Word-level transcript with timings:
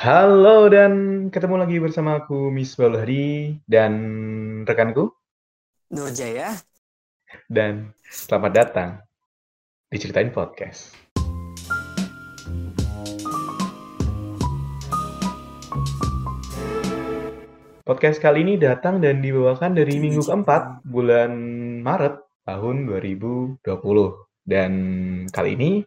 Halo 0.00 0.72
dan 0.72 1.28
ketemu 1.28 1.60
lagi 1.60 1.76
bersama 1.76 2.24
aku 2.24 2.48
Miss 2.48 2.72
Hadi 2.72 3.60
dan 3.68 3.92
rekanku 4.64 5.12
Nurjaya 5.92 6.56
dan 7.52 7.92
selamat 8.08 8.52
datang 8.56 9.04
di 9.92 10.00
Ceritain 10.00 10.32
Podcast. 10.32 10.96
Podcast 17.84 18.24
kali 18.24 18.40
ini 18.40 18.56
datang 18.56 19.04
dan 19.04 19.20
dibawakan 19.20 19.76
dari 19.76 20.00
minggu 20.00 20.24
keempat 20.24 20.80
bulan 20.80 21.36
Maret 21.84 22.24
tahun 22.48 22.88
2020. 22.88 23.68
Dan 24.48 24.72
kali 25.28 25.60
ini 25.60 25.84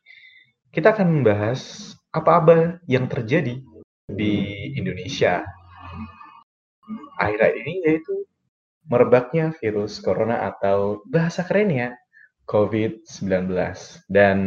kita 0.69 0.93
akan 0.93 1.09
membahas 1.09 1.89
apa-apa 2.13 2.77
yang 2.85 3.09
terjadi 3.09 3.72
di 4.11 4.33
Indonesia 4.75 5.43
akhir-akhir 7.15 7.55
ini 7.63 7.73
yaitu 7.87 8.27
merebaknya 8.83 9.55
virus 9.63 10.03
corona 10.03 10.43
atau 10.51 10.99
bahasa 11.07 11.47
kerennya 11.47 11.95
COVID-19. 12.43 13.47
Dan 14.11 14.39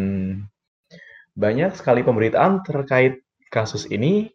banyak 1.33 1.73
sekali 1.73 2.05
pemberitaan 2.05 2.61
terkait 2.61 3.24
kasus 3.48 3.88
ini 3.88 4.28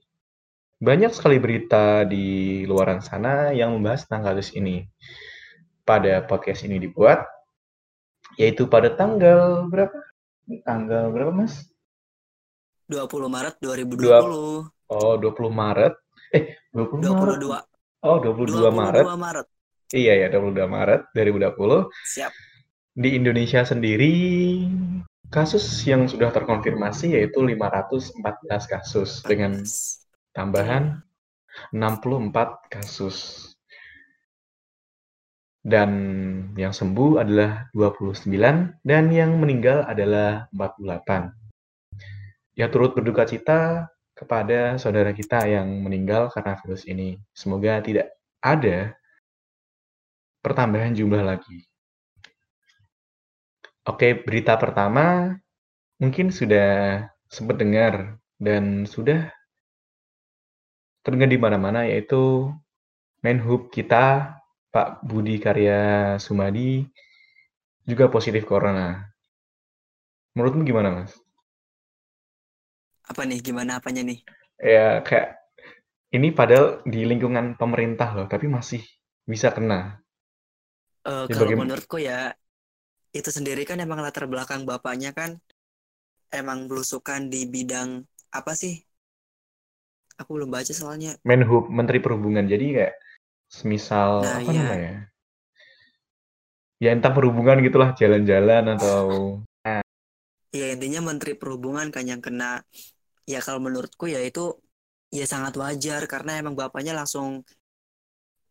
banyak 0.81 1.13
sekali 1.13 1.37
berita 1.37 2.01
di 2.09 2.65
luaran 2.65 3.05
sana 3.05 3.53
yang 3.53 3.77
membahas 3.77 4.09
tentang 4.09 4.33
kasus 4.33 4.57
ini. 4.57 4.89
Pada 5.85 6.25
podcast 6.25 6.65
ini 6.65 6.81
dibuat, 6.81 7.25
yaitu 8.37 8.65
pada 8.65 8.89
tanggal 8.93 9.69
berapa? 9.69 9.93
Tanggal 10.65 11.13
berapa, 11.13 11.29
Mas? 11.29 11.69
20 12.89 13.29
Maret 13.29 13.55
2020. 13.61 14.80
Oh, 14.91 15.15
20 15.15 15.47
Maret. 15.47 15.93
Eh, 16.35 16.59
20 16.75 16.99
Maret. 16.99 17.39
22. 17.39 17.59
Oh, 18.03 18.17
22, 18.19 18.71
22 18.71 18.71
Maret. 18.75 19.05
Maret. 19.07 19.47
Iya 19.91 20.13
ya, 20.23 20.27
22 20.31 20.67
Maret 20.67 21.01
2020. 21.15 21.87
Siap. 21.91 22.31
Di 22.91 23.09
Indonesia 23.15 23.63
sendiri 23.63 24.13
kasus 25.31 25.63
yang 25.87 26.11
sudah 26.11 26.27
terkonfirmasi 26.35 27.15
yaitu 27.15 27.39
514 27.39 28.19
kasus 28.67 29.23
dengan 29.23 29.63
tambahan 30.35 30.99
64 31.71 32.67
kasus. 32.67 33.47
Dan 35.61 35.91
yang 36.57 36.73
sembuh 36.73 37.21
adalah 37.21 37.69
29 37.77 38.27
dan 38.81 39.03
yang 39.13 39.37
meninggal 39.37 39.85
adalah 39.85 40.49
48. 40.51 41.37
Ya 42.57 42.67
turut 42.67 42.97
berduka 42.97 43.29
cita 43.29 43.87
kepada 44.21 44.77
saudara 44.77 45.09
kita 45.17 45.49
yang 45.49 45.81
meninggal 45.81 46.29
karena 46.29 46.53
virus 46.61 46.85
ini. 46.85 47.17
Semoga 47.33 47.81
tidak 47.81 48.13
ada 48.37 48.93
pertambahan 50.45 50.93
jumlah 50.93 51.25
lagi. 51.25 51.65
Oke, 53.89 54.13
berita 54.21 54.53
pertama 54.61 55.33
mungkin 55.97 56.29
sudah 56.29 57.01
sempat 57.25 57.57
dengar 57.57 58.21
dan 58.37 58.85
sudah 58.85 59.33
terdengar 61.01 61.29
di 61.33 61.41
mana-mana 61.41 61.89
yaitu 61.89 62.53
Menhub 63.25 63.73
kita 63.73 64.37
Pak 64.69 65.05
Budi 65.05 65.37
Karya 65.41 66.17
Sumadi 66.21 66.85
juga 67.85 68.09
positif 68.09 68.45
corona. 68.45 69.09
Menurutmu 70.33 70.65
gimana, 70.65 70.89
Mas? 70.89 71.13
Apa 73.11 73.27
nih? 73.27 73.43
Gimana 73.43 73.83
apanya 73.83 74.07
nih? 74.07 74.23
Ya, 74.55 75.03
kayak 75.03 75.35
ini 76.15 76.31
padahal 76.31 76.79
di 76.87 77.03
lingkungan 77.03 77.59
pemerintah 77.59 78.15
loh, 78.15 78.27
tapi 78.31 78.47
masih 78.47 78.79
bisa 79.27 79.51
kena. 79.51 79.99
Uh, 81.03 81.27
ya, 81.27 81.35
kalau 81.35 81.51
bagaimana? 81.51 81.75
menurutku 81.75 81.99
ya, 81.99 82.31
itu 83.11 83.27
sendiri 83.27 83.67
kan 83.67 83.83
emang 83.83 83.99
latar 83.99 84.31
belakang 84.31 84.63
bapaknya 84.63 85.11
kan 85.11 85.43
emang 86.31 86.71
belusukan 86.71 87.27
di 87.27 87.43
bidang 87.51 88.07
apa 88.31 88.55
sih? 88.55 88.79
Aku 90.15 90.39
belum 90.39 90.47
baca 90.47 90.71
soalnya. 90.71 91.19
Menhub, 91.27 91.67
Menteri 91.67 91.99
Perhubungan. 91.99 92.47
Jadi 92.47 92.79
kayak 92.79 92.95
semisal 93.51 94.23
nah, 94.23 94.39
apa 94.39 94.51
iya. 94.55 94.61
namanya? 94.63 94.95
Ya 96.81 96.89
entah 96.95 97.13
perhubungan 97.13 97.61
gitulah, 97.61 97.93
jalan-jalan 97.93 98.73
atau 98.73 99.37
Ya 100.51 100.75
intinya 100.75 100.99
Menteri 100.99 101.31
Perhubungan 101.39 101.95
kan 101.95 102.03
yang 102.03 102.19
kena 102.19 102.67
ya 103.33 103.39
kalau 103.45 103.59
menurutku 103.65 104.05
ya 104.15 104.19
itu 104.29 104.41
ya 105.17 105.25
sangat 105.33 105.53
wajar 105.61 106.01
karena 106.13 106.31
emang 106.41 106.55
bapaknya 106.61 106.93
langsung 106.99 107.27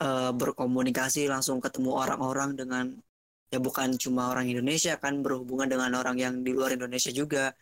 uh, 0.05 0.31
berkomunikasi 0.41 1.21
langsung 1.33 1.59
ketemu 1.65 1.91
orang-orang 2.03 2.51
dengan 2.61 2.85
ya 3.53 3.59
bukan 3.67 3.89
cuma 4.03 4.23
orang 4.33 4.47
Indonesia 4.53 4.93
kan 5.03 5.15
berhubungan 5.25 5.69
dengan 5.73 5.91
orang 6.01 6.17
yang 6.25 6.35
di 6.47 6.51
luar 6.57 6.71
Indonesia 6.79 7.11
juga 7.21 7.53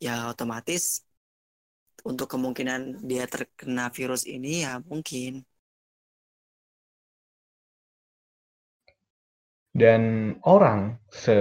ya 0.00 0.32
otomatis 0.32 0.82
untuk 2.10 2.26
kemungkinan 2.32 3.04
dia 3.04 3.24
terkena 3.28 3.92
virus 3.92 4.24
ini 4.24 4.64
ya 4.64 4.80
mungkin. 4.90 5.44
Dan 9.70 10.34
orang 10.42 10.98
se 11.06 11.36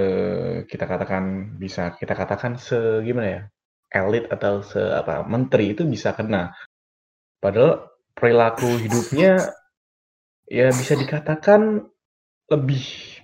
kita 0.69 0.85
katakan 0.85 1.57
bisa 1.57 1.97
kita 1.97 2.13
katakan 2.13 2.53
se 2.61 3.01
gimana 3.07 3.27
ya? 3.35 3.41
Elit 3.89 4.29
atau 4.29 4.61
se 4.61 4.79
apa 4.79 5.25
menteri 5.25 5.73
itu 5.73 5.85
bisa 5.85 6.13
kena. 6.13 6.53
Padahal 7.41 7.89
perilaku 8.13 8.77
hidupnya 8.77 9.49
ya 10.49 10.69
bisa 10.73 10.93
dikatakan 10.97 11.85
lebih 12.49 12.83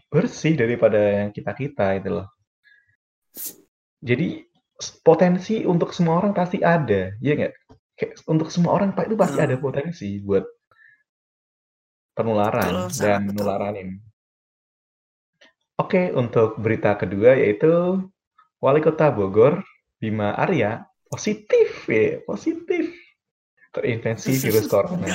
bersih 0.09 0.53
daripada 0.53 1.25
yang 1.25 1.29
kita-kita 1.33 1.97
itu 1.97 2.09
loh. 2.21 2.27
Jadi 4.05 4.45
potensi 5.01 5.65
untuk 5.65 5.91
semua 5.91 6.21
orang 6.21 6.31
pasti 6.31 6.61
ada, 6.61 7.17
ya 7.19 7.33
nggak? 7.33 7.53
Untuk 8.29 8.53
semua 8.53 8.77
orang 8.77 8.93
pak 8.93 9.09
itu 9.09 9.17
pasti 9.17 9.39
ada 9.41 9.57
potensi 9.57 10.19
buat 10.21 10.45
penularan 12.15 12.87
betul, 12.87 13.01
dan 13.01 13.19
menularanin. 13.27 13.89
Oke, 15.75 16.13
untuk 16.15 16.55
berita 16.61 16.95
kedua 16.95 17.35
yaitu 17.35 17.99
Wali 18.63 18.79
Kota 18.79 19.11
Bogor, 19.11 19.59
Bima 19.99 20.35
Arya, 20.35 20.83
positif 21.07 21.87
ya, 21.87 22.19
positif. 22.27 22.91
Terinfeksi 23.75 24.39
virus 24.39 24.67
corona. 24.71 25.07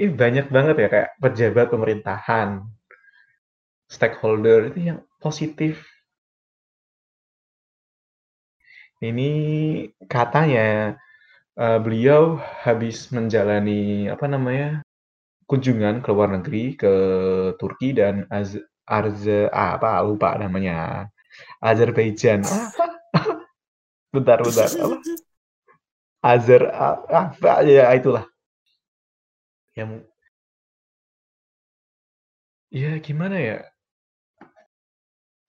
Ini 0.00 0.16
banyak 0.16 0.46
banget 0.48 0.76
ya 0.80 0.88
kayak 0.88 1.10
pejabat 1.20 1.66
pemerintahan, 1.68 2.64
stakeholder 3.90 4.72
itu 4.72 4.94
yang 4.94 5.00
positif. 5.20 5.84
Ini 9.00 9.30
katanya, 10.08 10.96
uh, 11.56 11.78
beliau 11.80 12.36
habis 12.64 13.08
menjalani, 13.12 14.08
apa 14.12 14.28
namanya, 14.28 14.84
kunjungan 15.48 16.04
ke 16.04 16.08
luar 16.12 16.36
negeri, 16.36 16.76
ke 16.76 16.94
Turki 17.56 17.96
dan 17.96 18.28
Az 18.28 18.60
Arze 18.84 19.48
apa, 19.52 20.00
lupa 20.04 20.36
namanya, 20.36 21.08
Azerbaijan. 21.62 22.44
Bentar 24.14 24.42
bentar, 24.42 24.66
apa? 24.66 24.96
Azer 26.20 26.62
apa, 26.74 27.62
ya 27.62 27.86
itulah. 27.94 28.26
Yang 29.78 30.10
Ya 32.70 33.02
gimana 33.02 33.34
ya? 33.34 33.58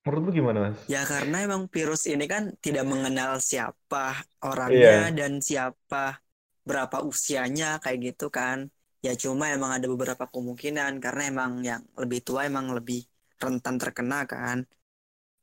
Menurutmu 0.01 0.33
gimana, 0.33 0.57
Mas? 0.73 0.81
Ya 0.89 1.05
karena 1.05 1.45
emang 1.45 1.69
virus 1.69 2.09
ini 2.09 2.25
kan 2.25 2.57
tidak 2.57 2.89
mengenal 2.89 3.37
siapa 3.37 4.25
orangnya 4.41 5.05
yeah. 5.05 5.13
dan 5.13 5.37
siapa 5.37 6.17
berapa 6.65 7.05
usianya 7.05 7.77
kayak 7.77 8.09
gitu 8.09 8.33
kan. 8.33 8.73
Ya 9.05 9.13
cuma 9.13 9.53
emang 9.53 9.77
ada 9.77 9.85
beberapa 9.85 10.25
kemungkinan 10.25 10.97
karena 10.97 11.23
emang 11.29 11.51
yang 11.61 11.85
lebih 11.93 12.25
tua 12.25 12.49
emang 12.49 12.73
lebih 12.73 13.05
rentan 13.37 13.77
terkena 13.77 14.25
kan. 14.25 14.65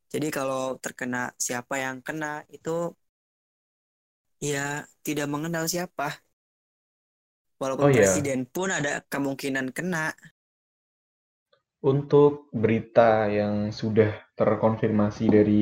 Jadi 0.08 0.28
kalau 0.32 0.80
terkena 0.80 1.36
siapa 1.36 1.76
yang 1.76 2.00
kena 2.00 2.40
itu 2.48 2.96
ya 4.40 4.88
tidak 5.04 5.28
mengenal 5.28 5.68
siapa. 5.68 6.16
Walaupun 7.58 7.90
oh, 7.90 7.92
iya. 7.92 8.06
presiden 8.06 8.46
pun 8.48 8.70
ada 8.70 9.02
kemungkinan 9.04 9.74
kena. 9.74 10.14
Untuk 11.78 12.50
berita 12.50 13.30
yang 13.30 13.70
sudah 13.70 14.10
terkonfirmasi 14.34 15.24
dari 15.30 15.60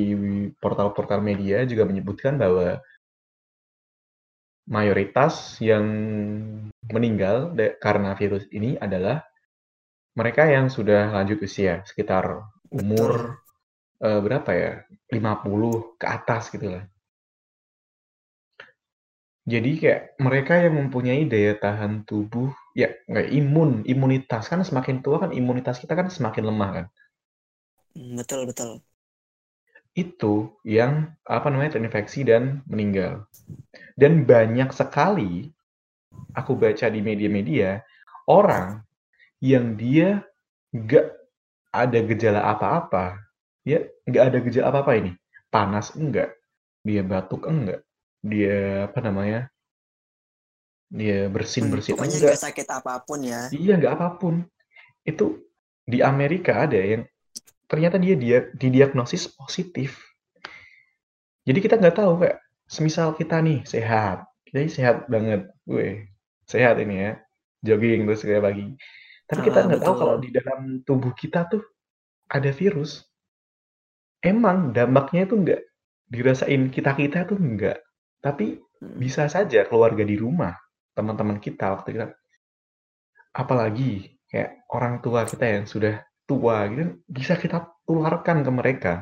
portal-portal 0.57 1.21
media 1.21 1.65
juga 1.65 1.85
menyebutkan 1.85 2.37
bahwa 2.37 2.81
mayoritas 4.69 5.57
yang 5.61 5.85
meninggal 6.89 7.53
karena 7.81 8.13
virus 8.17 8.45
ini 8.53 8.77
adalah 8.77 9.25
mereka 10.17 10.49
yang 10.49 10.69
sudah 10.69 11.13
lanjut 11.13 11.41
usia, 11.45 11.85
sekitar 11.85 12.45
umur 12.73 13.41
uh, 14.01 14.19
berapa 14.21 14.51
ya? 14.53 14.71
50 15.09 15.97
ke 15.97 16.05
atas 16.05 16.51
gitu 16.51 16.67
lah. 16.73 16.83
Jadi 19.47 19.79
kayak 19.79 20.19
mereka 20.19 20.59
yang 20.59 20.75
mempunyai 20.75 21.23
daya 21.23 21.55
tahan 21.55 22.03
tubuh, 22.03 22.51
ya 22.75 22.91
nggak 23.07 23.31
imun, 23.31 23.87
imunitas 23.87 24.51
kan 24.51 24.59
semakin 24.59 24.99
tua 24.99 25.23
kan 25.23 25.31
imunitas 25.31 25.79
kita 25.79 25.95
kan 25.95 26.11
semakin 26.11 26.51
lemah 26.51 26.69
kan. 26.75 26.85
Hmm, 27.95 28.19
betul 28.19 28.43
betul. 28.43 28.83
Itu 29.95 30.59
yang 30.67 31.15
apa 31.23 31.47
namanya 31.47 31.79
terinfeksi 31.79 32.27
dan 32.27 32.59
meninggal. 32.67 33.23
Dan 33.95 34.27
banyak 34.27 34.67
sekali 34.75 35.47
aku 36.35 36.59
baca 36.59 36.91
di 36.91 36.99
media-media 36.99 37.87
orang 38.27 38.83
yang 39.39 39.79
dia 39.79 40.27
nggak 40.75 41.07
ada 41.71 41.99
gejala 42.03 42.41
apa-apa, 42.51 43.26
ya 43.67 43.83
nggak 44.07 44.23
ada 44.31 44.37
gejala 44.39 44.71
apa-apa 44.71 44.91
ini, 44.95 45.11
panas 45.51 45.91
enggak, 45.99 46.31
dia 46.87 47.03
batuk 47.03 47.43
enggak, 47.51 47.83
dia 48.23 48.87
apa 48.87 48.99
namanya 49.03 49.51
dia 50.87 51.27
bersin 51.27 51.67
bersin 51.67 51.93
hmm, 51.93 51.99
pokoknya 51.99 52.17
enggak. 52.23 52.39
sakit 52.39 52.67
apa 52.71 52.93
pun 53.03 53.19
ya. 53.27 53.51
Iya 53.51 53.75
nggak 53.75 53.93
apa 53.99 54.07
pun. 54.15 54.35
Itu 55.03 55.43
di 55.83 55.99
Amerika 55.99 56.63
ada 56.63 56.79
yang 56.79 57.03
ternyata 57.67 57.99
dia 57.99 58.15
dia 58.15 58.47
didiagnosis 58.55 59.27
positif. 59.35 59.99
Jadi 61.43 61.59
kita 61.59 61.75
nggak 61.75 61.95
tahu 61.95 62.23
kayak 62.23 62.39
semisal 62.71 63.11
kita 63.15 63.43
nih 63.43 63.67
sehat. 63.67 64.23
Kita 64.47 64.63
ini 64.63 64.71
sehat 64.71 65.11
banget. 65.11 65.51
Gue 65.67 66.07
sehat 66.47 66.79
ini 66.79 66.95
ya. 67.03 67.11
Jogging 67.67 68.07
terus 68.07 68.23
kayak 68.23 68.43
pagi. 68.47 68.67
Tapi 69.27 69.39
kita 69.43 69.59
ah, 69.59 69.65
nggak 69.67 69.83
tahu 69.83 69.95
kalau 69.99 70.15
di 70.23 70.31
dalam 70.31 70.79
tubuh 70.87 71.11
kita 71.11 71.51
tuh 71.51 71.63
ada 72.31 72.51
virus 72.55 73.06
emang 74.27 74.75
dampaknya 74.75 75.23
itu 75.23 75.35
nggak 75.39 75.61
dirasain 76.11 76.67
kita 76.71 76.91
kita 76.99 77.23
tuh 77.23 77.39
enggak 77.39 77.79
tapi 78.27 78.57
hmm. 78.57 78.97
bisa 78.97 79.29
saja 79.29 79.63
keluarga 79.69 80.01
di 80.01 80.17
rumah, 80.17 80.53
teman-teman 80.97 81.37
kita 81.37 81.77
waktu 81.77 81.95
kita 81.95 82.07
apalagi 83.37 84.17
kayak 84.27 84.65
orang 84.73 84.97
tua 84.99 85.23
kita 85.29 85.45
yang 85.45 85.65
sudah 85.69 86.01
tua 86.25 86.65
gitu 86.73 86.99
bisa 87.05 87.37
kita 87.37 87.69
tularkan 87.85 88.41
ke 88.41 88.51
mereka. 88.51 88.93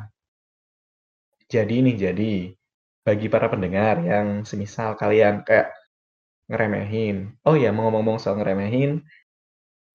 Jadi 1.48 1.74
ini 1.81 1.95
jadi 1.95 2.51
bagi 3.06 3.28
para 3.30 3.48
pendengar 3.48 4.01
yang 4.01 4.44
semisal 4.44 4.98
kalian 5.00 5.45
kayak 5.45 5.71
ngeremehin. 6.50 7.38
Oh 7.45 7.57
ya, 7.57 7.74
mau 7.74 7.89
ngomong-ngomong 7.89 8.21
soal 8.21 8.38
ngeremehin, 8.38 9.01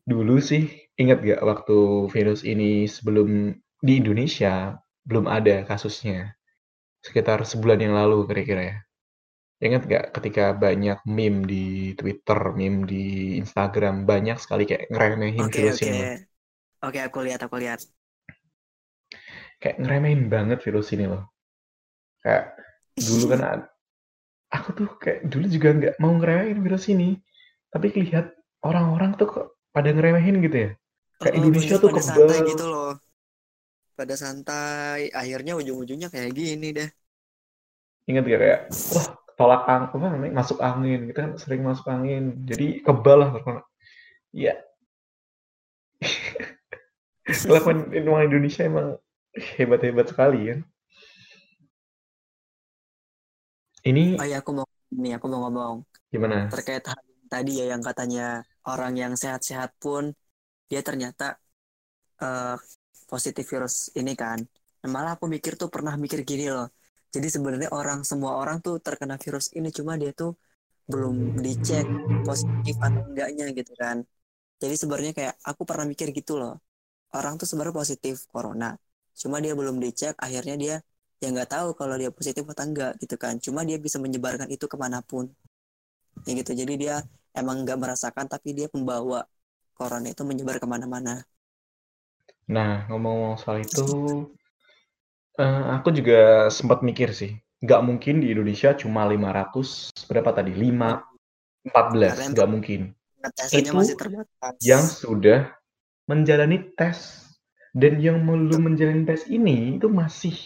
dulu 0.07 0.43
sih 0.43 0.67
ingat 0.99 1.23
gak 1.23 1.43
waktu 1.43 2.11
virus 2.11 2.43
ini 2.43 2.87
sebelum 2.87 3.55
di 3.83 3.93
Indonesia 3.99 4.79
belum 5.05 5.27
ada 5.27 5.65
kasusnya 5.65 6.37
sekitar 7.01 7.43
sebulan 7.49 7.81
yang 7.81 7.95
lalu 7.97 8.29
kira-kira 8.29 8.63
ya. 8.63 8.77
Ingat 9.61 9.83
nggak 9.85 10.05
ketika 10.17 10.57
banyak 10.57 11.05
meme 11.05 11.45
di 11.45 11.93
Twitter, 11.93 12.57
meme 12.57 12.89
di 12.89 13.37
Instagram, 13.37 14.09
banyak 14.09 14.41
sekali 14.41 14.65
kayak 14.65 14.89
ngeremehin 14.89 15.49
okay, 15.49 15.69
virus 15.69 15.81
okay. 15.81 15.89
ini. 15.89 16.01
Oke, 16.01 16.17
okay, 16.97 17.03
aku 17.05 17.19
lihat, 17.21 17.41
aku 17.45 17.57
lihat. 17.61 17.81
Kayak 19.61 19.77
ngeremehin 19.85 20.33
banget 20.33 20.65
virus 20.65 20.97
ini 20.97 21.05
loh. 21.13 21.29
Kayak 22.25 22.57
dulu 22.97 23.25
kan 23.37 23.41
aku 24.57 24.69
tuh 24.73 24.89
kayak 24.97 25.29
dulu 25.29 25.45
juga 25.53 25.69
nggak 25.77 25.95
mau 26.01 26.13
ngeremehin 26.17 26.61
virus 26.65 26.89
ini, 26.89 27.21
tapi 27.69 27.93
lihat 27.93 28.33
orang-orang 28.65 29.13
tuh 29.21 29.29
kok 29.29 29.47
pada 29.77 29.93
ngeremehin 29.93 30.41
gitu 30.41 30.57
ya. 30.57 30.71
Kayak 31.21 31.35
oh, 31.37 31.39
Indonesia 31.45 31.77
tuh 31.77 31.91
kebal. 31.93 32.29
gitu 32.49 32.65
loh. 32.65 32.93
Pada 34.01 34.17
santai, 34.17 35.13
akhirnya 35.13 35.61
ujung-ujungnya 35.61 36.09
kayak 36.09 36.33
gini 36.33 36.73
deh. 36.73 36.89
Ingat 38.09 38.25
gak 38.25 38.41
kayak, 38.41 38.61
wah 38.97 39.09
tolak 39.37 39.69
angin 39.69 39.93
apa 39.93 40.07
namanya 40.09 40.33
masuk 40.41 40.59
angin. 40.65 41.01
Kita 41.13 41.19
kan 41.29 41.33
sering 41.37 41.61
masuk 41.61 41.85
angin. 41.93 42.41
Jadi 42.49 42.81
kebal 42.81 43.21
lah 43.21 43.31
iya. 44.33 44.57
Kelakuan 47.45 47.93
orang 47.93 48.25
Indonesia 48.33 48.65
emang 48.65 48.97
hebat-hebat 49.37 50.09
sekali 50.09 50.41
kan 50.49 50.61
ini 53.87 54.21
oh 54.21 54.27
ya 54.29 54.45
aku 54.45 54.51
mau 54.53 54.69
ini 54.93 55.15
aku 55.17 55.27
mau 55.31 55.49
ngomong. 55.49 55.77
Gimana? 56.11 56.51
Terkait 56.51 56.85
hal 56.85 57.01
tadi 57.31 57.63
ya 57.63 57.73
yang 57.73 57.83
katanya 57.83 58.43
orang 58.67 58.99
yang 58.99 59.13
sehat-sehat 59.15 59.79
pun 59.79 60.13
dia 60.67 60.83
ternyata 60.83 61.39
uh, 62.21 62.59
positif 63.13 63.45
virus 63.53 63.75
ini 64.01 64.13
kan 64.23 64.39
malah 64.95 65.13
aku 65.17 65.27
mikir 65.35 65.53
tuh 65.61 65.69
pernah 65.75 65.95
mikir 66.03 66.21
gini 66.31 66.47
loh 66.55 66.69
jadi 67.15 67.27
sebenarnya 67.35 67.71
orang 67.75 68.01
semua 68.07 68.39
orang 68.39 68.63
tuh 68.63 68.79
terkena 68.79 69.19
virus 69.19 69.51
ini 69.59 69.69
cuma 69.75 69.99
dia 69.99 70.15
tuh 70.15 70.31
belum 70.91 71.15
dicek 71.45 71.87
positif 72.27 72.77
atau 72.83 73.03
enggaknya 73.11 73.45
gitu 73.55 73.73
kan. 73.79 73.97
Jadi 74.63 74.75
sebenarnya 74.79 75.13
kayak 75.19 75.35
aku 75.43 75.63
pernah 75.69 75.87
mikir 75.91 76.09
gitu 76.15 76.39
loh. 76.43 76.55
Orang 77.15 77.35
tuh 77.41 77.47
sebenarnya 77.51 77.75
positif 77.83 78.17
corona. 78.31 78.79
Cuma 79.15 79.43
dia 79.43 79.55
belum 79.59 79.77
dicek 79.83 80.15
akhirnya 80.19 80.57
dia 80.63 80.77
ya 81.23 81.27
nggak 81.35 81.51
tahu 81.55 81.69
kalau 81.79 81.95
dia 82.01 82.11
positif 82.15 82.43
atau 82.47 82.65
enggak 82.67 82.93
gitu 83.03 83.15
kan. 83.19 83.35
Cuma 83.43 83.67
dia 83.69 83.79
bisa 83.79 83.99
menyebarkan 83.99 84.47
itu 84.55 84.67
ke 84.71 84.77
mana 84.79 84.99
pun. 85.03 85.31
Ya 86.27 86.33
gitu. 86.39 86.53
Jadi 86.55 86.75
dia 86.83 86.95
emang 87.35 87.67
nggak 87.67 87.79
merasakan 87.83 88.27
tapi 88.31 88.55
dia 88.59 88.67
pembawa 88.71 89.27
corona 89.79 90.07
itu 90.15 90.23
menyebar 90.27 90.63
ke 90.63 90.67
mana-mana. 90.71 91.23
Nah, 92.51 92.91
ngomong-ngomong 92.91 93.39
soal 93.39 93.63
itu, 93.63 93.87
Uh, 95.41 95.81
aku 95.81 95.89
juga 95.89 96.53
sempat 96.53 96.85
mikir 96.85 97.17
sih, 97.17 97.33
nggak 97.65 97.81
mungkin 97.81 98.21
di 98.21 98.29
Indonesia 98.29 98.77
cuma 98.77 99.09
500 99.09 99.89
berapa 100.05 100.37
tadi? 100.37 100.53
5 100.53 101.01
14, 101.65 102.37
nggak 102.37 102.49
mungkin. 102.51 102.93
Itu 103.49 103.73
masih 103.73 103.97
yang 104.61 104.85
sudah 104.85 105.57
menjalani 106.05 106.77
tes 106.77 107.25
dan 107.73 108.05
yang 108.05 108.21
belum 108.21 108.69
menjalani 108.69 109.09
tes 109.09 109.25
ini 109.33 109.81
itu 109.81 109.89
masih 109.89 110.37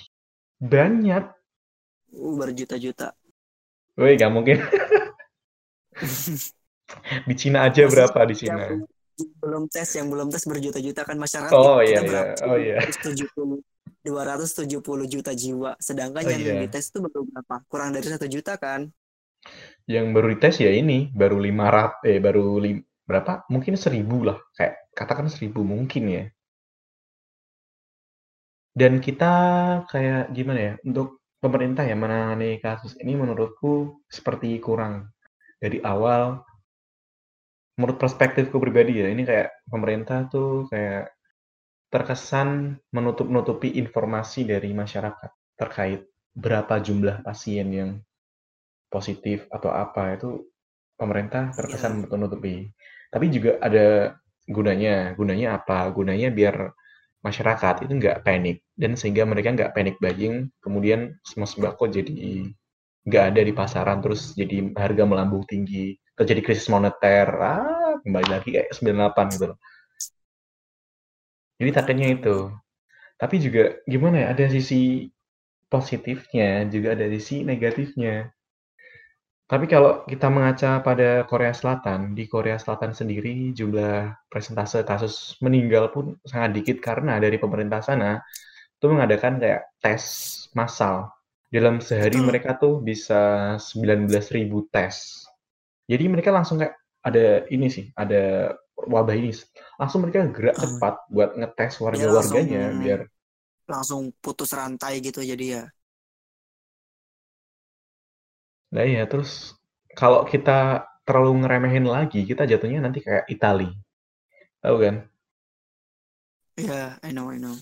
banyak. 0.63 1.27
Uh, 2.15 2.39
berjuta-juta. 2.39 3.19
Woi, 3.99 4.15
nggak 4.15 4.31
mungkin. 4.31 4.63
Di 7.27 7.35
Cina 7.35 7.67
aja 7.67 7.83
Masih 7.83 7.91
berapa 7.91 8.19
di 8.31 8.35
Cina? 8.39 8.63
Belum 9.15 9.71
tes, 9.71 9.89
yang 9.95 10.11
belum 10.11 10.29
tes 10.31 10.43
berjuta-juta 10.43 11.07
kan 11.07 11.17
masyarakat 11.19 11.55
Oh 11.55 11.79
iya 11.81 12.03
iya. 12.03 12.23
Oh 12.47 12.59
iya. 12.59 12.83
270 14.05 14.85
juta 15.09 15.33
jiwa. 15.33 15.73
Sedangkan 15.81 16.29
oh, 16.29 16.31
yang 16.31 16.43
iya. 16.45 16.55
dites 16.69 16.93
itu 16.93 17.01
baru 17.01 17.25
berapa? 17.25 17.57
Kurang 17.73 17.97
dari 17.97 18.05
satu 18.05 18.29
juta 18.29 18.61
kan? 18.61 18.93
Yang 19.89 20.07
baru 20.13 20.27
dites 20.37 20.57
ya 20.61 20.71
ini 20.73 21.09
baru 21.13 21.41
500 21.41 22.05
eh 22.05 22.19
baru 22.21 22.47
lim, 22.61 22.85
berapa? 23.09 23.49
Mungkin 23.49 23.81
seribu 23.81 24.29
lah. 24.29 24.37
Kayak 24.53 24.93
katakan 24.93 25.33
seribu 25.33 25.65
mungkin 25.65 26.05
ya. 26.13 26.25
Dan 28.75 28.99
kita 28.99 29.33
kayak 29.89 30.35
gimana 30.35 30.61
ya 30.61 30.75
untuk 30.83 31.23
pemerintah 31.39 31.87
ya 31.87 31.95
menangani 31.95 32.59
kasus 32.59 32.99
ini 33.01 33.15
menurutku 33.15 34.03
seperti 34.11 34.59
kurang 34.59 35.13
dari 35.61 35.79
awal 35.85 36.43
menurut 37.75 37.99
perspektifku 37.99 38.57
pribadi 38.63 39.03
ya 39.03 39.11
ini 39.11 39.27
kayak 39.27 39.67
pemerintah 39.67 40.31
tuh 40.31 40.71
kayak 40.71 41.11
terkesan 41.91 42.79
menutup-nutupi 42.91 43.79
informasi 43.79 44.47
dari 44.47 44.75
masyarakat 44.75 45.31
terkait 45.55 46.07
berapa 46.35 46.83
jumlah 46.83 47.23
pasien 47.23 47.71
yang 47.71 47.91
positif 48.91 49.47
atau 49.51 49.71
apa 49.71 50.19
itu 50.19 50.43
pemerintah 50.99 51.55
terkesan 51.55 52.03
yeah. 52.03 52.11
menutupi. 52.11 52.55
Tapi 53.11 53.31
juga 53.31 53.59
ada 53.63 54.19
gunanya. 54.47 55.15
Gunanya 55.15 55.59
apa? 55.59 55.87
Gunanya 55.91 56.31
biar 56.35 56.75
masyarakat 57.25 57.89
itu 57.89 57.93
nggak 57.95 58.21
panik 58.21 58.61
dan 58.77 58.99
sehingga 59.01 59.25
mereka 59.25 59.55
nggak 59.57 59.73
panik 59.73 59.97
buying, 59.97 60.53
kemudian 60.61 61.17
semua 61.25 61.49
sembako 61.49 61.89
jadi 61.89 62.53
nggak 63.09 63.25
ada 63.33 63.41
di 63.41 63.53
pasaran 63.57 64.05
terus 64.05 64.37
jadi 64.37 64.69
harga 64.77 65.09
melambung 65.09 65.41
tinggi, 65.49 65.97
terjadi 66.19 66.41
krisis 66.47 66.71
moneter, 66.71 67.29
ah 67.39 67.99
kembali 68.03 68.29
lagi 68.31 68.49
kayak 68.55 68.71
98 68.75 69.35
gitu 69.35 69.45
loh. 69.55 69.59
Jadi 71.59 71.71
takutnya 71.71 72.09
itu. 72.11 72.37
Tapi 73.21 73.35
juga 73.39 73.63
gimana 73.87 74.17
ya, 74.23 74.27
ada 74.35 74.45
sisi 74.51 75.11
positifnya, 75.71 76.67
juga 76.71 76.95
ada 76.99 77.07
sisi 77.11 77.47
negatifnya. 77.47 78.31
Tapi 79.45 79.69
kalau 79.69 80.09
kita 80.09 80.33
mengaca 80.33 80.81
pada 80.81 81.29
Korea 81.29 81.53
Selatan, 81.53 82.17
di 82.17 82.25
Korea 82.25 82.57
Selatan 82.57 82.97
sendiri 82.97 83.53
jumlah 83.53 84.17
presentase 84.33 84.81
kasus 84.89 85.37
meninggal 85.45 85.93
pun 85.93 86.17
sangat 86.25 86.57
dikit 86.57 86.81
karena 86.81 87.21
dari 87.21 87.37
pemerintah 87.37 87.85
sana 87.85 88.25
itu 88.81 88.87
mengadakan 88.89 89.37
kayak 89.37 89.63
tes 89.85 90.03
massal. 90.57 91.13
Dalam 91.53 91.79
sehari 91.79 92.19
mereka 92.19 92.57
tuh 92.57 92.81
bisa 92.83 93.55
19.000 93.61 94.65
tes. 94.73 95.24
Jadi 95.85 96.05
mereka 96.09 96.33
langsung 96.33 96.61
kayak 96.61 96.75
ada 97.05 97.45
ini 97.53 97.69
sih, 97.69 97.93
ada 97.93 98.55
wabah 98.75 99.15
ini 99.15 99.31
langsung 99.79 100.03
mereka 100.05 100.27
gerak 100.35 100.57
cepat 100.59 100.95
buat 101.09 101.31
ngetes 101.39 101.79
warga-warganya 101.79 102.75
biar 102.83 103.01
langsung 103.71 104.13
putus 104.21 104.51
rantai 104.53 105.01
gitu 105.01 105.25
jadi 105.25 105.45
ya 105.47 105.65
nah 108.75 108.83
ya 108.83 109.07
terus 109.07 109.55
kalau 109.95 110.27
kita 110.27 110.83
terlalu 111.07 111.45
ngeremehin 111.45 111.87
lagi, 111.87 112.27
kita 112.27 112.49
jatuhnya 112.49 112.83
nanti 112.83 112.99
kayak 113.05 113.29
Itali. 113.31 113.71
Tahu 114.59 114.77
kan? 114.81 115.07
Iya, 116.59 116.99
yeah, 116.99 117.07
I 117.07 117.15
know, 117.15 117.31
I 117.31 117.39
know. 117.39 117.55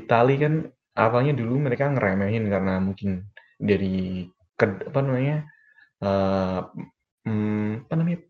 Itali 0.00 0.40
kan 0.40 0.72
awalnya 0.96 1.36
dulu 1.36 1.68
mereka 1.68 1.90
ngeremehin 1.90 2.48
karena 2.48 2.80
mungkin 2.80 3.28
dari 3.60 4.24
ke, 4.56 4.88
apa 4.88 5.00
namanya 5.04 5.44
uh, 6.04 6.60
hmm, 7.24 7.88
apa 7.88 7.94
namanya 7.96 8.20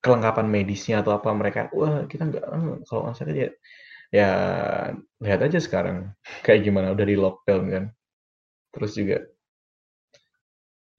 kelengkapan 0.00 0.46
medisnya 0.48 1.04
atau 1.04 1.12
apa 1.14 1.30
mereka 1.36 1.68
wah 1.76 2.08
kita 2.08 2.28
nggak 2.28 2.44
uh, 2.44 2.76
kalau 2.88 3.00
nggak 3.08 3.16
salah 3.16 3.36
ya 3.36 3.50
ya 4.10 4.30
lihat 5.22 5.40
aja 5.46 5.58
sekarang. 5.62 6.10
Kayak 6.44 6.60
gimana 6.66 6.92
udah 6.92 7.06
di 7.06 7.16
lockdown 7.16 7.64
kan. 7.70 7.84
Terus 8.74 8.92
juga 8.98 9.16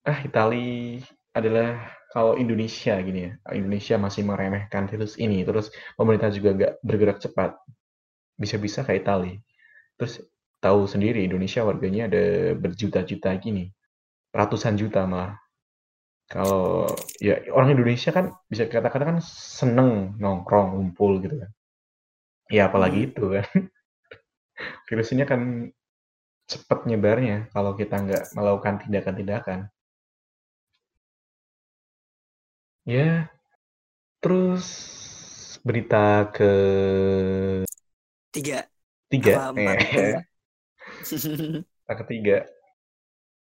ah 0.01 0.19
Itali 0.25 0.97
adalah 1.37 1.77
kalau 2.11 2.35
Indonesia 2.35 2.97
gini 2.99 3.29
ya 3.29 3.31
Indonesia 3.53 3.95
masih 4.01 4.23
meremehkan 4.27 4.87
virus 4.87 5.15
ini. 5.19 5.43
Terus 5.43 5.71
pemerintah 5.95 6.31
juga 6.31 6.49
nggak 6.55 6.73
bergerak 6.83 7.19
cepat. 7.23 7.55
Bisa-bisa 8.39 8.83
kayak 8.87 9.05
Itali. 9.05 9.33
Terus 9.99 10.23
tahu 10.61 10.87
sendiri 10.87 11.25
Indonesia 11.25 11.61
warganya 11.65 12.07
ada 12.11 12.55
berjuta-juta 12.57 13.31
gini. 13.39 13.69
Ratusan 14.31 14.79
juta 14.79 15.03
malah 15.03 15.35
kalau 16.31 16.87
ya 17.19 17.43
orang 17.51 17.75
Indonesia 17.75 18.15
kan 18.15 18.31
bisa 18.47 18.63
katakan 18.71 19.03
kan 19.03 19.17
seneng 19.19 20.15
nongkrong 20.15 20.79
ngumpul 20.79 21.19
gitu 21.19 21.35
kan. 21.43 21.51
Ya 22.47 22.71
apalagi 22.71 23.03
hmm. 23.03 23.07
itu 23.11 23.23
kan. 23.35 23.47
Virus 24.87 25.11
ini 25.11 25.27
kan 25.27 25.41
cepat 26.47 26.87
nyebarnya 26.87 27.51
kalau 27.51 27.75
kita 27.75 27.99
nggak 27.99 28.23
melakukan 28.31 28.79
tindakan-tindakan. 28.79 29.59
Ya 32.87 33.27
terus 34.23 34.67
berita 35.67 36.31
ke 36.31 36.53
tiga. 38.31 38.63
Tiga? 39.11 39.51
Eh. 39.59 40.23
ketiga. 42.07 42.47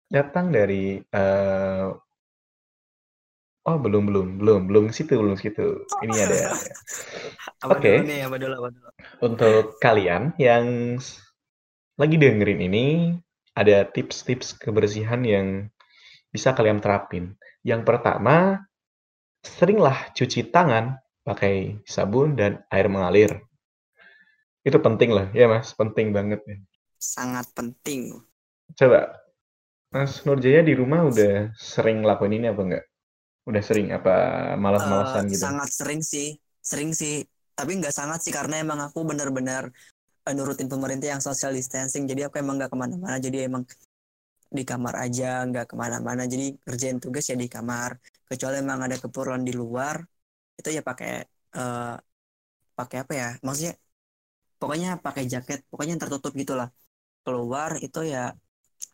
Datang 0.10 0.50
dari 0.56 1.04
uh, 1.12 1.94
Oh, 3.68 3.76
belum 3.76 4.08
belum 4.08 4.28
belum 4.40 4.62
belum 4.72 4.86
situ 4.96 5.20
belum 5.20 5.36
situ. 5.36 5.84
Ini 6.00 6.16
ada. 6.16 6.40
Oke. 7.72 8.00
Okay. 8.00 8.24
Untuk 9.20 9.76
kalian 9.84 10.32
yang 10.40 10.96
lagi 12.00 12.16
dengerin 12.16 12.64
ini, 12.64 12.88
ada 13.52 13.84
tips-tips 13.84 14.56
kebersihan 14.56 15.20
yang 15.28 15.68
bisa 16.32 16.56
kalian 16.56 16.80
terapin. 16.80 17.36
Yang 17.66 17.84
pertama, 17.84 18.64
seringlah 19.44 20.16
cuci 20.16 20.48
tangan 20.48 20.96
pakai 21.28 21.84
sabun 21.84 22.40
dan 22.40 22.64
air 22.72 22.88
mengalir. 22.88 23.44
Itu 24.64 24.80
penting 24.80 25.12
lah, 25.12 25.28
ya 25.36 25.52
mas, 25.52 25.76
penting 25.76 26.16
banget 26.16 26.40
ya. 26.48 26.58
Sangat 27.00 27.48
penting. 27.52 28.24
Coba, 28.76 29.20
Mas 29.90 30.22
Nurjaya 30.22 30.62
di 30.62 30.78
rumah 30.78 31.08
udah 31.10 31.50
sering 31.58 32.06
lakuin 32.06 32.38
ini 32.38 32.48
apa 32.52 32.62
enggak? 32.62 32.86
Udah 33.50 33.64
sering 33.66 33.90
apa 33.90 34.14
malas-malasan 34.62 35.26
uh, 35.26 35.30
gitu? 35.34 35.42
Sangat 35.42 35.70
sering 35.74 36.02
sih, 36.06 36.38
sering 36.62 36.94
sih. 36.94 37.26
Tapi 37.58 37.82
nggak 37.82 37.92
sangat 37.92 38.22
sih 38.22 38.30
karena 38.30 38.62
emang 38.62 38.78
aku 38.78 39.02
benar-benar 39.02 39.74
uh, 40.30 40.34
nurutin 40.38 40.70
pemerintah 40.70 41.18
yang 41.18 41.22
social 41.26 41.50
distancing. 41.50 42.06
Jadi 42.06 42.30
aku 42.30 42.38
emang 42.38 42.62
nggak 42.62 42.70
ke 42.70 42.78
mana-mana. 42.78 43.18
Jadi 43.18 43.50
emang 43.50 43.66
di 44.54 44.62
kamar 44.62 45.02
aja, 45.02 45.50
nggak 45.50 45.66
ke 45.74 45.76
mana-mana. 45.76 46.30
Jadi 46.30 46.62
kerjain 46.62 47.02
tugas 47.02 47.26
ya 47.26 47.34
di 47.34 47.50
kamar. 47.50 47.98
Kecuali 48.30 48.62
emang 48.62 48.86
ada 48.86 49.02
keperluan 49.02 49.42
di 49.42 49.54
luar, 49.58 49.98
itu 50.54 50.70
ya 50.70 50.86
pakai 50.86 51.26
uh, 51.58 51.98
pakai 52.78 52.98
apa 53.02 53.14
ya? 53.18 53.30
Maksudnya 53.42 53.74
pokoknya 54.62 55.02
pakai 55.02 55.26
jaket, 55.26 55.66
pokoknya 55.74 55.98
yang 55.98 56.04
tertutup 56.06 56.38
gitulah. 56.38 56.70
Keluar 57.26 57.82
itu 57.82 58.06
ya 58.06 58.38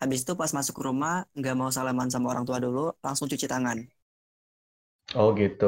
habis 0.02 0.26
itu 0.26 0.34
pas 0.34 0.50
masuk 0.50 0.74
ke 0.80 0.84
rumah 0.88 1.28
nggak 1.38 1.56
mau 1.60 1.70
salaman 1.70 2.08
sama 2.08 2.32
orang 2.34 2.48
tua 2.48 2.58
dulu, 2.58 2.96
langsung 3.04 3.28
cuci 3.28 3.46
tangan 3.46 3.84
Oh 5.22 5.30
gitu. 5.42 5.66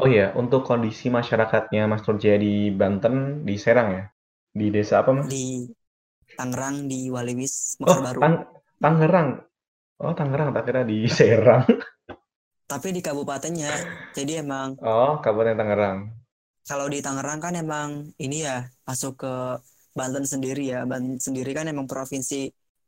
Oh 0.00 0.08
ya, 0.18 0.26
untuk 0.40 0.60
kondisi 0.68 1.06
masyarakatnya 1.16 1.82
Mas 1.90 2.02
Turjaya 2.06 2.38
di 2.46 2.52
Banten, 2.80 3.14
di 3.48 3.54
Serang 3.64 3.88
ya? 3.96 4.02
Di 4.58 4.66
desa 4.74 4.94
apa 5.02 5.10
Mas? 5.18 5.30
Di 5.30 5.42
Tangerang, 6.38 6.76
di 6.90 6.98
Waliwis, 7.14 7.54
Oh, 7.90 7.98
Baru. 8.04 8.20
Tang 8.20 8.34
Tangerang. 8.82 9.28
Oh, 10.02 10.12
Tangerang, 10.18 10.50
tak 10.56 10.64
kira 10.68 10.82
di 10.90 10.98
Serang. 11.18 11.66
Tapi 12.70 12.88
di 12.96 13.00
kabupatennya, 13.06 13.72
jadi 14.16 14.32
emang 14.42 14.68
Oh, 14.90 15.12
Kabupaten 15.24 15.56
Tangerang. 15.60 15.98
kalau 16.68 16.86
di 16.92 16.98
Tangerang 17.04 17.40
kan 17.44 17.54
emang 17.62 17.90
ini 18.24 18.36
ya 18.48 18.52
masuk 18.88 19.12
ke 19.22 19.28
Banten 19.98 20.24
sendiri 20.32 20.60
ya. 20.72 20.78
Banten 20.90 21.16
sendiri 21.26 21.50
kan 21.58 21.66
emang 21.72 21.84
provinsi 21.92 22.34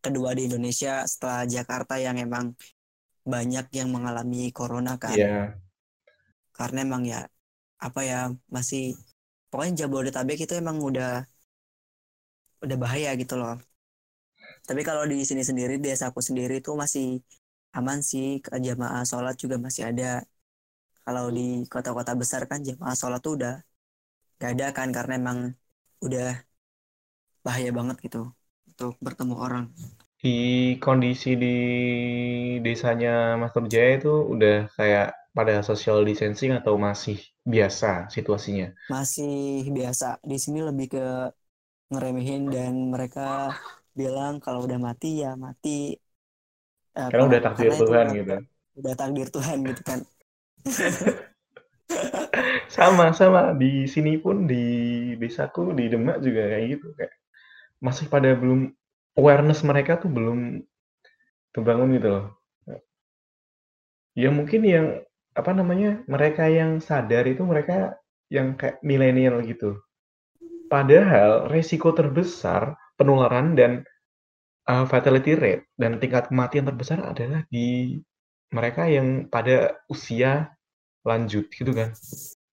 kedua 0.05 0.31
di 0.37 0.43
Indonesia 0.49 0.91
setelah 1.13 1.41
Jakarta 1.55 1.95
yang 2.07 2.17
emang 2.27 2.47
banyak 3.35 3.67
yang 3.79 3.89
mengalami 3.95 4.39
corona 4.59 4.93
kan. 5.05 5.21
Iya 5.21 5.57
karena 6.59 6.79
emang 6.87 7.03
ya 7.13 7.19
apa 7.87 8.01
ya 8.11 8.17
masih 8.57 8.83
pokoknya 9.51 9.73
Jabodetabek 9.81 10.39
itu 10.45 10.55
emang 10.63 10.77
udah 10.89 11.09
udah 12.65 12.77
bahaya 12.83 13.11
gitu 13.21 13.35
loh. 13.41 13.55
Tapi 14.69 14.81
kalau 14.89 15.03
di 15.13 15.17
sini 15.29 15.43
sendiri 15.45 15.73
di 15.83 15.89
desaku 15.93 16.21
sendiri 16.29 16.55
itu 16.63 16.71
masih 16.83 17.05
aman 17.79 17.99
sih 18.11 18.27
jamaah 18.67 19.03
sholat 19.11 19.35
juga 19.43 19.57
masih 19.67 19.83
ada. 19.91 20.25
Kalau 21.05 21.25
di 21.37 21.41
kota-kota 21.73 22.13
besar 22.21 22.43
kan 22.51 22.61
jamaah 22.69 22.97
sholat 23.01 23.21
tuh 23.27 23.33
udah 23.39 23.55
gak 24.41 24.51
ada 24.55 24.67
kan 24.77 24.89
karena 24.97 25.13
emang 25.21 25.39
udah 26.07 26.27
bahaya 27.45 27.71
banget 27.79 27.97
gitu 28.05 28.19
untuk 28.69 28.93
bertemu 29.05 29.35
orang. 29.37 29.65
Di 30.25 30.37
kondisi 30.81 31.37
di 31.37 31.57
desanya 32.65 33.37
Mas 33.37 33.53
Jaya 33.69 34.01
itu 34.01 34.13
udah 34.33 34.73
kayak 34.73 35.24
pada 35.35 35.61
social 35.67 36.07
distancing 36.07 36.55
atau 36.55 36.79
masih 36.79 37.19
biasa 37.43 38.07
situasinya? 38.09 38.71
Masih 38.87 39.67
biasa. 39.75 40.23
Di 40.23 40.39
sini 40.39 40.63
lebih 40.63 40.95
ke 40.95 41.05
ngeremehin 41.91 42.49
dan 42.49 42.95
mereka 42.95 43.53
bilang 43.93 44.39
kalau 44.39 44.63
udah 44.65 44.79
mati 44.79 45.27
ya 45.27 45.35
mati. 45.35 45.99
Eh, 46.95 47.09
karena 47.11 47.25
udah 47.27 47.41
takdir 47.43 47.71
Tuhan 47.75 48.07
gitu. 48.15 48.35
Udah 48.79 48.95
takdir 48.95 49.29
Tuhan 49.29 49.59
gitu 49.67 49.83
kan. 49.83 50.01
sama 52.75 53.13
sama 53.15 53.55
di 53.55 53.87
sini 53.87 54.19
pun 54.19 54.49
di 54.49 54.65
desaku 55.21 55.75
di 55.77 55.87
Demak 55.87 56.19
juga 56.25 56.51
kayak 56.51 56.67
gitu 56.79 56.87
kayak 56.97 57.13
masih 57.79 58.07
pada 58.09 58.33
belum 58.35 58.73
awareness 59.15 59.63
mereka 59.63 60.01
tuh 60.01 60.11
belum 60.11 60.65
terbangun 61.55 61.95
gitu 61.95 62.09
loh. 62.11 62.27
Ya 64.15 64.31
mungkin 64.31 64.63
yang 64.63 64.87
apa 65.35 65.51
namanya, 65.51 66.01
mereka 66.07 66.47
yang 66.47 66.79
sadar 66.79 67.27
itu 67.27 67.43
mereka 67.43 67.99
yang 68.31 68.55
kayak 68.55 68.79
milenial 68.87 69.43
gitu. 69.43 69.79
Padahal 70.71 71.51
resiko 71.51 71.93
terbesar 71.93 72.79
penularan 72.97 73.59
dan 73.59 73.83
uh, 74.71 74.87
fatality 74.89 75.37
rate 75.37 75.67
dan 75.77 75.99
tingkat 76.01 76.31
kematian 76.31 76.65
terbesar 76.65 77.03
adalah 77.05 77.45
di 77.51 77.99
mereka 78.55 78.87
yang 78.87 79.27
pada 79.29 79.83
usia 79.91 80.55
lanjut 81.05 81.51
gitu 81.51 81.75
kan. 81.75 81.93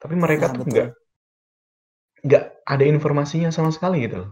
Tapi 0.02 0.14
mereka 0.18 0.52
nah, 0.52 0.54
tuh 0.58 0.66
nggak 0.68 0.90
nggak 2.22 2.44
ada 2.66 2.86
informasinya 2.86 3.50
sama 3.54 3.70
sekali 3.70 4.06
gitu 4.06 4.28
loh. 4.28 4.32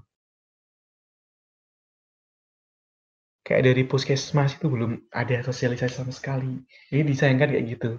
Kayak 3.50 3.66
dari 3.66 3.82
puskesmas 3.90 4.62
itu 4.62 4.70
belum 4.70 5.10
ada 5.10 5.42
sosialisasi 5.42 6.06
sama 6.06 6.14
sekali. 6.14 6.62
Ini 6.94 7.02
disayangkan 7.02 7.50
kayak 7.50 7.66
gitu. 7.66 7.92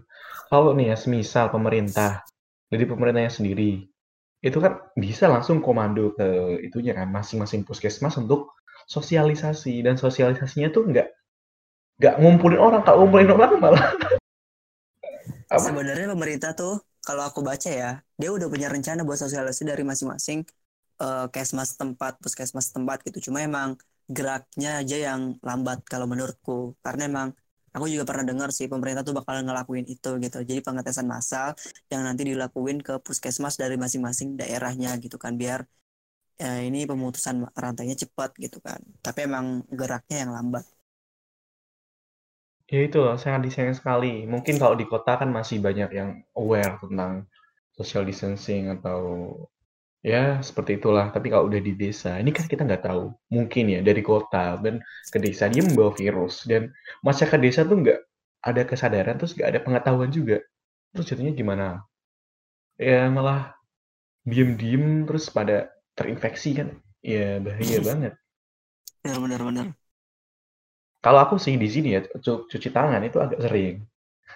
Kalau 0.46 0.78
nih 0.78 0.94
ya 0.94 0.96
semisal 0.96 1.50
pemerintah, 1.50 2.22
jadi 2.70 2.86
pemerintahnya 2.86 3.34
sendiri, 3.34 3.90
itu 4.46 4.58
kan 4.62 4.78
bisa 4.94 5.26
langsung 5.26 5.58
komando 5.58 6.14
ke 6.14 6.62
itunya 6.62 6.94
kan, 6.94 7.10
masing-masing 7.10 7.66
puskesmas 7.66 8.14
untuk 8.14 8.54
sosialisasi. 8.86 9.82
Dan 9.82 9.98
sosialisasinya 9.98 10.70
tuh 10.70 10.86
nggak 10.86 11.08
nggak 11.98 12.14
ngumpulin 12.22 12.62
orang, 12.62 12.86
kalau 12.86 13.10
ngumpulin 13.10 13.34
orang 13.34 13.50
malah. 13.58 13.86
Sebenarnya 15.66 16.14
pemerintah 16.14 16.54
tuh, 16.54 16.78
kalau 17.02 17.26
aku 17.26 17.42
baca 17.42 17.66
ya, 17.74 17.98
dia 18.14 18.30
udah 18.30 18.46
punya 18.46 18.70
rencana 18.70 19.02
buat 19.02 19.18
sosialisasi 19.18 19.66
dari 19.66 19.82
masing-masing 19.82 20.46
uh, 21.02 21.26
kesmas 21.26 21.74
tempat, 21.74 22.22
puskesmas 22.22 22.70
tempat 22.70 23.02
gitu. 23.02 23.18
Cuma 23.30 23.42
emang 23.42 23.74
geraknya 24.16 24.68
aja 24.80 24.96
yang 25.06 25.20
lambat 25.48 25.78
kalau 25.92 26.06
menurutku. 26.12 26.52
Karena 26.84 27.02
emang 27.10 27.28
aku 27.74 27.86
juga 27.92 28.04
pernah 28.08 28.24
dengar 28.30 28.48
sih 28.56 28.66
pemerintah 28.72 29.02
tuh 29.08 29.14
bakal 29.18 29.34
ngelakuin 29.46 29.86
itu 29.94 30.08
gitu. 30.24 30.36
Jadi 30.48 30.60
pengetesan 30.66 31.06
massal 31.14 31.48
yang 31.92 32.02
nanti 32.06 32.22
dilakuin 32.30 32.78
ke 32.86 32.92
puskesmas 33.06 33.54
dari 33.62 33.76
masing-masing 33.84 34.28
daerahnya 34.40 34.90
gitu 35.04 35.16
kan 35.24 35.34
biar 35.42 35.60
ya 36.42 36.50
ini 36.68 36.78
pemutusan 36.90 37.36
rantainya 37.62 37.96
cepat 38.02 38.30
gitu 38.44 38.58
kan. 38.66 38.80
Tapi 39.04 39.18
emang 39.28 39.46
geraknya 39.80 40.16
yang 40.24 40.32
lambat. 40.36 40.64
Ya 42.72 42.80
itu 42.86 42.98
loh, 43.04 43.16
sangat 43.22 43.40
disayang 43.46 43.76
sekali. 43.80 44.14
Mungkin 44.32 44.54
kalau 44.62 44.76
di 44.80 44.86
kota 44.92 45.12
kan 45.20 45.30
masih 45.38 45.58
banyak 45.66 45.90
yang 45.98 46.10
aware 46.40 46.74
tentang 46.82 47.12
social 47.76 48.04
distancing 48.08 48.64
atau 48.76 48.98
ya 50.00 50.40
seperti 50.40 50.80
itulah. 50.80 51.12
Tapi 51.12 51.28
kalau 51.32 51.48
udah 51.48 51.60
di 51.60 51.72
desa, 51.76 52.16
ini 52.20 52.32
kan 52.32 52.46
kita 52.48 52.64
nggak 52.64 52.84
tahu. 52.88 53.12
Mungkin 53.32 53.64
ya 53.70 53.80
dari 53.84 54.02
kota 54.04 54.56
dan 54.60 54.80
ke 55.12 55.18
desa 55.20 55.46
dia 55.52 55.62
membawa 55.64 55.92
virus 55.94 56.44
dan 56.48 56.72
masyarakat 57.04 57.40
desa 57.40 57.60
tuh 57.68 57.76
nggak 57.80 57.98
ada 58.40 58.62
kesadaran 58.64 59.16
terus 59.20 59.36
nggak 59.36 59.48
ada 59.52 59.60
pengetahuan 59.60 60.10
juga. 60.12 60.40
Terus 60.96 61.06
jadinya 61.06 61.32
gimana? 61.36 61.66
Ya 62.80 63.12
malah 63.12 63.52
diem-diem 64.24 65.04
terus 65.04 65.28
pada 65.28 65.68
terinfeksi 65.94 66.50
kan. 66.56 66.68
Ya 67.04 67.40
bahaya 67.40 67.78
banget. 67.88 68.12
Benar 69.04 69.18
benar 69.20 69.40
benar. 69.44 69.66
Kalau 71.00 71.20
aku 71.24 71.40
sih 71.40 71.56
di 71.56 71.68
sini 71.68 71.96
ya, 71.96 72.04
cu 72.04 72.44
cuci 72.44 72.68
tangan 72.68 73.00
itu 73.00 73.16
agak 73.16 73.40
sering. 73.40 73.88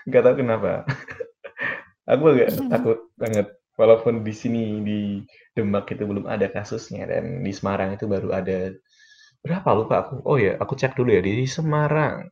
Nggak 0.08 0.22
tahu 0.24 0.34
kenapa. 0.40 0.72
aku 2.12 2.24
agak 2.32 2.48
takut 2.72 2.98
banget. 3.20 3.46
Walaupun 3.74 4.22
di 4.22 4.34
sini 4.34 4.64
di 4.86 5.00
Demak 5.54 5.90
itu 5.90 6.06
belum 6.06 6.26
ada 6.30 6.46
kasusnya 6.50 7.06
dan 7.10 7.42
di 7.42 7.50
Semarang 7.50 7.94
itu 7.94 8.06
baru 8.06 8.30
ada 8.30 8.70
berapa 9.42 9.68
lupa 9.74 9.94
aku. 10.06 10.22
Oh 10.26 10.38
ya, 10.38 10.54
aku 10.62 10.78
cek 10.78 10.94
dulu 10.94 11.10
ya 11.14 11.22
di 11.22 11.46
Semarang. 11.46 12.30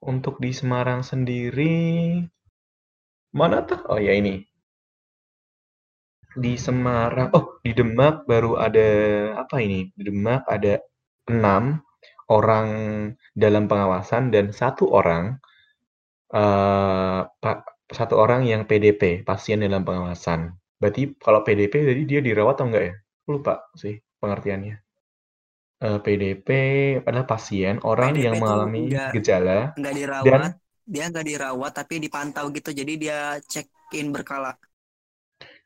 Untuk 0.00 0.40
di 0.40 0.50
Semarang 0.52 1.04
sendiri 1.04 2.20
mana 3.36 3.60
tuh? 3.64 3.80
Oh 3.92 4.00
ya 4.00 4.16
ini. 4.16 4.40
Di 6.38 6.54
Semarang, 6.56 7.28
oh 7.36 7.60
di 7.60 7.72
Demak 7.76 8.24
baru 8.24 8.56
ada 8.56 8.88
apa 9.42 9.60
ini? 9.60 9.90
Di 9.92 10.02
Demak 10.08 10.48
ada 10.48 10.80
6 11.28 11.80
orang 12.28 12.68
dalam 13.32 13.64
pengawasan 13.68 14.28
dan 14.32 14.52
satu 14.52 14.92
orang 14.92 15.40
uh, 16.32 17.24
satu 17.88 18.20
orang 18.20 18.44
yang 18.44 18.68
PDP, 18.68 19.24
pasien 19.24 19.64
dalam 19.64 19.82
pengawasan. 19.82 20.52
Berarti 20.78 21.16
kalau 21.18 21.42
PDP 21.42 21.82
jadi 21.82 22.02
dia 22.04 22.20
dirawat 22.22 22.60
atau 22.60 22.66
enggak 22.70 22.84
ya? 22.84 22.94
Lupa 23.28 23.54
sih 23.74 23.98
pengertiannya. 24.20 24.76
Uh, 25.78 25.86
eh, 25.94 25.98
PDP 26.02 26.48
adalah 27.06 27.26
pasien 27.26 27.78
orang 27.86 28.14
PDP 28.14 28.24
yang 28.26 28.34
mengalami 28.42 28.82
enggak, 28.90 29.10
gejala 29.14 29.60
enggak 29.78 29.94
dirawat, 29.94 30.26
dan 30.26 30.40
dia 30.88 31.04
enggak 31.06 31.26
dirawat 31.26 31.72
tapi 31.74 31.94
dipantau 32.02 32.46
gitu. 32.50 32.70
Jadi 32.74 32.92
dia 32.98 33.38
check 33.46 33.70
in 33.94 34.10
berkala. 34.10 34.58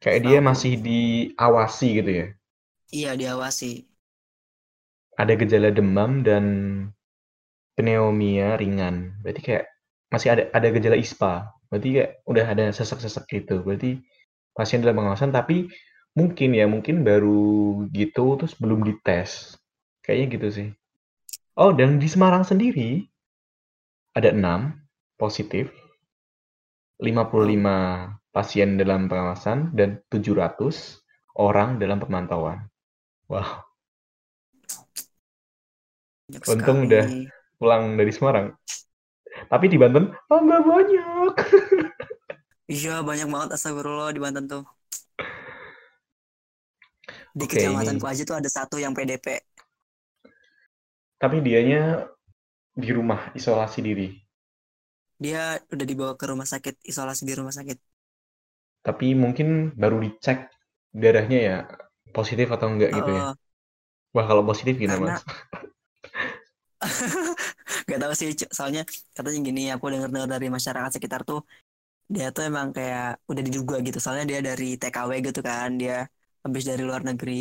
Kayak 0.02 0.21
dia 0.26 0.38
masih 0.43 0.73
diawasi 0.83 1.88
gitu 2.02 2.11
ya? 2.11 2.26
Iya, 2.93 3.11
diawasi 3.17 3.93
ada 5.17 5.33
gejala 5.37 5.69
demam 5.73 6.25
dan 6.25 6.45
pneumonia 7.76 8.57
ringan. 8.57 9.17
Berarti 9.21 9.41
kayak 9.41 9.64
masih 10.09 10.29
ada 10.33 10.43
ada 10.52 10.69
gejala 10.73 10.97
ISPA. 10.97 11.52
Berarti 11.73 11.88
kayak 11.97 12.11
udah 12.29 12.45
ada 12.52 12.64
sesak-sesak 12.69 13.25
gitu. 13.33 13.64
Berarti 13.64 13.97
pasien 14.52 14.85
dalam 14.85 15.00
pengawasan 15.00 15.33
tapi 15.33 15.73
mungkin 16.12 16.52
ya, 16.52 16.69
mungkin 16.69 17.00
baru 17.00 17.88
gitu 17.97 18.37
terus 18.37 18.52
belum 18.61 18.85
dites. 18.85 19.57
Kayaknya 20.05 20.26
gitu 20.37 20.49
sih. 20.52 20.69
Oh, 21.57 21.73
dan 21.73 21.97
di 21.97 22.09
Semarang 22.12 22.45
sendiri 22.45 23.09
ada 24.12 24.29
enam 24.37 24.76
positif, 25.17 25.73
55 27.00 28.21
pasien 28.33 28.76
dalam 28.76 29.09
pengawasan 29.09 29.73
dan 29.73 30.05
700 30.12 31.00
orang 31.41 31.81
dalam 31.81 32.00
pemantauan. 32.00 32.69
Wow. 33.29 33.64
Banyak 36.33 36.45
Untung 36.49 36.79
sekali. 36.85 36.88
udah 36.88 37.05
pulang 37.61 37.85
dari 38.00 38.12
Semarang. 38.12 38.47
Tapi 39.49 39.67
di 39.71 39.77
Banten, 39.79 40.13
oh, 40.31 40.41
nggak 40.43 40.63
banyak. 40.63 41.35
iya, 42.71 43.01
banyak 43.01 43.29
banget 43.31 43.49
astagfirullah 43.57 44.11
di 44.13 44.21
Banten 44.21 44.45
tuh. 44.51 44.65
Di 47.33 47.49
okay, 47.49 47.64
kecamatanku 47.64 48.05
aja 48.05 48.23
tuh 48.29 48.37
ada 48.37 48.49
satu 48.51 48.77
yang 48.77 48.93
PDP. 48.93 49.40
Tapi 51.16 51.40
dianya 51.40 52.05
di 52.73 52.88
rumah 52.93 53.33
isolasi 53.33 53.81
diri. 53.81 54.09
Dia 55.16 55.57
udah 55.71 55.87
dibawa 55.87 56.12
ke 56.19 56.25
rumah 56.29 56.49
sakit, 56.49 56.83
isolasi 56.83 57.23
di 57.25 57.35
rumah 57.38 57.55
sakit. 57.55 57.79
Tapi 58.83 59.14
mungkin 59.14 59.71
baru 59.79 60.03
dicek 60.03 60.51
darahnya 60.90 61.38
ya 61.38 61.57
positif 62.11 62.51
atau 62.51 62.69
enggak 62.69 62.90
uh, 62.90 62.97
gitu 63.01 63.11
ya. 63.14 63.23
Wah, 64.12 64.25
kalau 64.29 64.45
positif 64.45 64.77
gimana, 64.77 65.16
Mas? 65.16 65.23
Gak 67.90 67.99
tahu 68.03 68.12
sih 68.21 68.29
soalnya 68.57 68.83
katanya 69.16 69.38
gini 69.49 69.61
aku 69.75 69.85
dengar 69.92 70.09
dengar 70.14 70.31
dari 70.35 70.47
masyarakat 70.57 70.90
sekitar 70.97 71.21
tuh 71.31 71.40
dia 72.14 72.27
tuh 72.35 72.42
emang 72.51 72.68
kayak 72.77 73.05
udah 73.31 73.42
diduga 73.49 73.75
gitu. 73.87 73.99
Soalnya 74.05 74.27
dia 74.31 74.40
dari 74.49 74.64
TKW 74.81 75.11
gitu 75.27 75.40
kan 75.49 75.68
dia 75.81 75.92
habis 76.45 76.64
dari 76.71 76.83
luar 76.88 77.03
negeri. 77.09 77.33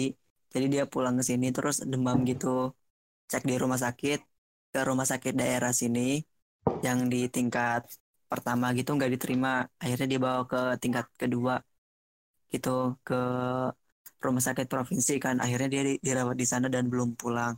Jadi 0.54 0.66
dia 0.74 0.84
pulang 0.94 1.16
ke 1.20 1.24
sini 1.30 1.46
terus 1.56 1.76
demam 1.92 2.18
gitu. 2.30 2.48
Cek 3.32 3.44
di 3.50 3.56
rumah 3.64 3.80
sakit 3.86 4.20
ke 4.72 4.80
rumah 4.90 5.08
sakit 5.12 5.34
daerah 5.42 5.72
sini 5.82 6.00
yang 6.86 7.00
di 7.12 7.18
tingkat 7.36 7.82
pertama 8.32 8.66
gitu 8.78 8.90
nggak 8.96 9.12
diterima. 9.16 9.50
Akhirnya 9.84 10.08
dia 10.12 10.20
bawa 10.26 10.42
ke 10.52 10.60
tingkat 10.84 11.06
kedua 11.22 11.54
gitu 12.54 12.70
ke 13.08 13.16
rumah 14.26 14.44
sakit 14.48 14.66
provinsi 14.74 15.14
kan. 15.24 15.36
Akhirnya 15.44 15.70
dia 15.74 15.82
dirawat 16.08 16.36
di 16.42 16.46
sana 16.52 16.68
dan 16.76 16.88
belum 16.92 17.10
pulang 17.20 17.54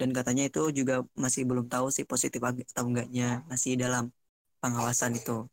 dan 0.00 0.10
katanya 0.10 0.44
itu 0.50 0.60
juga 0.74 1.06
masih 1.14 1.42
belum 1.46 1.66
tahu 1.70 1.86
sih 1.94 2.04
positif 2.04 2.42
atau 2.42 2.84
enggaknya 2.86 3.46
masih 3.50 3.78
dalam 3.78 4.10
pengawasan 4.58 5.14
itu. 5.20 5.46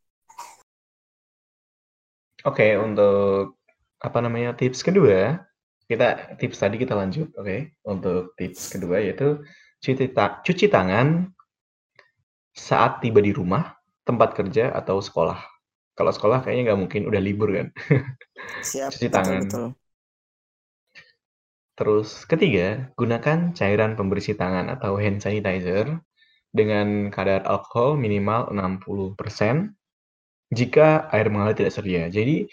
Oke, 2.41 2.65
okay, 2.65 2.71
untuk 2.73 3.60
apa 4.01 4.17
namanya 4.17 4.58
tips 4.58 4.82
kedua, 4.82 5.38
kita 5.86 6.38
tips 6.41 6.58
tadi 6.58 6.82
kita 6.82 6.97
lanjut, 6.97 7.30
oke? 7.38 7.45
Okay? 7.45 7.60
Untuk 7.86 8.34
tips 8.34 8.73
kedua 8.73 8.97
yaitu 8.97 9.45
cuci, 9.84 10.10
ta 10.10 10.41
cuci 10.41 10.65
tangan 10.65 11.30
saat 12.58 13.04
tiba 13.06 13.21
di 13.21 13.30
rumah, 13.30 13.77
tempat 14.01 14.34
kerja 14.34 14.73
atau 14.73 14.97
sekolah. 14.97 15.38
Kalau 15.93 16.10
sekolah 16.10 16.41
kayaknya 16.41 16.73
nggak 16.73 16.82
mungkin 16.82 17.01
udah 17.06 17.21
libur 17.21 17.54
kan. 17.54 17.67
Siap, 18.71 18.89
cuci 18.89 19.08
tangan. 19.13 19.45
Betul, 19.45 19.69
betul. 19.75 19.81
Terus 21.82 22.30
ketiga, 22.30 22.94
gunakan 22.94 23.58
cairan 23.58 23.98
pembersih 23.98 24.38
tangan 24.38 24.70
atau 24.70 25.02
hand 25.02 25.17
sanitizer 25.17 25.98
dengan 26.54 27.10
kadar 27.10 27.41
alkohol 27.41 27.98
minimal 27.98 28.54
60% 28.54 29.74
jika 30.54 31.10
air 31.10 31.34
mengalir 31.34 31.58
tidak 31.58 31.74
sedia. 31.74 32.06
Jadi 32.06 32.46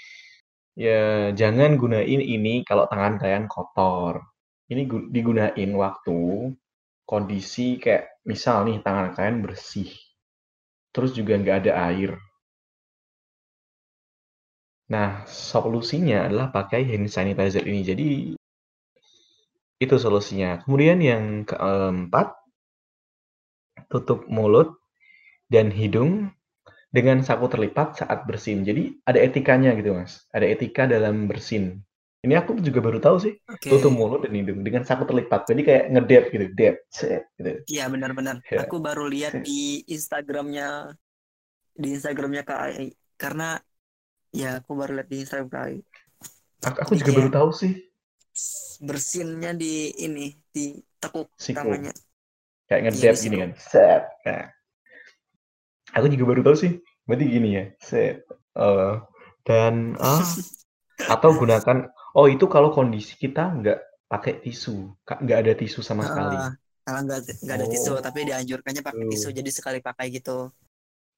ya 0.73 1.29
jangan 1.37 1.77
gunain 1.77 2.25
ini 2.25 2.65
kalau 2.65 2.89
tangan 2.89 3.21
kalian 3.21 3.45
kotor. 3.53 4.25
Ini 4.73 4.89
digunain 5.13 5.71
waktu 5.77 6.57
kondisi 7.05 7.77
kayak 7.77 8.25
misal 8.25 8.65
nih 8.65 8.81
tangan 8.81 9.13
kalian 9.13 9.45
bersih. 9.45 9.93
Terus 10.89 11.13
juga 11.13 11.37
nggak 11.37 11.69
ada 11.69 11.93
air. 11.93 12.17
Nah, 14.89 15.29
solusinya 15.29 16.25
adalah 16.25 16.49
pakai 16.49 16.81
hand 16.89 17.13
sanitizer 17.13 17.69
ini. 17.69 17.85
Jadi 17.85 18.38
itu 19.79 19.95
solusinya. 19.97 20.63
Kemudian 20.67 20.99
yang 20.99 21.47
keempat, 21.47 22.35
tutup 23.87 24.27
mulut 24.27 24.75
dan 25.47 25.71
hidung 25.71 26.35
dengan 26.91 27.23
saku 27.23 27.47
terlipat 27.47 28.03
saat 28.03 28.27
bersin. 28.27 28.67
Jadi 28.67 28.99
ada 29.07 29.23
etikanya 29.23 29.73
gitu 29.79 29.95
mas. 29.95 30.27
Ada 30.35 30.51
etika 30.51 30.85
dalam 30.91 31.31
bersin. 31.31 31.79
Ini 32.19 32.35
aku 32.35 32.59
juga 32.59 32.83
baru 32.83 32.99
tahu 32.99 33.17
sih. 33.23 33.35
Okay. 33.47 33.71
Tutup 33.71 33.95
mulut 33.95 34.27
dan 34.27 34.35
hidung 34.35 34.67
dengan 34.67 34.83
saku 34.83 35.07
terlipat. 35.07 35.47
Jadi 35.47 35.63
kayak 35.63 35.85
ngedep 35.95 36.25
gitu, 36.35 36.47
dep, 36.59 36.77
gitu. 37.39 37.53
Iya 37.71 37.87
benar-benar. 37.87 38.43
Ya. 38.51 38.67
Aku 38.67 38.83
baru 38.83 39.07
lihat 39.07 39.47
di 39.47 39.87
Instagramnya, 39.87 40.99
di 41.79 41.95
Instagramnya 41.95 42.43
Kak 42.43 42.75
Karena 43.15 43.55
ya 44.35 44.59
aku 44.59 44.75
baru 44.75 44.99
lihat 44.99 45.09
di 45.09 45.23
Instagram 45.23 45.49
Kak 45.49 45.67
Aku, 46.67 46.77
aku 46.83 46.93
juga 46.99 47.15
baru 47.23 47.31
tahu 47.31 47.51
sih 47.55 47.88
bersinnya 48.83 49.53
di 49.55 49.91
ini 50.03 50.31
di 50.53 50.79
tekuk 50.99 51.35
Siku. 51.35 51.59
namanya. 51.63 51.93
Kayak 52.69 52.81
ngedep 52.93 53.15
iya, 53.17 53.23
gini 53.25 53.37
kan? 53.41 53.51
set. 53.57 54.03
Nah. 54.29 54.47
aku 55.97 56.05
juga 56.13 56.25
baru 56.35 56.41
tahu 56.45 56.57
sih. 56.59 56.73
Berarti 57.09 57.25
gini 57.27 57.49
ya. 57.57 57.65
Set. 57.81 58.29
Uh, 58.53 59.01
dan 59.47 59.97
uh, 59.97 60.21
atau 61.15 61.31
gunakan 61.33 61.89
oh 62.19 62.27
itu 62.29 62.45
kalau 62.51 62.75
kondisi 62.75 63.17
kita 63.17 63.55
nggak 63.57 63.79
pakai 64.07 64.45
tisu. 64.45 64.93
Nggak 65.03 65.39
ada 65.47 65.53
tisu 65.57 65.81
sama 65.81 66.05
sekali. 66.05 66.37
uh, 66.37 66.53
kalau 66.85 67.01
nggak 67.09 67.21
nggak 67.45 67.57
ada 67.57 67.67
oh. 67.67 67.71
tisu 67.73 67.93
tapi 68.05 68.19
dianjurkannya 68.29 68.83
pakai 68.85 69.05
uh. 69.07 69.11
tisu 69.11 69.29
jadi 69.33 69.51
sekali 69.51 69.79
pakai 69.81 70.07
gitu. 70.13 70.53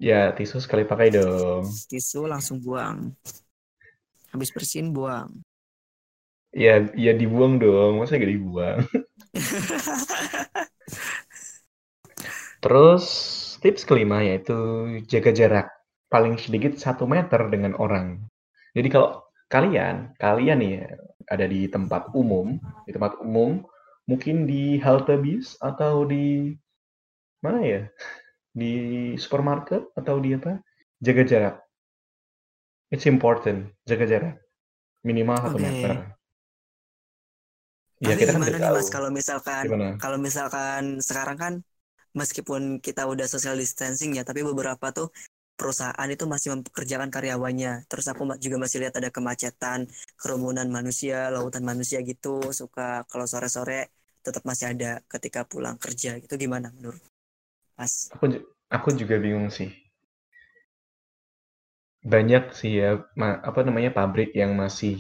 Ya 0.00 0.32
tisu 0.32 0.62
sekali 0.62 0.86
pakai 0.86 1.12
dong. 1.12 1.66
Tisu 1.90 2.24
langsung 2.30 2.62
buang. 2.62 3.12
Habis 4.30 4.54
bersin 4.54 4.94
buang 4.94 5.42
Ya, 6.50 6.82
ya 6.98 7.12
dibuang 7.14 7.62
dong. 7.62 8.02
Masa 8.02 8.18
gak 8.18 8.26
dibuang? 8.26 8.82
Terus 12.60 13.04
tips 13.62 13.88
kelima 13.88 14.20
yaitu 14.20 14.56
jaga 15.08 15.32
jarak 15.32 15.68
paling 16.10 16.36
sedikit 16.36 16.76
satu 16.76 17.06
meter 17.06 17.48
dengan 17.48 17.78
orang. 17.78 18.20
Jadi 18.74 18.88
kalau 18.90 19.22
kalian, 19.48 20.12
kalian 20.18 20.58
nih 20.60 20.74
ada 21.30 21.46
di 21.46 21.70
tempat 21.70 22.10
umum, 22.12 22.58
di 22.84 22.90
tempat 22.92 23.22
umum, 23.22 23.62
mungkin 24.10 24.44
di 24.44 24.76
halte 24.82 25.14
bis 25.16 25.54
atau 25.62 26.02
di 26.04 26.50
mana 27.40 27.62
ya? 27.62 27.82
Di 28.50 28.72
supermarket 29.16 29.94
atau 29.94 30.18
di 30.18 30.34
apa? 30.34 30.58
Jaga 31.00 31.22
jarak. 31.24 31.56
It's 32.90 33.06
important, 33.06 33.70
jaga 33.86 34.04
jarak. 34.04 34.36
Minimal 35.06 35.38
satu 35.38 35.56
okay. 35.56 35.64
meter. 35.64 36.19
Ya, 38.00 38.16
Tapi 38.16 38.20
kita 38.20 38.32
kan 38.36 38.42
gimana 38.42 38.56
nih 38.56 38.72
Mas 38.72 38.88
kalau 38.88 39.08
misalkan 39.12 39.66
kalau 40.00 40.16
misalkan 40.16 40.82
sekarang 41.04 41.36
kan 41.36 41.52
meskipun 42.16 42.62
kita 42.80 43.04
udah 43.12 43.26
social 43.28 43.56
distancing 43.60 44.16
ya, 44.18 44.22
tapi 44.24 44.40
beberapa 44.40 44.86
tuh 44.96 45.08
perusahaan 45.58 46.08
itu 46.08 46.24
masih 46.24 46.48
mempekerjakan 46.56 47.12
karyawannya. 47.12 47.84
Terus 47.90 48.06
aku 48.12 48.22
juga 48.40 48.56
masih 48.64 48.78
lihat 48.82 48.94
ada 49.00 49.10
kemacetan, 49.12 49.80
kerumunan 50.20 50.68
manusia, 50.72 51.28
lautan 51.28 51.64
manusia 51.70 52.00
gitu. 52.00 52.40
Suka 52.60 53.04
kalau 53.12 53.26
sore-sore 53.28 53.92
tetap 54.24 54.42
masih 54.48 54.72
ada 54.72 54.90
ketika 55.12 55.44
pulang 55.44 55.76
kerja. 55.76 56.16
Itu 56.16 56.34
gimana 56.40 56.72
menurut 56.72 57.00
Mas? 57.76 58.08
Aku 58.16 58.24
aku 58.72 58.88
juga 58.96 59.20
bingung 59.20 59.52
sih. 59.52 59.68
Banyak 62.12 62.44
sih 62.58 62.72
ya 62.80 62.90
apa 63.48 63.60
namanya 63.66 63.90
pabrik 63.98 64.30
yang 64.40 64.52
masih 64.56 64.94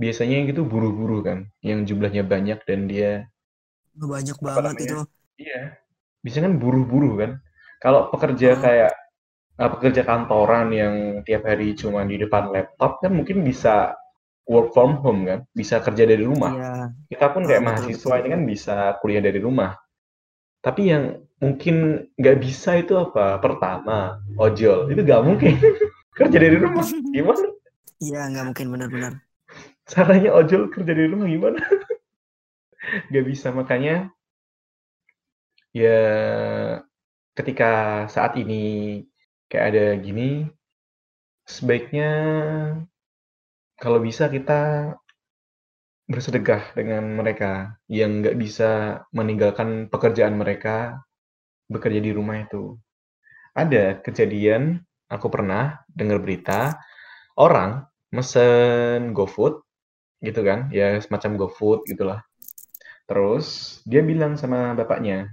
biasanya 0.00 0.50
gitu 0.50 0.66
buru-buru 0.66 1.22
kan, 1.22 1.38
yang 1.62 1.86
jumlahnya 1.86 2.26
banyak 2.26 2.58
dan 2.66 2.90
dia 2.90 3.30
banyak 3.94 4.36
banget 4.42 4.74
itu. 4.90 4.98
Iya. 5.38 5.78
Biasanya 6.22 6.44
kan 6.50 6.56
buru-buru 6.58 7.10
kan 7.20 7.30
kalau 7.78 8.08
pekerja 8.10 8.56
hmm. 8.56 8.62
kayak 8.64 8.92
uh, 9.60 9.70
pekerja 9.76 10.02
kantoran 10.08 10.72
yang 10.72 10.94
tiap 11.22 11.44
hari 11.44 11.76
cuma 11.76 12.02
di 12.08 12.16
depan 12.16 12.50
laptop 12.50 12.98
kan 13.04 13.12
mungkin 13.12 13.44
bisa 13.44 13.94
work 14.44 14.76
from 14.76 15.00
home 15.00 15.24
kan, 15.24 15.40
bisa 15.56 15.80
kerja 15.80 16.04
dari 16.04 16.24
rumah. 16.24 16.52
Iya. 16.52 16.72
Kita 17.16 17.26
pun 17.32 17.42
kayak 17.48 17.62
oh, 17.64 17.66
mahasiswa 17.68 18.08
betul. 18.12 18.20
ini 18.20 18.28
kan 18.28 18.42
bisa 18.44 18.76
kuliah 19.00 19.22
dari 19.24 19.40
rumah. 19.40 19.72
Tapi 20.64 20.82
yang 20.88 21.20
mungkin 21.40 22.08
nggak 22.16 22.36
bisa 22.40 22.80
itu 22.80 22.96
apa? 22.96 23.40
Pertama, 23.40 24.20
ojol. 24.36 24.92
Itu 24.92 25.00
nggak 25.00 25.22
mungkin 25.24 25.54
kerja 26.18 26.38
dari 26.40 26.56
rumah. 26.60 26.84
Gimana? 27.14 27.48
Iya, 28.04 28.20
nggak 28.32 28.44
mungkin 28.52 28.66
benar-benar. 28.68 29.12
Caranya 29.84 30.32
ojol 30.32 30.72
kerja 30.72 30.96
dari 30.96 31.08
rumah 31.12 31.28
gimana? 31.28 31.60
Nggak 33.12 33.24
bisa 33.28 33.48
makanya 33.52 34.08
ya 35.74 35.98
ketika 37.34 38.04
saat 38.08 38.38
ini 38.38 39.02
kayak 39.50 39.66
ada 39.74 39.84
gini, 40.00 40.46
sebaiknya 41.44 42.10
kalau 43.76 43.98
bisa 44.00 44.30
kita 44.30 44.94
bersedekah 46.04 46.76
dengan 46.76 47.16
mereka 47.16 47.80
yang 47.88 48.20
nggak 48.20 48.36
bisa 48.36 49.02
meninggalkan 49.16 49.88
pekerjaan 49.88 50.36
mereka 50.36 51.00
bekerja 51.72 52.00
di 52.00 52.12
rumah 52.12 52.44
itu. 52.44 52.76
Ada 53.56 54.04
kejadian, 54.04 54.84
aku 55.08 55.26
pernah 55.32 55.80
dengar 55.88 56.20
berita, 56.20 56.76
orang 57.40 57.88
mesen 58.12 59.16
GoFood 59.16 59.63
gitu 60.24 60.40
kan, 60.40 60.72
ya 60.72 60.96
semacam 61.04 61.44
GoFood 61.44 61.84
gitulah. 61.84 62.24
Terus 63.04 63.78
dia 63.84 64.00
bilang 64.00 64.40
sama 64.40 64.72
bapaknya, 64.72 65.28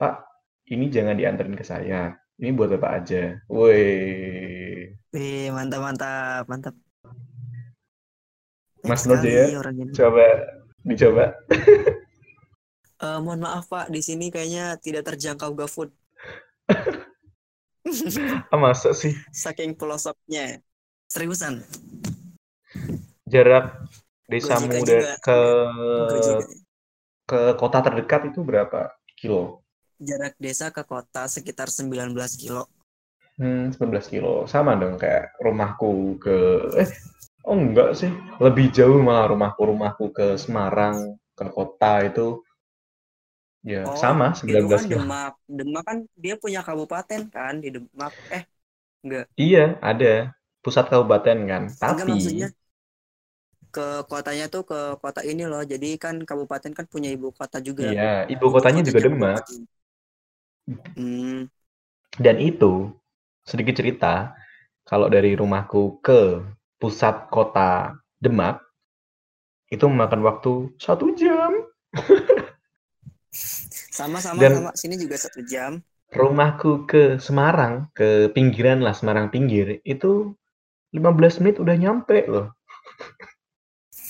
"Pak, 0.00 0.24
ini 0.72 0.88
jangan 0.88 1.16
diantarin 1.16 1.56
ke 1.56 1.64
saya. 1.64 2.16
Ini 2.34 2.50
buat 2.56 2.72
Bapak 2.74 2.92
aja. 3.04 3.38
Woi. 3.46 4.90
Wih, 5.14 5.46
mantap 5.54 5.80
mantap, 5.84 6.44
mantap. 6.50 6.74
Mas 8.84 9.06
Nojo 9.06 9.28
ya. 9.28 9.46
Coba 9.94 10.26
dicoba. 10.82 11.24
uh, 13.00 13.18
mohon 13.24 13.40
maaf 13.40 13.70
Pak, 13.70 13.88
di 13.88 14.02
sini 14.02 14.28
kayaknya 14.34 14.76
tidak 14.82 15.14
terjangkau 15.14 15.54
GoFood. 15.54 15.94
ah, 18.52 18.58
masa 18.58 18.90
sih? 18.92 19.14
Saking 19.30 19.78
pelosoknya. 19.78 20.58
Seriusan. 21.06 21.62
Jarak 23.30 23.78
desamu 24.28 24.68
dari 24.70 25.04
ke 25.20 25.38
ke 27.24 27.40
kota 27.56 27.78
terdekat 27.80 28.32
itu 28.32 28.44
berapa 28.44 28.92
kilo? 29.16 29.64
jarak 30.04 30.34
desa 30.36 30.68
ke 30.74 30.82
kota 30.82 31.26
sekitar 31.30 31.70
19 31.70 32.12
kilo. 32.36 32.68
Hmm, 33.40 33.74
19 33.74 34.12
kilo. 34.12 34.46
Sama 34.46 34.78
dong 34.78 34.98
kayak 34.98 35.34
rumahku 35.42 36.18
ke 36.22 36.36
eh 36.78 36.90
oh 37.48 37.56
enggak 37.58 37.98
sih, 37.98 38.10
lebih 38.38 38.70
jauh 38.70 39.02
malah 39.02 39.30
rumahku 39.30 39.62
rumahku 39.74 40.14
ke 40.14 40.38
Semarang 40.38 41.18
ke 41.34 41.44
kota 41.50 42.06
itu 42.06 42.38
ya 43.64 43.82
oh, 43.88 43.96
sama 43.96 44.36
19 44.36 44.44
itu 44.44 44.66
kan 44.70 44.82
kilo. 44.86 45.02
Demak. 45.02 45.34
Demak 45.50 45.82
kan 45.82 45.98
dia 46.14 46.34
punya 46.38 46.60
kabupaten 46.62 47.20
kan 47.32 47.54
di 47.58 47.74
Demak. 47.74 48.12
Eh, 48.30 48.42
enggak. 49.02 49.26
Iya, 49.34 49.78
ada 49.82 50.34
pusat 50.62 50.86
kabupaten 50.86 51.38
kan. 51.48 51.62
Tapi 51.74 52.00
maksudnya 52.06 52.48
ke 53.74 54.06
kotanya 54.06 54.46
tuh 54.46 54.62
ke 54.62 54.78
kota 55.02 55.26
ini 55.26 55.42
loh. 55.50 55.66
Jadi 55.66 55.98
kan 55.98 56.22
kabupaten 56.22 56.70
kan 56.70 56.86
punya 56.86 57.10
ibu 57.10 57.34
kota 57.34 57.58
juga. 57.58 57.90
Iya, 57.90 58.30
ibu 58.30 58.46
kotanya 58.54 58.86
juga 58.86 59.02
Demak. 59.02 59.42
Hmm. 60.94 61.50
Dan 62.14 62.36
itu, 62.38 62.94
sedikit 63.42 63.74
cerita, 63.74 64.38
kalau 64.86 65.10
dari 65.10 65.34
rumahku 65.34 65.98
ke 65.98 66.46
pusat 66.78 67.26
kota 67.34 67.98
Demak, 68.22 68.62
itu 69.74 69.82
memakan 69.90 70.22
waktu 70.22 70.70
satu 70.78 71.10
jam. 71.18 71.66
Sama-sama, 73.94 74.38
sama. 74.38 74.70
Sini 74.78 74.94
juga 74.94 75.18
satu 75.18 75.42
jam. 75.42 75.82
Rumahku 76.14 76.86
ke 76.86 77.18
Semarang, 77.18 77.90
ke 77.90 78.30
pinggiran 78.30 78.78
lah, 78.78 78.94
Semarang 78.94 79.34
pinggir, 79.34 79.82
itu 79.82 80.34
15 80.94 81.42
menit 81.42 81.58
udah 81.58 81.74
nyampe 81.74 82.22
loh. 82.30 82.54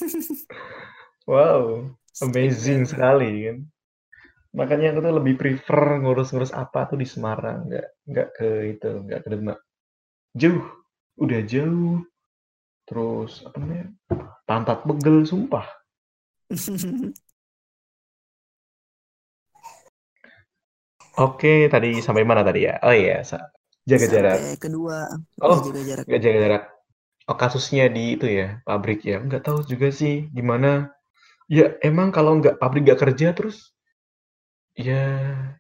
wow, 1.31 1.85
amazing 2.23 2.85
sekali 2.85 3.49
kan 3.49 3.59
makanya 4.55 4.95
aku 4.95 5.01
tuh 5.03 5.15
lebih 5.19 5.35
prefer 5.35 5.99
ngurus-ngurus 5.99 6.55
apa 6.55 6.87
tuh 6.87 6.95
di 7.03 7.07
Semarang 7.11 7.67
nggak 7.67 7.87
nggak 8.07 8.29
ke 8.39 8.49
itu 8.71 8.91
nggak 9.03 9.21
ke 9.27 9.29
Demak 9.35 9.59
jauh 10.39 10.63
udah 11.19 11.41
jauh 11.43 12.07
terus 12.87 13.43
apa 13.43 13.57
namanya 13.59 13.87
pantat 14.47 14.87
begel 14.87 15.27
sumpah 15.27 15.67
Oke, 21.15 21.71
tadi 21.71 22.03
sampai 22.03 22.27
mana 22.27 22.43
tadi 22.43 22.67
ya? 22.67 22.75
Oh 22.83 22.91
iya, 22.91 23.23
jaga 23.87 24.07
sampai 24.11 24.11
jarak. 24.11 24.39
kedua. 24.59 24.99
Oh, 25.39 25.63
jaga 25.63 25.83
jarak. 25.87 26.07
Jaga 26.11 26.39
jarak. 26.43 26.74
Oh, 27.31 27.37
kasusnya 27.43 27.85
di 27.97 28.03
itu 28.17 28.27
ya, 28.39 28.49
pabrik 28.67 29.01
ya. 29.11 29.17
Nggak 29.27 29.43
tahu 29.47 29.59
juga 29.73 29.89
sih 30.01 30.15
gimana. 30.37 30.71
Ya, 31.57 31.67
emang 31.89 32.09
kalau 32.17 32.33
nggak 32.41 32.57
pabrik 32.63 32.83
nggak 32.87 33.01
kerja 33.05 33.29
terus 33.39 33.57
Ya, 34.87 35.01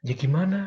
ya 0.07 0.14
gimana? 0.22 0.59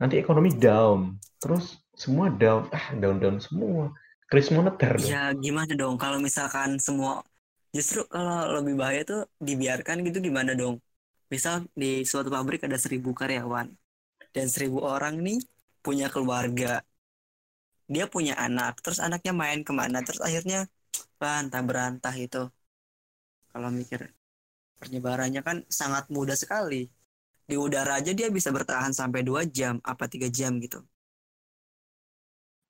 Nanti 0.00 0.14
ekonomi 0.22 0.50
down, 0.66 1.00
terus 1.42 1.64
semua 2.02 2.26
down, 2.42 2.62
ah 2.78 2.86
down-down 3.02 3.38
semua. 3.46 3.84
Krisis 4.30 4.54
moneter 4.56 4.92
dong. 5.04 5.18
Ya 5.18 5.30
gimana 5.44 5.72
dong 5.80 5.94
kalau 6.02 6.18
misalkan 6.26 6.70
semua 6.86 7.12
justru 7.76 7.98
kalau 8.14 8.36
lebih 8.58 8.74
bahaya 8.80 9.00
tuh 9.10 9.20
dibiarkan 9.48 9.96
gitu 10.06 10.18
gimana 10.28 10.50
dong? 10.60 10.74
Misal 11.32 11.54
di 11.80 11.86
suatu 12.10 12.28
pabrik 12.34 12.60
ada 12.66 12.78
seribu 12.84 13.10
karyawan 13.20 13.68
dan 14.34 14.46
seribu 14.54 14.78
orang 14.94 15.14
nih 15.26 15.38
punya 15.84 16.06
keluarga, 16.14 16.66
dia 17.94 18.04
punya 18.14 18.34
anak, 18.46 18.72
terus 18.84 18.98
anaknya 19.06 19.32
main 19.42 19.60
ke 19.66 19.72
mana, 19.80 19.98
terus 20.06 20.20
akhirnya 20.26 20.58
bantah 21.20 21.62
berantah 21.68 22.14
itu. 22.26 22.42
Kalau 23.52 23.68
mikir 23.72 24.00
penyebarannya 24.80 25.42
kan 25.48 25.56
sangat 25.80 26.04
mudah 26.14 26.36
sekali. 26.38 26.86
Di 27.48 27.56
udara 27.56 27.98
aja 27.98 28.12
dia 28.12 28.28
bisa 28.28 28.52
bertahan 28.52 28.92
sampai 28.92 29.20
dua 29.24 29.42
jam 29.48 29.80
apa 29.82 30.04
tiga 30.12 30.28
jam 30.28 30.60
gitu. 30.60 30.78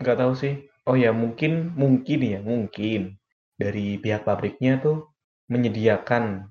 Nggak 0.01 0.17
tahu 0.23 0.33
sih. 0.39 0.55
Oh 0.89 0.97
ya 0.97 1.11
mungkin 1.11 1.75
mungkin 1.75 2.21
ya 2.23 2.41
mungkin. 2.41 3.01
Dari 3.59 3.99
pihak 3.99 4.23
pabriknya 4.23 4.79
tuh 4.79 5.11
menyediakan 5.51 6.47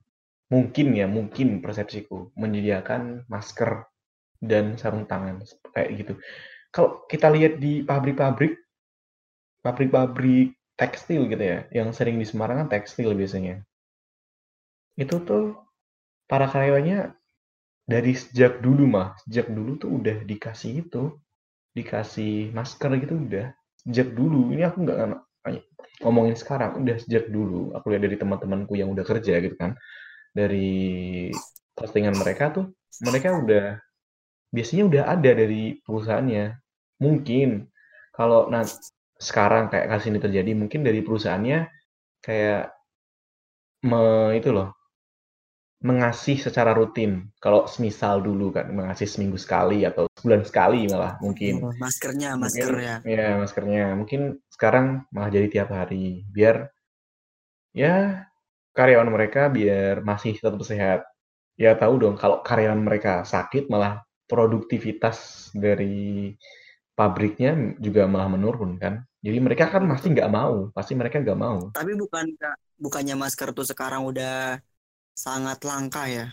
mungkin 0.51 0.88
ya 0.95 1.08
mungkin 1.08 1.60
persepsiku 1.63 2.32
menyediakan 2.36 3.27
masker 3.32 3.88
dan 4.39 4.75
sarung 4.80 5.08
tangan 5.08 5.43
kayak 5.75 5.89
gitu 5.99 6.13
kalau 6.77 7.01
kita 7.09 7.33
lihat 7.33 7.57
di 7.57 7.81
pabrik-pabrik 7.81 8.61
pabrik-pabrik 9.65 10.53
tekstil 10.77 11.25
gitu 11.25 11.41
ya 11.41 11.65
yang 11.73 11.89
sering 11.89 12.21
di 12.21 12.25
Semarang 12.29 12.61
kan 12.61 12.69
tekstil 12.69 13.17
biasanya 13.17 13.65
itu 14.97 15.17
tuh 15.25 15.57
para 16.29 16.45
karyawannya 16.49 17.13
dari 17.87 18.11
sejak 18.11 18.59
dulu 18.59 18.83
mah, 18.83 19.15
sejak 19.23 19.47
dulu 19.47 19.79
tuh 19.79 19.89
udah 19.95 20.27
dikasih 20.27 20.83
itu, 20.83 21.15
dikasih 21.71 22.51
masker 22.51 22.91
gitu 22.99 23.15
udah 23.15 23.55
sejak 23.79 24.11
dulu. 24.11 24.51
Ini 24.51 24.67
aku 24.67 24.83
nggak 24.83 24.97
ngomongin 26.03 26.35
sekarang, 26.35 26.83
udah 26.83 26.99
sejak 26.99 27.31
dulu. 27.31 27.71
Aku 27.79 27.95
lihat 27.95 28.03
dari 28.03 28.19
teman-temanku 28.19 28.75
yang 28.75 28.91
udah 28.91 29.07
kerja 29.07 29.39
gitu 29.39 29.55
kan, 29.55 29.79
dari 30.35 31.31
postingan 31.77 32.19
mereka 32.19 32.51
tuh, 32.51 32.65
mereka 33.07 33.39
udah 33.39 33.79
biasanya 34.51 34.83
udah 34.91 35.03
ada 35.07 35.31
dari 35.31 35.79
perusahaannya. 35.87 36.45
Mungkin 36.97 37.69
kalau 38.13 38.49
nah 38.49 38.65
sekarang 39.17 39.69
kayak 39.69 39.89
kasus 39.89 40.10
ini 40.10 40.21
terjadi, 40.21 40.51
mungkin 40.53 40.81
dari 40.86 41.01
perusahaannya 41.01 41.60
kayak 42.21 42.73
me, 43.86 44.33
itu 44.38 44.49
loh 44.53 44.77
mengasih 45.77 46.41
secara 46.41 46.73
rutin. 46.73 47.29
Kalau 47.38 47.69
semisal 47.69 48.25
dulu 48.25 48.49
kan 48.49 48.73
mengasih 48.73 49.05
seminggu 49.05 49.38
sekali 49.38 49.86
atau 49.86 50.10
sebulan 50.17 50.41
sekali 50.41 50.89
malah 50.89 51.21
mungkin. 51.21 51.62
Oh, 51.62 51.73
maskernya, 51.77 52.33
maskernya. 52.33 53.05
Mungkin, 53.05 53.13
ya 53.13 53.27
maskernya. 53.38 53.86
Mungkin 53.93 54.21
sekarang 54.49 55.05
malah 55.13 55.29
jadi 55.29 55.47
tiap 55.53 55.69
hari 55.69 56.25
biar 56.33 56.73
ya 57.77 58.25
karyawan 58.73 59.10
mereka 59.13 59.53
biar 59.53 60.01
masih 60.01 60.33
tetap 60.38 60.62
sehat. 60.65 61.05
Ya 61.57 61.77
tahu 61.77 62.01
dong 62.01 62.17
kalau 62.17 62.41
karyawan 62.41 62.81
mereka 62.81 63.21
sakit 63.25 63.69
malah 63.69 64.01
produktivitas 64.25 65.49
dari 65.53 66.33
pabriknya 66.97 67.77
juga 67.77 68.10
malah 68.10 68.29
menurun 68.33 68.81
kan. 68.81 69.05
Jadi 69.21 69.38
mereka 69.38 69.69
kan 69.69 69.86
pasti 69.86 70.07
nggak 70.13 70.31
mau, 70.33 70.73
pasti 70.73 70.93
mereka 70.97 71.21
nggak 71.21 71.39
mau. 71.39 71.69
Tapi 71.77 71.93
bukan 71.93 72.25
bukannya 72.81 73.13
masker 73.13 73.53
tuh 73.53 73.65
sekarang 73.69 74.01
udah 74.10 74.57
sangat 75.13 75.62
langka 75.62 76.10
ya. 76.10 76.25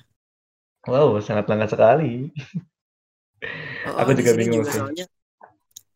Wow, 0.88 1.20
sangat 1.24 1.48
langka 1.48 1.66
sekali. 1.76 2.32
Oh, 3.84 3.96
aku 4.00 4.16
juga 4.16 4.32
bingung 4.36 4.64
juga, 4.64 4.72
sih. 4.72 4.80
Soalnya, 4.80 5.04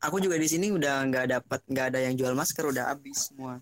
aku 0.04 0.16
juga 0.24 0.36
di 0.36 0.48
sini 0.52 0.66
udah 0.72 0.94
nggak 1.08 1.26
dapat 1.34 1.60
nggak 1.68 1.86
ada 1.92 1.98
yang 2.04 2.14
jual 2.16 2.34
masker 2.36 2.64
udah 2.68 2.84
habis 2.92 3.32
semua. 3.32 3.60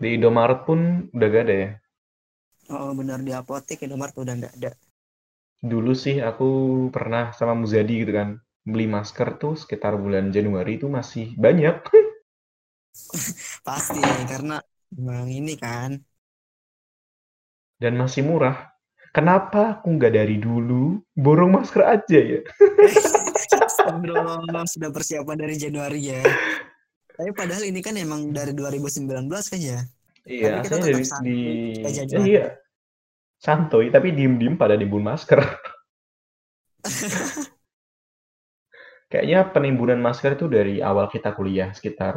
Di 0.00 0.08
Indomaret 0.16 0.60
pun 0.66 1.10
udah 1.14 1.28
gak 1.30 1.44
ada 1.46 1.54
ya? 1.54 1.70
Oh 2.70 2.90
benar 2.98 3.18
di 3.26 3.32
apotek 3.34 3.78
Indomaret 3.86 4.14
udah 4.14 4.34
nggak 4.38 4.54
ada. 4.58 4.70
Dulu 5.60 5.92
sih 5.92 6.16
aku 6.24 6.48
pernah 6.94 7.24
sama 7.36 7.52
Muzadi 7.52 7.94
gitu 8.02 8.12
kan 8.16 8.28
beli 8.66 8.86
masker 8.86 9.40
tuh 9.40 9.56
sekitar 9.56 9.96
bulan 9.96 10.30
Januari 10.30 10.76
itu 10.80 10.86
masih 10.86 11.34
banyak. 11.36 11.80
Pasti 13.66 14.00
karena 14.26 14.58
memang 14.90 15.30
ini 15.30 15.54
kan 15.54 16.00
dan 17.80 17.96
masih 17.96 18.22
murah. 18.22 18.68
Kenapa 19.10 19.80
aku 19.80 19.98
nggak 19.98 20.14
dari 20.14 20.38
dulu 20.38 21.02
borong 21.18 21.58
masker 21.58 21.82
aja 21.82 22.20
ya? 22.20 22.40
Astagfirullah, 23.66 24.68
sudah 24.70 24.90
persiapan 24.94 25.36
dari 25.40 25.56
Januari 25.58 26.14
ya. 26.14 26.22
Tapi 27.16 27.30
padahal 27.34 27.66
ini 27.66 27.82
kan 27.82 27.98
emang 27.98 28.30
dari 28.30 28.54
2019 28.54 29.26
kan 29.26 29.58
ya? 29.58 29.82
Iya, 30.28 30.62
saya 30.62 30.78
dari 30.78 31.02
di 31.26 31.38
ya, 31.82 32.20
iya. 32.22 32.46
Santuy, 33.40 33.88
tapi 33.90 34.14
diem-diem 34.14 34.54
pada 34.54 34.76
nimbun 34.76 35.02
masker. 35.02 35.40
Kayaknya 39.10 39.50
penimbunan 39.50 39.98
masker 39.98 40.38
itu 40.38 40.46
dari 40.46 40.78
awal 40.78 41.10
kita 41.10 41.34
kuliah 41.34 41.74
sekitar 41.74 42.14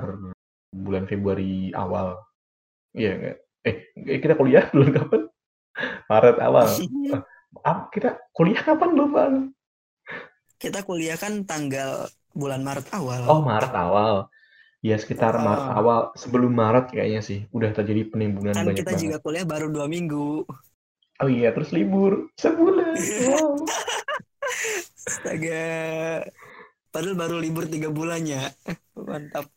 bulan 0.69 1.09
Februari 1.09 1.73
awal. 1.73 2.21
Iya, 2.93 3.41
eh 3.65 3.89
kita 3.97 4.37
kuliah 4.37 4.69
bulan 4.69 4.91
kapan? 4.93 5.21
Maret 6.09 6.37
awal. 6.37 6.69
Ah, 7.61 7.85
kita 7.93 8.17
kuliah 8.33 8.65
kapan 8.65 8.97
lupa? 8.97 9.29
Kita 10.57 10.81
kuliah 10.81 11.13
kan 11.21 11.45
tanggal 11.45 12.09
bulan 12.33 12.65
Maret 12.65 12.89
awal. 12.97 13.29
Oh, 13.29 13.45
Maret 13.45 13.69
awal. 13.77 14.25
Ya 14.81 14.97
sekitar 14.97 15.37
oh. 15.37 15.45
Maret 15.45 15.67
awal 15.69 15.99
sebelum 16.17 16.49
Maret 16.49 16.89
kayaknya 16.89 17.21
sih 17.21 17.45
udah 17.53 17.69
terjadi 17.77 18.09
penimbunan 18.09 18.57
kan 18.57 18.65
banyak 18.67 18.81
kita 18.81 18.97
banget. 18.97 19.03
juga 19.05 19.17
kuliah 19.21 19.45
baru 19.45 19.69
dua 19.69 19.85
minggu. 19.85 20.49
Oh 21.21 21.29
iya 21.29 21.53
terus 21.53 21.69
libur 21.71 22.33
sebulan. 22.41 22.97
Wow. 23.29 23.53
Astaga. 25.05 25.63
Padahal 26.93 27.17
baru 27.17 27.41
libur 27.41 27.65
tiga 27.65 27.89
bulannya. 27.89 28.53
Mantap. 29.09 29.49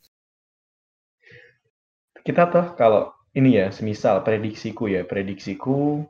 Kita 2.24 2.48
tuh 2.48 2.72
kalau 2.80 3.12
ini 3.36 3.60
ya, 3.60 3.68
semisal 3.68 4.24
prediksiku 4.24 4.88
ya, 4.88 5.04
prediksiku 5.04 6.00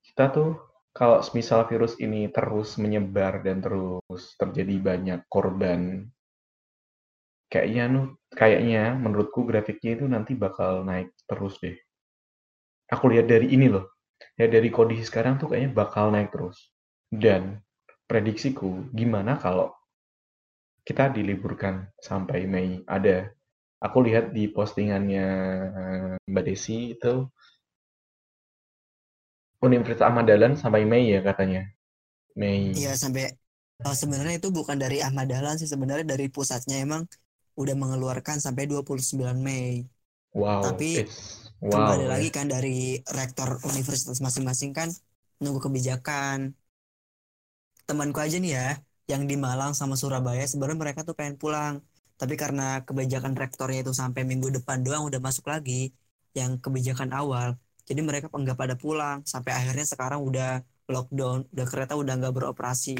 kita 0.00 0.32
tuh 0.32 0.50
kalau 0.96 1.20
semisal 1.20 1.68
virus 1.68 2.00
ini 2.00 2.32
terus 2.32 2.80
menyebar 2.80 3.44
dan 3.44 3.60
terus 3.60 4.32
terjadi 4.40 4.80
banyak 4.80 5.20
korban, 5.28 6.08
kayaknya 7.52 7.84
nuh, 7.92 8.06
kayaknya 8.32 8.96
menurutku 8.96 9.44
grafiknya 9.44 10.00
itu 10.00 10.08
nanti 10.08 10.32
bakal 10.32 10.88
naik 10.88 11.12
terus 11.28 11.60
deh. 11.60 11.76
Aku 12.88 13.12
lihat 13.12 13.28
dari 13.28 13.52
ini 13.52 13.68
loh, 13.68 13.92
ya 14.40 14.48
dari 14.48 14.72
kondisi 14.72 15.04
sekarang 15.04 15.36
tuh 15.36 15.52
kayaknya 15.52 15.76
bakal 15.76 16.08
naik 16.08 16.32
terus. 16.32 16.72
Dan 17.12 17.60
prediksiku, 18.08 18.88
gimana 18.96 19.36
kalau 19.36 19.76
kita 20.86 21.10
diliburkan 21.10 21.90
sampai 21.98 22.46
Mei? 22.46 22.86
Ada 22.86 23.26
aku 23.82 24.06
lihat 24.06 24.30
di 24.30 24.46
postingannya 24.46 25.26
eh, 25.74 26.14
Mbak 26.30 26.44
Desi 26.46 26.94
itu 26.94 27.26
Universitas 29.66 30.06
Ahmad 30.06 30.30
Dahlan 30.30 30.54
sampai 30.54 30.86
Mei 30.86 31.10
ya 31.10 31.20
katanya. 31.26 31.66
Mei. 32.38 32.70
Iya 32.70 32.94
sampai 32.94 33.34
oh, 33.82 33.96
sebenarnya 33.96 34.38
itu 34.38 34.54
bukan 34.54 34.78
dari 34.78 35.02
Ahmad 35.02 35.26
Dahlan 35.26 35.58
sih 35.58 35.66
sebenarnya 35.66 36.06
dari 36.06 36.30
pusatnya 36.30 36.78
emang 36.78 37.02
udah 37.58 37.74
mengeluarkan 37.74 38.38
sampai 38.38 38.70
29 38.70 39.18
Mei. 39.42 39.82
Wow. 40.36 40.70
Tapi 40.70 41.02
wow, 41.64 41.72
kembali 41.72 42.04
ya. 42.06 42.10
lagi 42.14 42.28
kan 42.30 42.46
dari 42.46 43.00
rektor 43.08 43.58
universitas 43.66 44.22
masing-masing 44.22 44.70
kan 44.70 44.92
nunggu 45.42 45.58
kebijakan. 45.66 46.52
Temanku 47.86 48.18
aja 48.18 48.36
nih 48.42 48.52
ya, 48.52 48.68
yang 49.06 49.22
di 49.30 49.38
Malang 49.38 49.72
sama 49.72 49.94
Surabaya 49.94 50.42
sebenarnya 50.46 50.78
mereka 50.78 51.00
tuh 51.06 51.14
pengen 51.14 51.38
pulang. 51.38 51.82
Tapi 52.16 52.34
karena 52.34 52.80
kebijakan 52.82 53.36
rektornya 53.36 53.84
itu 53.84 53.92
sampai 53.92 54.24
minggu 54.24 54.48
depan 54.62 54.80
doang 54.80 55.04
udah 55.06 55.20
masuk 55.20 55.52
lagi 55.52 55.92
yang 56.32 56.56
kebijakan 56.60 57.12
awal 57.12 57.56
jadi 57.86 58.00
mereka 58.02 58.26
enggak 58.34 58.58
pada 58.58 58.74
pulang. 58.74 59.22
Sampai 59.22 59.54
akhirnya 59.54 59.86
sekarang 59.86 60.20
udah 60.26 60.60
lockdown 60.90 61.46
udah 61.54 61.66
kereta 61.70 61.94
udah 61.94 62.14
nggak 62.18 62.34
beroperasi. 62.34 62.98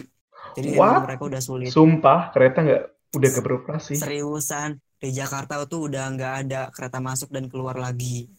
Jadi 0.54 0.78
mereka 0.78 1.22
udah 1.26 1.42
sulit. 1.42 1.74
Sumpah 1.74 2.30
kereta 2.30 2.62
nggak 2.62 2.82
udah 3.18 3.28
nggak 3.34 3.44
beroperasi? 3.44 3.92
seriusan 3.98 4.78
di 4.96 5.10
Jakarta 5.12 5.66
tuh 5.66 5.90
udah 5.90 6.04
nggak 6.14 6.32
ada 6.46 6.60
kereta 6.70 7.02
masuk 7.02 7.34
dan 7.34 7.50
keluar 7.50 7.74
lagi. 7.74 8.30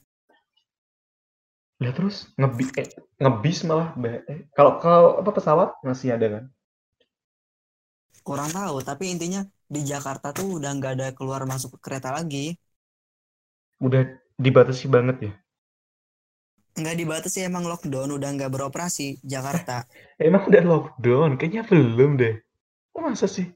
Ya 1.77 1.93
terus 1.93 2.31
ngebis 2.39 2.73
eh, 2.79 2.89
ngebis 3.21 3.61
malah 3.69 3.93
eh, 4.01 4.49
kalau 4.57 4.81
kalau 4.81 5.21
apa 5.21 5.29
pesawat 5.29 5.77
masih 5.85 6.17
ada 6.17 6.25
kan 6.25 6.43
kurang 8.27 8.51
tahu 8.51 8.83
tapi 8.83 9.15
intinya 9.15 9.47
di 9.71 9.87
Jakarta 9.87 10.35
tuh 10.35 10.59
udah 10.59 10.71
nggak 10.75 10.93
ada 10.99 11.07
keluar 11.15 11.47
masuk 11.47 11.79
kereta 11.79 12.11
lagi. 12.11 12.59
Udah 13.79 14.03
dibatasi 14.35 14.91
banget 14.91 15.17
ya? 15.31 15.33
Nggak 16.75 16.95
dibatasi 16.99 17.47
emang 17.47 17.63
lockdown 17.63 18.11
udah 18.19 18.29
nggak 18.35 18.51
beroperasi 18.51 19.23
Jakarta. 19.23 19.87
emang 20.19 20.43
udah 20.51 20.63
lockdown? 20.67 21.39
Kayaknya 21.39 21.63
belum 21.63 22.19
deh. 22.19 22.35
Oh, 22.91 23.01
masa 23.07 23.31
sih? 23.31 23.47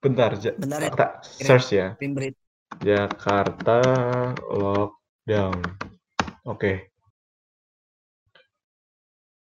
Bentar, 0.00 0.32
ja 0.40 0.56
Bentar 0.56 0.80
ya. 0.80 0.92
search 1.20 1.76
ya. 1.76 1.86
Jakarta 2.80 3.78
lockdown. 4.48 5.60
Oke. 6.44 6.56
Okay. 6.56 6.76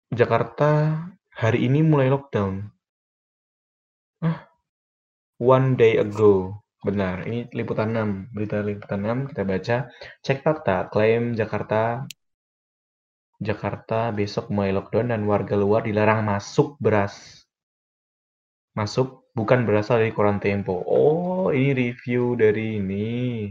Jakarta 0.10 0.98
hari 1.38 1.70
ini 1.70 1.86
mulai 1.86 2.10
lockdown. 2.10 2.66
Ah, 4.26 4.49
One 5.40 5.80
day 5.80 5.96
ago. 5.96 6.60
Benar, 6.84 7.24
ini 7.28 7.48
liputan 7.56 7.96
6, 7.96 8.36
berita 8.36 8.60
liputan 8.60 9.02
6 9.08 9.32
kita 9.32 9.44
baca. 9.48 9.78
Cek 10.20 10.44
fakta, 10.44 10.92
klaim 10.92 11.32
Jakarta 11.36 12.04
Jakarta 13.40 14.12
besok 14.12 14.52
mulai 14.52 14.76
lockdown 14.76 15.16
dan 15.16 15.24
warga 15.24 15.56
luar 15.56 15.88
dilarang 15.88 16.28
masuk 16.28 16.76
beras. 16.84 17.48
Masuk 18.76 19.32
bukan 19.32 19.64
berasal 19.64 20.04
dari 20.04 20.12
koran 20.12 20.44
Tempo. 20.44 20.76
Oh, 20.84 21.48
ini 21.56 21.72
review 21.72 22.36
dari 22.36 22.84
ini. 22.84 23.48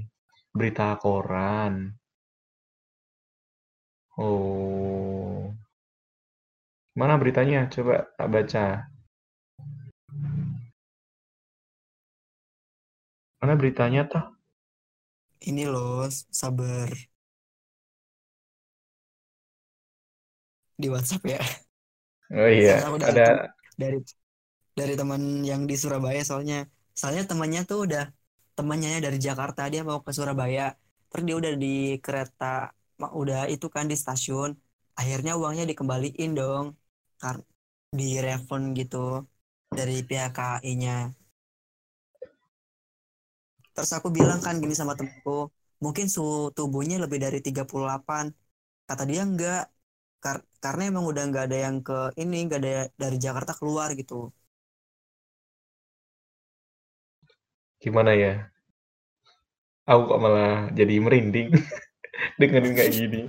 Berita 0.52 0.92
koran. 1.00 1.88
Oh. 4.20 5.48
Mana 6.92 7.16
beritanya? 7.16 7.64
Coba 7.72 8.12
tak 8.12 8.28
baca. 8.28 8.64
Mana 13.42 13.54
beritanya 13.60 14.02
tuh? 14.12 14.24
Ini 15.48 15.64
loh, 15.72 16.06
sabar. 16.40 16.90
Di 20.80 20.86
WhatsApp 20.92 21.22
ya. 21.26 21.40
Oh 22.30 22.48
iya, 22.58 22.72
ada 23.08 23.22
dari 23.80 23.96
dari 24.78 24.94
teman 25.00 25.22
yang 25.50 25.62
di 25.70 25.74
Surabaya 25.82 26.22
soalnya 26.28 26.56
soalnya 26.98 27.24
temannya 27.30 27.60
tuh 27.70 27.78
udah 27.86 28.04
temannya 28.56 28.90
dari 29.06 29.18
Jakarta 29.26 29.60
dia 29.72 29.82
mau 29.88 30.00
ke 30.06 30.10
Surabaya 30.18 30.62
terus 31.10 31.24
dia 31.28 31.36
udah 31.42 31.52
di 31.64 31.68
kereta 32.04 32.44
udah 33.20 33.38
itu 33.54 33.66
kan 33.76 33.84
di 33.90 33.96
stasiun 34.02 34.50
akhirnya 35.00 35.32
uangnya 35.40 35.64
dikembaliin 35.70 36.30
dong 36.38 36.66
karena 37.22 37.42
di 37.98 38.04
refund 38.26 38.64
gitu 38.78 38.96
dari 39.78 39.94
pihak 40.08 40.30
KAI-nya 40.36 40.92
terus 43.78 43.92
aku 43.98 44.08
bilang 44.18 44.38
kan 44.46 44.54
gini 44.62 44.74
sama 44.80 44.94
temanku 44.98 45.30
mungkin 45.84 46.06
suhu 46.14 46.36
tubuhnya 46.56 46.96
lebih 47.04 47.18
dari 47.24 47.38
38 47.46 48.24
kata 48.88 49.02
dia 49.10 49.20
enggak. 49.28 49.60
Kar 50.22 50.36
karena 50.64 50.82
emang 50.90 51.04
udah 51.10 51.22
nggak 51.30 51.44
ada 51.46 51.56
yang 51.66 51.76
ke 51.86 51.94
ini 52.22 52.36
nggak 52.46 52.58
ada 52.62 52.70
dari 53.02 53.16
Jakarta 53.24 53.52
keluar 53.58 53.88
gitu. 54.00 54.14
Gimana 57.80 58.14
ya? 58.14 58.50
Aku 59.90 60.02
kok 60.10 60.20
malah 60.24 60.70
jadi 60.78 60.94
merinding 61.04 61.48
dengerin 62.40 62.74
kayak 62.78 62.92
gini. 62.98 63.20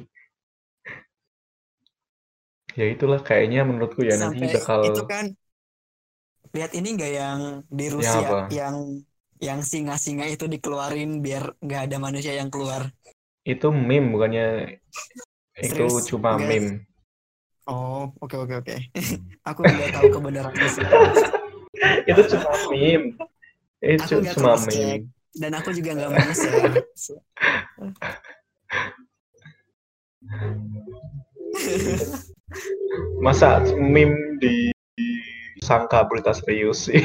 Ya 2.80 2.86
itulah 2.94 3.20
kayaknya 3.28 3.60
menurutku 3.70 4.02
ya 4.10 4.16
Sampai 4.20 4.42
nanti 4.42 4.46
bakal 4.56 4.82
itu 4.88 5.02
kan 5.10 5.26
lihat 6.56 6.72
ini 6.78 6.88
nggak 6.96 7.12
yang 7.20 7.40
di 7.78 7.86
Rusia 7.96 8.30
ya 8.30 8.40
yang 8.58 8.76
yang 9.40 9.64
singa-singa 9.64 10.28
itu 10.28 10.52
dikeluarin 10.52 11.24
biar 11.24 11.56
nggak 11.64 11.82
ada 11.88 11.98
manusia 11.98 12.36
yang 12.36 12.52
keluar. 12.52 12.92
Itu 13.48 13.72
meme 13.72 14.12
bukannya 14.12 14.78
itu 15.60 15.88
cuma 16.12 16.36
Enggak. 16.36 16.48
meme. 16.48 16.72
Oh 17.64 18.12
oke 18.20 18.36
okay, 18.36 18.38
oke 18.38 18.60
okay, 18.60 18.60
oke. 18.60 18.92
Okay. 18.92 19.08
aku 19.50 19.64
nggak 19.64 19.96
tahu 19.96 20.12
kebenaran 20.12 20.52
itu 20.52 20.84
itu 22.12 22.22
cuma 22.36 22.52
meme. 22.68 23.16
Itu 23.80 24.20
cuma 24.36 24.60
meme. 24.68 25.08
Dan 25.32 25.56
aku 25.56 25.72
juga 25.72 25.96
nggak 25.96 26.12
mau 26.12 26.34
share. 26.36 26.84
Masa 33.24 33.64
meme 33.72 34.36
di 34.44 34.76
sangka 35.64 36.04
berita 36.08 36.36
serius 36.36 36.92
sih 36.92 37.04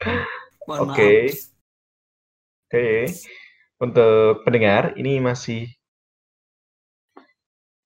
oke 0.00 0.92
okay. 0.96 1.28
oke 1.28 2.72
okay. 2.72 2.98
untuk 3.80 4.42
pendengar 4.48 4.96
ini 4.96 5.20
masih 5.20 5.68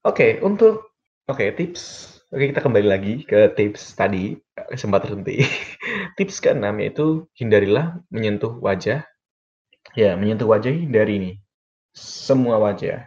oke 0.02 0.14
okay, 0.14 0.30
untuk 0.42 0.94
oke 1.26 1.38
okay, 1.38 1.50
tips 1.54 2.14
Oke, 2.34 2.50
kita 2.50 2.66
kembali 2.66 2.88
lagi 2.90 3.14
ke 3.22 3.54
tips 3.54 3.94
tadi, 3.94 4.34
sempat 4.74 5.06
terhenti. 5.06 5.46
tips 6.18 6.42
keenam 6.42 6.82
yaitu 6.82 7.30
hindarilah 7.38 8.02
menyentuh 8.10 8.58
wajah. 8.58 9.06
Ya, 9.94 10.18
menyentuh 10.18 10.50
wajah 10.50 10.74
hindari 10.74 11.22
nih. 11.22 11.34
Semua 11.94 12.58
wajah. 12.58 13.06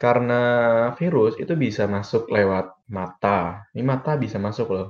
Karena 0.00 0.40
virus 0.96 1.36
itu 1.36 1.52
bisa 1.60 1.84
masuk 1.84 2.32
lewat 2.32 2.72
mata. 2.88 3.68
Ini 3.76 3.84
mata 3.84 4.16
bisa 4.16 4.40
masuk 4.40 4.72
loh. 4.72 4.88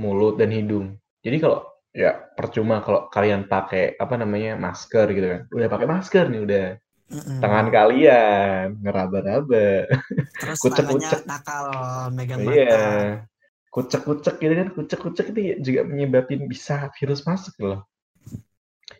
Mulut 0.00 0.40
dan 0.40 0.48
hidung. 0.48 0.96
Jadi 1.20 1.36
kalau 1.36 1.68
ya 1.92 2.16
percuma 2.32 2.80
kalau 2.80 3.12
kalian 3.12 3.44
pakai 3.44 4.00
apa 4.00 4.16
namanya 4.16 4.56
masker 4.56 5.06
gitu 5.12 5.26
kan. 5.28 5.40
Udah 5.52 5.68
pakai 5.68 5.86
masker 5.86 6.24
nih 6.32 6.42
udah. 6.42 6.66
Mm-mm. 7.10 7.42
tangan 7.42 7.74
kalian 7.74 8.78
ngeraba-raba. 8.86 9.90
Terus 10.38 10.62
kucek-kucek. 10.62 11.26
nakal 11.26 11.66
megang 12.14 12.46
mata. 12.46 12.54
Iya 12.54 12.86
kucek-kucek 13.70 14.42
gitu 14.42 14.54
kan 14.54 14.68
kucek-kucek 14.74 15.26
itu 15.30 15.40
juga 15.62 15.80
menyebabkan 15.86 16.42
bisa 16.50 16.90
virus 16.98 17.22
masuk 17.22 17.54
loh. 17.62 17.80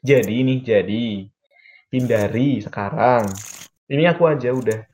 Jadi 0.01 0.47
ini 0.47 0.63
jadi 0.63 1.27
hindari 1.91 2.63
sekarang. 2.63 3.27
Ini 3.91 4.15
aku 4.15 4.31
aja 4.31 4.55
udah 4.55 4.87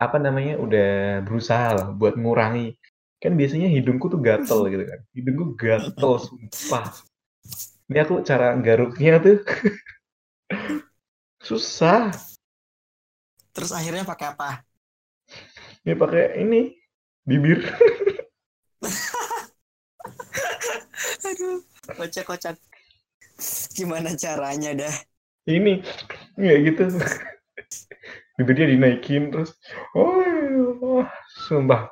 apa 0.00 0.16
namanya 0.16 0.56
udah 0.56 1.20
berusaha 1.28 1.76
lah 1.76 1.88
buat 1.92 2.16
ngurangi 2.16 2.77
kan 3.18 3.34
biasanya 3.34 3.68
hidungku 3.70 4.06
tuh 4.10 4.22
gatel 4.22 4.70
gitu 4.70 4.84
kan 4.86 5.00
hidungku 5.14 5.58
gatel 5.58 6.12
sumpah 6.22 6.86
ini 7.88 7.98
aku 7.98 8.22
cara 8.22 8.54
garuknya 8.62 9.18
tuh 9.18 9.42
susah 11.48 12.14
Terus 13.58 13.74
akhirnya 13.74 14.06
pakai 14.06 14.38
apa? 14.38 14.62
Ya 15.82 15.98
pakai 15.98 16.46
ini 16.46 16.78
bibir. 17.26 17.58
Aduh, 21.26 21.66
kocak-kocak. 21.90 22.54
Gimana 23.74 24.14
caranya 24.14 24.78
dah? 24.78 24.94
Ini, 25.50 25.82
ya 26.38 26.54
gitu. 26.62 26.86
Bibirnya 28.38 28.70
dinaikin 28.70 29.34
terus, 29.34 29.58
oh, 29.98 30.22
oh 30.78 31.02
sumpah. 31.50 31.90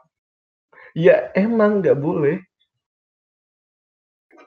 Ya 1.04 1.16
emang 1.36 1.84
nggak 1.84 1.98
boleh. 2.04 2.36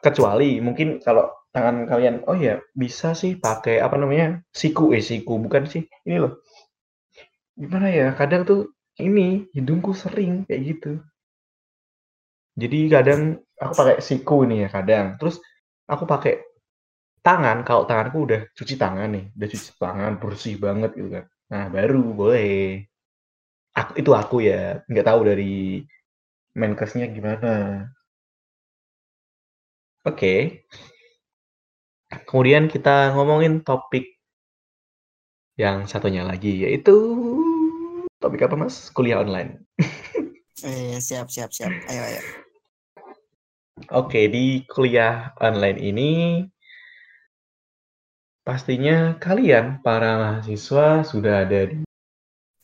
Kecuali 0.05 0.57
mungkin 0.65 0.97
kalau 1.05 1.29
tangan 1.55 1.77
kalian, 1.91 2.15
oh 2.29 2.37
ya 2.47 2.55
bisa 2.81 3.09
sih 3.21 3.31
pakai 3.45 3.75
apa 3.85 3.95
namanya 4.01 4.27
siku 4.59 4.83
eh 4.97 5.03
siku 5.09 5.33
bukan 5.45 5.63
sih 5.73 5.83
ini 6.07 6.17
loh 6.23 6.33
Gimana 7.59 7.87
ya, 7.91 8.07
kadang 8.19 8.41
tuh 8.49 8.61
ini, 9.07 9.47
hidungku 9.55 9.91
sering 9.91 10.47
kayak 10.47 10.61
gitu. 10.69 10.91
Jadi 12.61 12.79
kadang 12.91 13.21
aku 13.59 13.73
pakai 13.79 13.97
siku 14.03 14.43
nih 14.49 14.67
ya 14.67 14.69
kadang, 14.71 15.05
terus 15.19 15.39
aku 15.87 16.03
pakai 16.03 16.33
tangan, 17.25 17.63
kalau 17.67 17.83
tanganku 17.89 18.19
udah 18.27 18.41
cuci 18.57 18.75
tangan 18.79 19.09
nih, 19.15 19.25
udah 19.37 19.47
cuci 19.53 19.69
tangan 19.79 20.13
bersih 20.21 20.55
banget 20.59 20.91
gitu 20.97 21.09
kan. 21.15 21.25
Nah, 21.51 21.65
baru 21.73 22.03
boleh. 22.15 22.83
Aku 23.79 23.91
itu 24.01 24.11
aku 24.21 24.35
ya, 24.49 24.81
nggak 24.89 25.07
tahu 25.09 25.21
dari 25.29 25.83
Menkesnya 26.55 27.09
gimana. 27.09 27.85
Oke. 30.05 30.65
Kemudian 32.25 32.71
kita 32.71 33.13
ngomongin 33.13 33.61
topik 33.61 34.17
yang 35.59 35.85
satunya 35.85 36.25
lagi, 36.25 36.65
yaitu 36.65 36.95
Topik 38.19 38.43
apa 38.43 38.59
Mas? 38.59 38.91
Kuliah 38.91 39.23
online. 39.23 39.63
eh, 40.67 40.99
siap, 40.99 41.31
siap, 41.31 41.55
siap. 41.55 41.71
Ayo, 41.87 42.03
ayo. 42.03 42.21
Oke, 43.95 44.27
di 44.27 44.67
kuliah 44.67 45.31
online 45.39 45.79
ini 45.79 46.11
pastinya 48.43 49.15
kalian 49.23 49.79
para 49.79 50.19
mahasiswa 50.19 51.07
sudah 51.07 51.47
ada 51.47 51.71
di 51.71 51.87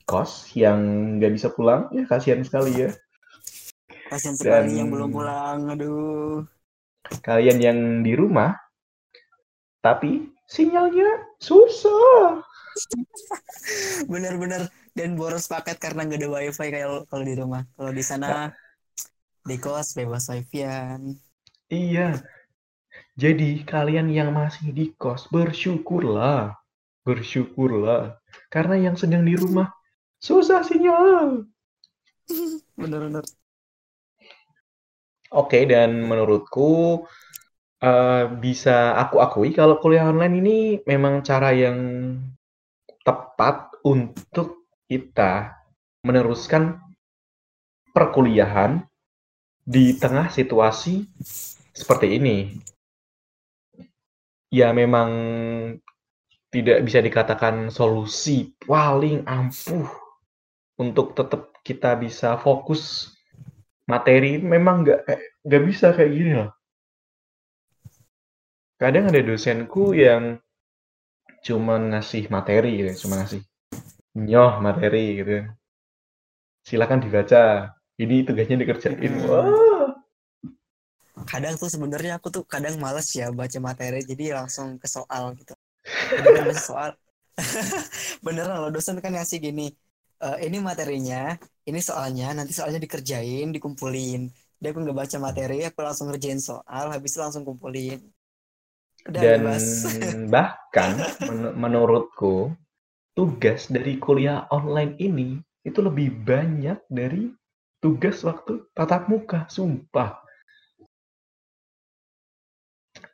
kos 0.04 0.52
yang 0.58 0.82
nggak 1.17 1.34
bisa 1.39 1.48
pulang 1.56 1.88
ya 1.95 2.04
kasihan 2.10 2.43
sekali 2.43 2.74
ya 2.74 2.89
kasihan 4.15 4.39
sekali 4.39 4.80
yang 4.80 4.88
belum 4.88 5.12
pulang 5.12 5.75
aduh. 5.75 6.47
kalian 7.19 7.60
yang 7.60 7.80
di 8.01 8.15
rumah 8.15 8.56
tapi 9.86 10.34
sinyalnya 10.49 11.38
susah. 11.38 12.41
Bener-bener 14.12 14.65
dan 14.97 15.13
boros 15.13 15.45
paket 15.45 15.78
karena 15.78 16.10
nggak 16.10 16.25
ada 16.25 16.30
wifi 16.32 16.67
kayak 16.73 17.06
kalau 17.06 17.21
di 17.21 17.36
rumah. 17.38 17.62
Kalau 17.78 17.91
di 17.93 18.01
sana 18.01 18.49
di 19.45 19.62
kos 19.62 19.93
bebas 19.93 20.25
wifi-an. 20.34 21.13
Iya. 21.69 22.17
Jadi 23.13 23.62
kalian 23.62 24.10
yang 24.10 24.34
masih 24.34 24.73
di 24.73 24.89
kos 24.97 25.30
bersyukurlah. 25.30 26.58
Bersyukurlah. 27.06 28.17
Karena 28.49 28.89
yang 28.89 28.97
sedang 28.97 29.21
di 29.21 29.38
rumah 29.38 29.69
susah 30.17 30.65
sinyal. 30.65 31.45
Bener-bener 32.82 33.21
oke 35.36 35.60
dan 35.67 36.08
menurutku 36.08 37.04
uh, 37.83 38.23
bisa 38.40 38.96
aku 38.96 39.19
akui 39.19 39.52
kalau 39.52 39.77
kuliah 39.83 40.08
online 40.08 40.36
ini 40.40 40.58
memang 40.88 41.21
cara 41.21 41.52
yang 41.52 41.77
tepat 43.06 43.75
untuk 43.86 44.65
kita 44.90 45.54
meneruskan 46.02 46.81
perkuliahan 47.94 48.86
di 49.65 49.98
tengah 49.98 50.29
situasi 50.29 51.10
seperti 51.73 52.21
ini. 52.21 52.38
Ya 54.54 54.71
memang 54.71 55.10
tidak 56.54 56.86
bisa 56.88 57.04
dikatakan 57.04 57.67
solusi 57.73 58.56
paling 58.63 59.25
ampuh 59.27 59.90
untuk 60.79 61.17
tetap 61.17 61.52
kita 61.65 61.98
bisa 61.98 62.38
fokus 62.40 63.15
materi 63.86 64.42
memang 64.42 64.86
nggak 64.86 65.02
nggak 65.46 65.63
bisa 65.65 65.94
kayak 65.94 66.12
gini 66.12 66.31
loh. 66.38 66.52
Kadang 68.75 69.08
ada 69.08 69.21
dosenku 69.23 69.96
yang 69.96 70.38
cuma 71.46 71.77
ngasih 71.79 72.27
materi 72.27 72.83
gitu, 72.83 73.08
cuma 73.08 73.23
ngasih 73.23 73.42
nyoh 74.17 74.60
materi 74.60 75.21
gitu. 75.21 75.38
Silakan 76.65 77.02
dibaca. 77.06 77.71
ini 77.96 78.27
tugasnya 78.27 78.60
dikerjain 78.60 79.00
hmm. 79.00 79.23
wah 79.23 79.96
kadang 81.23 81.56
tuh 81.56 81.71
sebenarnya 81.71 82.19
aku 82.19 82.27
tuh 82.27 82.44
kadang 82.44 82.77
males 82.77 83.10
ya 83.15 83.33
baca 83.33 83.58
materi 83.63 84.04
jadi 84.04 84.38
langsung 84.38 84.75
ke 84.77 84.88
soal 84.88 85.33
gitu 85.40 85.56
jadi 86.12 86.29
kan 86.44 86.48
soal 86.56 86.90
beneran 88.25 88.67
loh 88.67 88.71
dosen 88.71 89.02
kan 89.02 89.12
ngasih 89.15 89.40
gini 89.42 89.71
e, 90.24 90.28
ini 90.48 90.58
materinya 90.70 91.36
ini 91.70 91.80
soalnya 91.82 92.26
nanti 92.38 92.52
soalnya 92.58 92.80
dikerjain 92.86 93.48
dikumpulin. 93.56 94.22
Dia 94.60 94.70
aku 94.72 94.80
nggak 94.84 94.98
baca 95.02 95.18
materi 95.20 95.56
aku 95.68 95.80
langsung 95.86 96.06
ngerjain 96.10 96.42
soal 96.50 96.86
habis 96.94 97.12
itu 97.13 97.20
langsung 97.24 97.44
kumpulin. 97.48 98.00
Udah 99.06 99.22
dan 99.22 99.42
bahkan 100.34 100.94
men 101.30 101.54
menurutku 101.54 102.54
tugas 103.16 103.70
dari 103.72 103.96
kuliah 104.02 104.50
online 104.52 104.98
ini 105.00 105.40
itu 105.66 105.80
lebih 105.82 106.13
banyak 106.26 106.78
dari 106.90 107.32
tugas 107.80 108.22
waktu 108.26 108.66
tatap 108.74 109.08
muka 109.08 109.46
sumpah. 109.50 110.22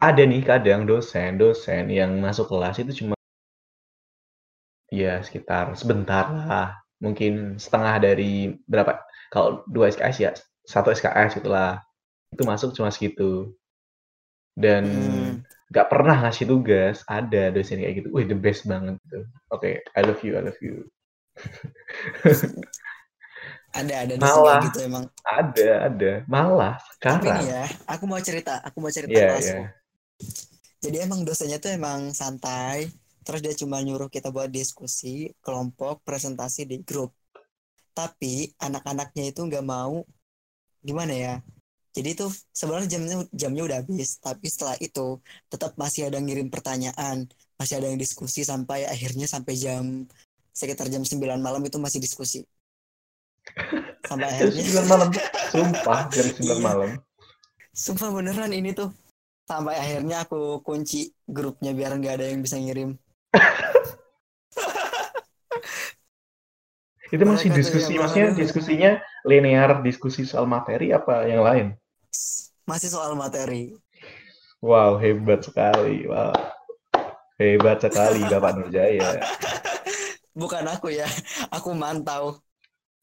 Ada 0.02 0.24
nih 0.26 0.42
kadang 0.42 0.82
dosen-dosen 0.90 1.86
yang 1.94 2.18
masuk 2.18 2.50
kelas 2.50 2.82
itu 2.82 2.92
cuma 3.06 3.16
ya 4.92 5.22
sekitar 5.24 5.72
sebentar 5.80 6.26
lah, 6.28 6.70
mungkin 7.02 7.58
setengah 7.58 7.98
dari 8.00 8.56
berapa? 8.70 9.02
Kalau 9.34 9.66
dua 9.68 9.90
SKS 9.90 10.18
ya 10.22 10.32
satu 10.64 10.94
SKS 10.94 11.42
itulah 11.42 11.82
itu 12.32 12.44
masuk 12.46 12.72
cuma 12.78 12.94
segitu. 12.94 13.52
Dan 14.56 14.84
hmm. 14.86 15.32
nggak 15.74 15.86
hmm. 15.90 15.94
pernah 15.98 16.16
ngasih 16.28 16.46
tugas 16.46 17.02
ada 17.10 17.50
dosen 17.50 17.82
kayak 17.82 18.06
gitu. 18.06 18.08
Wih 18.14 18.30
the 18.30 18.38
best 18.38 18.70
banget 18.70 18.96
tuh 19.10 19.26
oke 19.52 19.66
okay, 19.66 19.82
I 19.98 20.06
love 20.06 20.22
you 20.22 20.38
I 20.38 20.44
love 20.46 20.62
you. 20.62 20.86
Ada 23.72 24.04
ada 24.04 24.14
malah. 24.20 24.62
gitu 24.68 24.84
emang. 24.84 25.08
Ada 25.24 25.88
ada. 25.88 26.12
Malah 26.28 26.76
sekarang. 27.00 27.24
Tapi 27.24 27.48
ya 27.48 27.64
aku 27.88 28.04
mau 28.04 28.20
cerita 28.20 28.60
aku 28.60 28.78
mau 28.84 28.92
cerita 28.92 29.16
yeah, 29.16 29.40
yeah. 29.40 29.68
Jadi 30.82 30.98
emang 30.98 31.22
dosanya 31.22 31.62
tuh 31.62 31.72
emang 31.72 32.12
santai, 32.12 32.90
terus 33.22 33.40
dia 33.46 33.54
cuma 33.54 33.82
nyuruh 33.82 34.10
kita 34.10 34.34
buat 34.34 34.50
diskusi, 34.50 35.30
kelompok, 35.46 36.02
presentasi 36.02 36.66
di 36.66 36.82
grup. 36.82 37.14
Tapi 37.94 38.54
anak-anaknya 38.58 39.30
itu 39.30 39.42
nggak 39.46 39.66
mau 39.66 40.02
gimana 40.82 41.14
ya? 41.14 41.36
Jadi 41.92 42.16
tuh 42.16 42.32
sebenarnya 42.56 42.88
jamnya 42.98 43.16
jamnya 43.36 43.64
udah 43.68 43.78
habis, 43.84 44.16
tapi 44.24 44.48
setelah 44.48 44.80
itu 44.80 45.20
tetap 45.52 45.76
masih 45.76 46.08
ada 46.08 46.24
ngirim 46.24 46.48
pertanyaan, 46.48 47.28
masih 47.60 47.84
ada 47.84 47.92
yang 47.92 48.00
diskusi 48.00 48.48
sampai 48.48 48.88
akhirnya 48.88 49.28
sampai 49.28 49.60
jam 49.60 50.08
sekitar 50.56 50.88
jam 50.88 51.04
9 51.04 51.20
malam 51.44 51.62
itu 51.68 51.78
masih 51.84 52.00
diskusi. 52.00 52.48
Sampai 54.08 54.28
akhirnya 54.32 54.88
9 54.88 54.88
malam. 54.88 55.10
Sumpah 55.52 56.00
jam 56.16 56.28
9 56.32 56.40
iya. 56.48 56.56
malam. 56.64 56.90
Sumpah 57.76 58.10
beneran 58.12 58.52
ini 58.56 58.72
tuh 58.72 58.92
sampai 59.52 59.76
akhirnya 59.76 60.24
aku 60.24 60.64
kunci 60.64 61.12
grupnya 61.28 61.76
biar 61.76 62.00
nggak 62.00 62.14
ada 62.16 62.26
yang 62.32 62.40
bisa 62.40 62.56
ngirim 62.56 62.96
itu 67.12 67.24
masih 67.28 67.52
diskusi 67.52 68.00
maksudnya 68.00 68.32
diskusinya 68.36 69.02
linear 69.28 69.84
diskusi 69.84 70.26
soal 70.28 70.46
materi 70.48 70.94
apa 70.96 71.28
yang 71.28 71.44
lain? 71.44 71.76
Masih 72.68 72.90
soal 72.92 73.16
materi. 73.16 73.76
Wow 74.64 74.98
hebat 75.00 75.44
sekali 75.44 76.08
wow. 76.08 76.34
Hebat 77.42 77.82
sekali 77.82 78.20
bapak 78.28 78.56
Nurjaya. 78.60 79.20
Bukan 80.42 80.68
aku 80.70 80.90
ya 80.94 81.08
aku 81.52 81.74
mantau. 81.76 82.40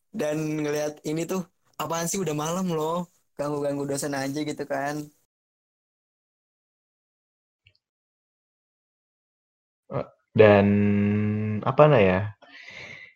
Dan 0.08 0.64
ngelihat 0.64 1.04
ini 1.04 1.28
tuh 1.28 1.44
apaan 1.76 2.08
sih 2.08 2.16
udah 2.16 2.32
malam 2.32 2.72
loh. 2.72 3.12
Ganggu-ganggu 3.36 3.84
dosen 3.86 4.16
aja 4.16 4.40
gitu 4.42 4.66
kan 4.66 5.06
Dan 10.38 10.66
apa 11.66 11.82
nah 11.90 11.98
ya? 11.98 12.20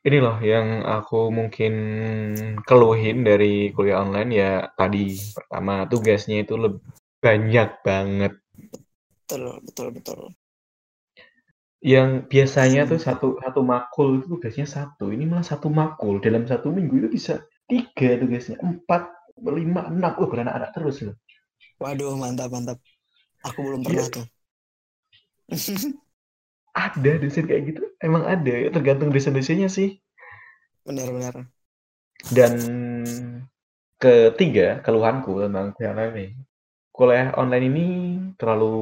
Ini 0.02 0.18
loh 0.18 0.42
yang 0.42 0.82
aku 0.82 1.30
mungkin 1.30 1.72
keluhin 2.66 3.22
dari 3.22 3.70
kuliah 3.70 4.02
online 4.02 4.30
ya 4.34 4.52
tadi 4.74 5.14
pertama 5.30 5.86
tugasnya 5.86 6.42
itu 6.42 6.58
lebih 6.58 6.82
banyak 7.22 7.68
banget. 7.86 8.34
Betul, 9.22 9.62
betul, 9.62 9.86
betul. 9.94 10.20
Yang 11.78 12.26
biasanya 12.26 12.90
tuh 12.90 12.98
satu 12.98 13.38
satu 13.38 13.62
makul 13.62 14.18
itu 14.18 14.26
tugasnya 14.26 14.66
satu, 14.66 15.14
ini 15.14 15.22
malah 15.30 15.46
satu 15.46 15.70
makul 15.70 16.18
dalam 16.18 16.50
satu 16.50 16.74
minggu 16.74 17.06
itu 17.06 17.08
bisa 17.14 17.46
tiga 17.70 18.18
tugasnya, 18.18 18.58
empat, 18.58 19.06
lima, 19.38 19.86
enam, 19.86 20.18
wah 20.18 20.26
beranak-anak 20.26 20.70
terus 20.74 21.06
loh. 21.06 21.14
Waduh, 21.78 22.18
mantap, 22.18 22.50
mantap. 22.50 22.78
Aku 23.46 23.58
belum 23.62 23.86
pernah 23.86 24.06
ya. 24.10 24.14
tuh. 24.18 24.26
ada 26.72 27.12
dosen 27.20 27.44
kayak 27.46 27.62
gitu? 27.76 27.82
Emang 28.00 28.24
ada? 28.24 28.52
Ya 28.52 28.68
tergantung 28.72 29.12
dosen-dosennya 29.12 29.68
sih. 29.70 30.00
Benar-benar 30.82 31.46
dan 32.30 32.54
ketiga 33.98 34.78
keluhanku 34.86 35.42
tentang 35.42 35.74
kuliah 35.74 35.90
online 35.90 36.14
ini 36.14 36.26
kuliah 36.94 37.28
online 37.34 37.66
ini 37.66 37.86
terlalu 38.38 38.76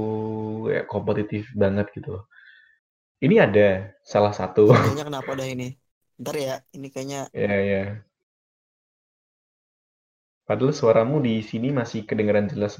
ya, 0.76 0.82
kompetitif 0.84 1.48
banget 1.56 1.88
gitu 1.96 2.20
ini 3.20 3.36
ada 3.36 3.92
salah 4.00 4.32
satu. 4.32 4.72
Kayaknya 4.72 5.04
kenapa 5.12 5.36
dah 5.36 5.44
ini? 5.44 5.76
Ntar 6.20 6.36
ya 6.36 6.56
ini 6.76 6.88
kayaknya 6.92 7.32
ya 7.32 7.56
ya 7.64 7.84
padahal 10.44 10.76
suaramu 10.76 11.22
di 11.24 11.40
sini 11.40 11.72
masih 11.72 12.04
kedengaran 12.04 12.50
jelas 12.50 12.76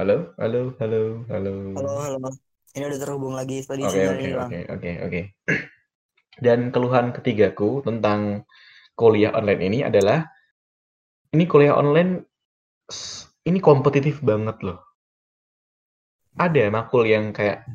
Halo, 0.00 0.32
halo, 0.40 0.72
halo, 0.80 1.28
halo. 1.28 1.52
Halo, 1.76 1.92
halo. 2.00 2.32
Ini 2.72 2.88
udah 2.88 3.00
terhubung 3.04 3.36
lagi 3.36 3.60
tadi 3.60 3.84
Oke, 3.84 4.00
oke, 4.00 4.28
oke, 4.32 4.60
oke, 4.72 4.90
oke. 5.04 5.20
Dan 6.40 6.72
keluhan 6.72 7.12
ketigaku 7.12 7.84
tentang 7.84 8.48
kuliah 8.96 9.36
online 9.36 9.60
ini 9.60 9.78
adalah 9.84 10.24
ini 11.36 11.44
kuliah 11.44 11.76
online 11.76 12.24
ini 13.44 13.60
kompetitif 13.60 14.24
banget 14.24 14.56
loh. 14.64 14.80
Ada 16.40 16.72
makul 16.72 17.04
yang 17.04 17.36
kayak 17.36 17.68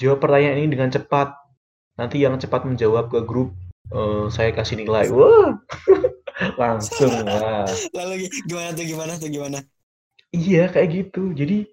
jawab 0.00 0.24
pertanyaan 0.24 0.64
ini 0.64 0.72
dengan 0.72 0.88
cepat. 0.88 1.36
Nanti 2.00 2.24
yang 2.24 2.40
cepat 2.40 2.64
menjawab 2.64 3.12
ke 3.12 3.20
grup 3.28 3.52
uh, 3.92 4.32
saya 4.32 4.56
kasih 4.56 4.88
nilai. 4.88 5.12
Wah. 5.12 5.60
Langsung 6.64 7.12
lah. 7.28 7.68
Lalu 7.92 8.32
gimana 8.48 8.72
tuh 8.72 8.84
gimana 8.88 9.12
tuh 9.20 9.28
gimana? 9.28 9.60
Iya, 10.32 10.68
kayak 10.68 10.88
gitu. 10.92 11.32
Jadi 11.32 11.68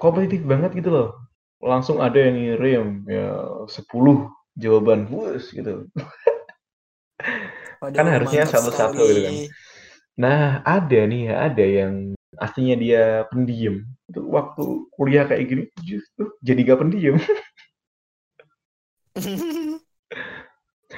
kompetitif 0.00 0.42
banget 0.48 0.72
gitu 0.76 0.90
loh. 0.92 1.08
Langsung 1.62 2.02
ada 2.02 2.18
yang 2.18 2.36
ngirim 2.36 2.86
ya 3.06 3.38
10 3.68 4.32
jawaban 4.58 5.06
bus 5.06 5.52
gitu. 5.52 5.86
Waduh, 7.82 7.96
kan 7.96 8.06
harusnya 8.08 8.46
satu-satu 8.48 9.00
gitu 9.10 9.20
kan. 9.22 9.34
Nah, 10.18 10.60
ada 10.66 11.00
nih 11.08 11.32
ya, 11.32 11.34
ada 11.48 11.64
yang 11.64 12.12
aslinya 12.36 12.76
dia 12.76 13.02
pendiam. 13.28 13.84
Itu 14.08 14.28
waktu 14.28 14.64
kuliah 14.92 15.24
kayak 15.28 15.44
gini 15.48 15.64
justru 15.84 16.32
jadi 16.44 16.60
gak 16.72 16.80
pendiam. 16.84 17.16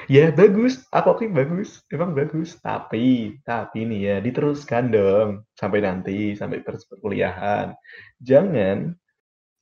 Ya 0.05 0.29
bagus, 0.29 0.85
aku 0.93 1.17
oke 1.17 1.25
bagus, 1.33 1.81
emang 1.89 2.13
bagus. 2.13 2.61
Tapi, 2.61 3.37
tapi 3.41 3.89
nih 3.89 3.99
ya 4.05 4.15
diteruskan 4.21 4.93
dong 4.93 5.29
sampai 5.57 5.81
nanti, 5.81 6.37
sampai 6.37 6.61
perkuliahan. 6.61 7.73
Jangan 8.21 8.93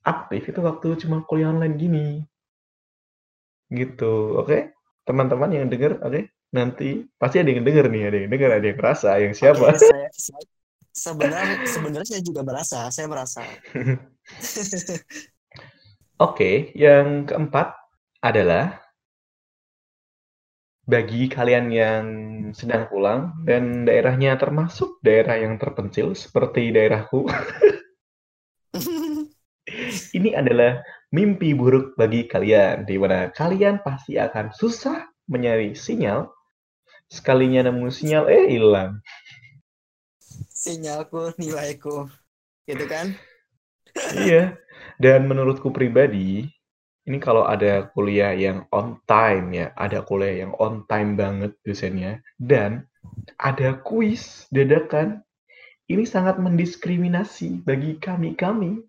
aktif 0.04 0.52
itu 0.52 0.60
waktu 0.60 1.00
cuma 1.00 1.24
kuliah 1.24 1.48
online 1.48 1.76
gini. 1.80 2.06
Gitu, 3.72 4.36
oke? 4.36 4.76
Teman-teman 5.08 5.48
yang 5.48 5.66
denger, 5.72 6.04
oke? 6.04 6.28
Nanti 6.52 7.08
pasti 7.16 7.40
ada 7.40 7.48
yang 7.48 7.64
denger 7.64 7.88
nih, 7.88 8.02
ada 8.04 8.16
yang 8.20 8.30
denger, 8.30 8.50
ada 8.52 8.66
yang 8.68 8.78
merasa, 8.78 9.10
yang 9.16 9.32
siapa? 9.32 9.72
Oke, 9.72 9.80
saya, 9.80 10.08
saya, 10.12 10.44
sebenarnya 11.08 11.56
sebenarnya 11.64 12.08
saya 12.12 12.22
juga 12.22 12.40
merasa, 12.44 12.78
saya 12.92 13.08
merasa. 13.08 13.40
Oke, 16.20 16.70
yang 16.76 17.24
keempat 17.26 17.74
adalah 18.22 18.83
bagi 20.84 21.32
kalian 21.32 21.66
yang 21.72 22.04
sedang 22.52 22.84
pulang 22.92 23.32
dan 23.48 23.88
daerahnya 23.88 24.36
termasuk 24.36 25.00
daerah 25.00 25.40
yang 25.40 25.56
terpencil 25.56 26.12
seperti 26.12 26.72
daerahku. 26.76 27.24
Ini 30.16 30.36
adalah 30.36 30.84
mimpi 31.08 31.56
buruk 31.56 31.96
bagi 31.96 32.28
kalian 32.28 32.84
di 32.84 33.00
mana 33.00 33.32
kalian 33.32 33.80
pasti 33.80 34.20
akan 34.20 34.52
susah 34.52 35.08
mencari 35.24 35.72
sinyal. 35.72 36.28
Sekalinya 37.08 37.64
nemu 37.70 37.88
sinyal 37.88 38.28
eh 38.28 38.44
hilang. 38.52 39.00
Sinyalku, 40.52 41.32
nilaiku. 41.40 42.08
Gitu 42.68 42.84
kan? 42.88 43.16
iya. 44.16 44.56
Dan 45.00 45.28
menurutku 45.28 45.72
pribadi, 45.72 46.48
ini 47.04 47.20
kalau 47.20 47.44
ada 47.44 47.92
kuliah 47.92 48.32
yang 48.32 48.64
on 48.72 48.96
time 49.04 49.52
ya, 49.52 49.76
ada 49.76 50.00
kuliah 50.00 50.44
yang 50.48 50.52
on 50.56 50.88
time 50.88 51.20
banget 51.20 51.52
dosennya, 51.60 52.24
dan 52.40 52.88
ada 53.36 53.76
kuis 53.84 54.48
dadakan, 54.48 55.20
ini 55.92 56.08
sangat 56.08 56.40
mendiskriminasi 56.40 57.60
bagi 57.60 58.00
kami-kami, 58.00 58.80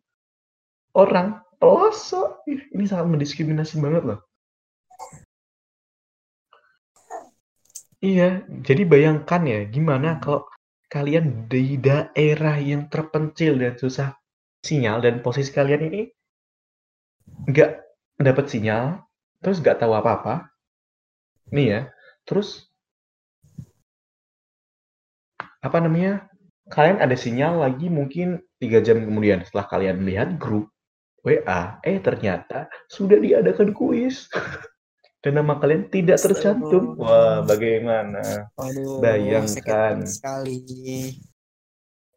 orang 0.95 1.43
pelosok. 1.59 2.47
Ini 2.47 2.86
sangat 2.88 3.07
mendiskriminasi 3.11 3.84
banget 3.84 4.03
loh. 4.07 4.20
Iya, 7.99 8.47
jadi 8.63 8.88
bayangkan 8.88 9.41
ya, 9.43 9.59
gimana 9.68 10.24
kalau 10.24 10.47
kalian 10.88 11.51
di 11.51 11.76
daerah 11.76 12.55
yang 12.61 12.88
terpencil 12.88 13.59
dan 13.59 13.76
susah 13.76 14.16
sinyal 14.63 15.01
dan 15.03 15.20
posisi 15.20 15.51
kalian 15.51 15.91
ini 15.91 16.01
nggak 17.49 17.85
dapat 18.20 18.45
sinyal, 18.47 19.03
terus 19.43 19.59
nggak 19.59 19.80
tahu 19.84 19.93
apa-apa. 19.95 20.49
Nih 21.51 21.68
ya, 21.72 21.82
terus 22.24 22.68
apa 25.61 25.78
namanya? 25.82 26.30
Kalian 26.66 26.97
ada 26.97 27.13
sinyal 27.13 27.61
lagi 27.61 27.93
mungkin 27.93 28.41
tiga 28.57 28.82
jam 28.82 29.05
kemudian 29.05 29.45
setelah 29.45 29.70
kalian 29.70 30.01
lihat 30.01 30.41
grup 30.41 30.74
WA, 31.22 31.82
eh 31.86 31.97
ternyata 32.01 32.70
sudah 32.89 33.18
diadakan 33.18 33.74
kuis. 33.74 34.30
Dan 35.26 35.41
nama 35.41 35.57
kalian 35.57 35.89
tidak 35.89 36.22
tercantum. 36.22 37.01
Wah, 37.01 37.41
bagaimana? 37.41 38.45
Aduh, 38.61 39.01
bayangkan 39.01 40.05
sekali. 40.05 41.18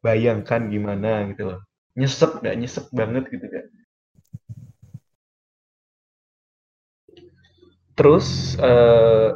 Bayangkan 0.04 0.68
gimana 0.68 1.24
gitu 1.32 1.56
loh. 1.56 1.60
Nyesek 1.96 2.44
gak 2.44 2.56
nyesek 2.60 2.86
banget 2.92 3.32
gitu 3.32 3.48
kan. 3.48 3.64
Terus 7.98 8.54
uh, 8.62 9.34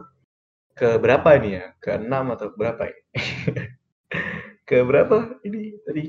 ke 0.78 0.94
berapa 1.02 1.34
ini 1.42 1.58
ya? 1.58 1.74
Ke 1.82 1.98
enam 1.98 2.30
atau 2.30 2.54
berapa 2.54 2.86
ya? 2.86 2.98
ke 4.68 4.86
berapa 4.86 5.42
ini 5.42 5.82
tadi 5.82 6.02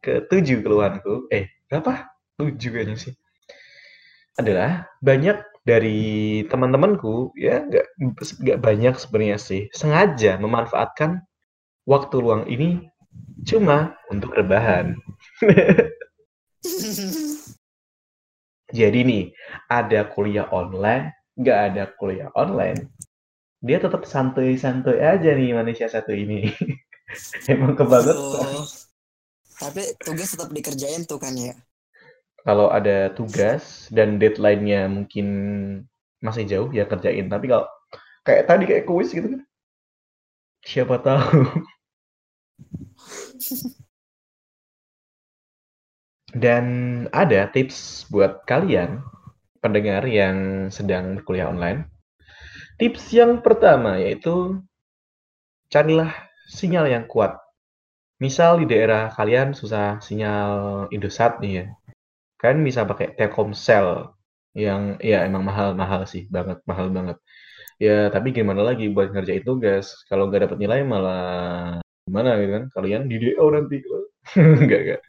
ke 0.00 0.24
tujuh 0.24 0.64
keluhanku. 0.64 1.28
Eh 1.28 1.52
berapa? 1.68 2.08
Tujuh 2.40 2.70
kayaknya 2.72 2.96
sih. 2.96 3.12
Adalah 4.40 4.88
banyak 5.04 5.36
dari 5.68 6.40
teman-temanku 6.48 7.36
ya 7.36 7.60
nggak 7.68 7.86
nggak 8.40 8.56
banyak 8.56 8.96
sebenarnya 8.96 9.36
sih 9.36 9.68
sengaja 9.76 10.40
memanfaatkan 10.40 11.20
waktu 11.84 12.16
luang 12.24 12.48
ini 12.48 12.88
cuma 13.44 13.92
untuk 14.08 14.32
rebahan. 14.32 14.96
Jadi 18.72 19.00
nih 19.04 19.24
ada 19.68 20.08
kuliah 20.08 20.48
online 20.48 21.17
nggak 21.38 21.58
ada 21.72 21.82
kuliah 21.94 22.30
online, 22.34 22.90
dia 23.62 23.78
tetap 23.78 24.02
santuy-santuy 24.04 24.98
aja 24.98 25.30
nih 25.34 25.54
manusia 25.54 25.86
satu 25.86 26.10
ini. 26.10 26.50
Emang 27.52 27.78
kebangetan. 27.78 28.18
Oh, 28.18 28.66
tapi 29.58 29.82
tugas 30.02 30.34
tetap 30.34 30.50
dikerjain 30.52 31.06
tuh 31.08 31.18
kan 31.22 31.34
ya? 31.34 31.54
Kalau 32.42 32.70
ada 32.70 33.10
tugas 33.14 33.90
dan 33.90 34.18
deadline-nya 34.18 34.86
mungkin 34.86 35.26
masih 36.22 36.46
jauh 36.46 36.70
ya 36.70 36.86
kerjain. 36.86 37.26
Tapi 37.30 37.50
kalau 37.50 37.66
kayak 38.26 38.46
tadi 38.46 38.64
kayak 38.66 38.86
kuis 38.86 39.10
gitu 39.14 39.26
kan, 39.26 39.42
siapa 40.62 40.98
tahu. 41.00 41.42
Dan 46.28 46.66
ada 47.16 47.48
tips 47.48 48.04
buat 48.12 48.44
kalian 48.44 49.00
pendengar 49.58 50.06
yang 50.06 50.68
sedang 50.72 51.18
berkuliah 51.20 51.50
online. 51.50 51.90
Tips 52.78 53.10
yang 53.10 53.42
pertama 53.42 53.98
yaitu 53.98 54.62
carilah 55.68 56.14
sinyal 56.48 56.86
yang 56.88 57.04
kuat. 57.10 57.36
Misal 58.18 58.62
di 58.62 58.66
daerah 58.66 59.14
kalian 59.14 59.54
susah 59.54 60.02
sinyal 60.02 60.86
Indosat 60.90 61.38
nih 61.38 61.52
ya. 61.62 61.66
Kalian 62.38 62.62
bisa 62.66 62.86
pakai 62.86 63.14
Telkomsel 63.14 64.14
yang 64.54 64.98
ya 64.98 65.22
emang 65.26 65.46
mahal-mahal 65.46 66.06
sih, 66.06 66.26
banget 66.30 66.58
mahal 66.66 66.90
banget. 66.90 67.18
Ya 67.78 68.10
tapi 68.10 68.34
gimana 68.34 68.66
lagi 68.66 68.90
buat 68.90 69.14
ngerjain 69.14 69.46
tugas, 69.46 70.02
kalau 70.10 70.26
nggak 70.26 70.50
dapat 70.50 70.58
nilai 70.58 70.82
malah 70.82 71.78
gimana 72.06 72.38
gitu 72.42 72.52
kan? 72.58 72.64
Kalian 72.74 73.02
di 73.06 73.16
DO 73.22 73.44
nanti. 73.54 73.76
enggak 74.38 74.80
enggak. 74.82 75.00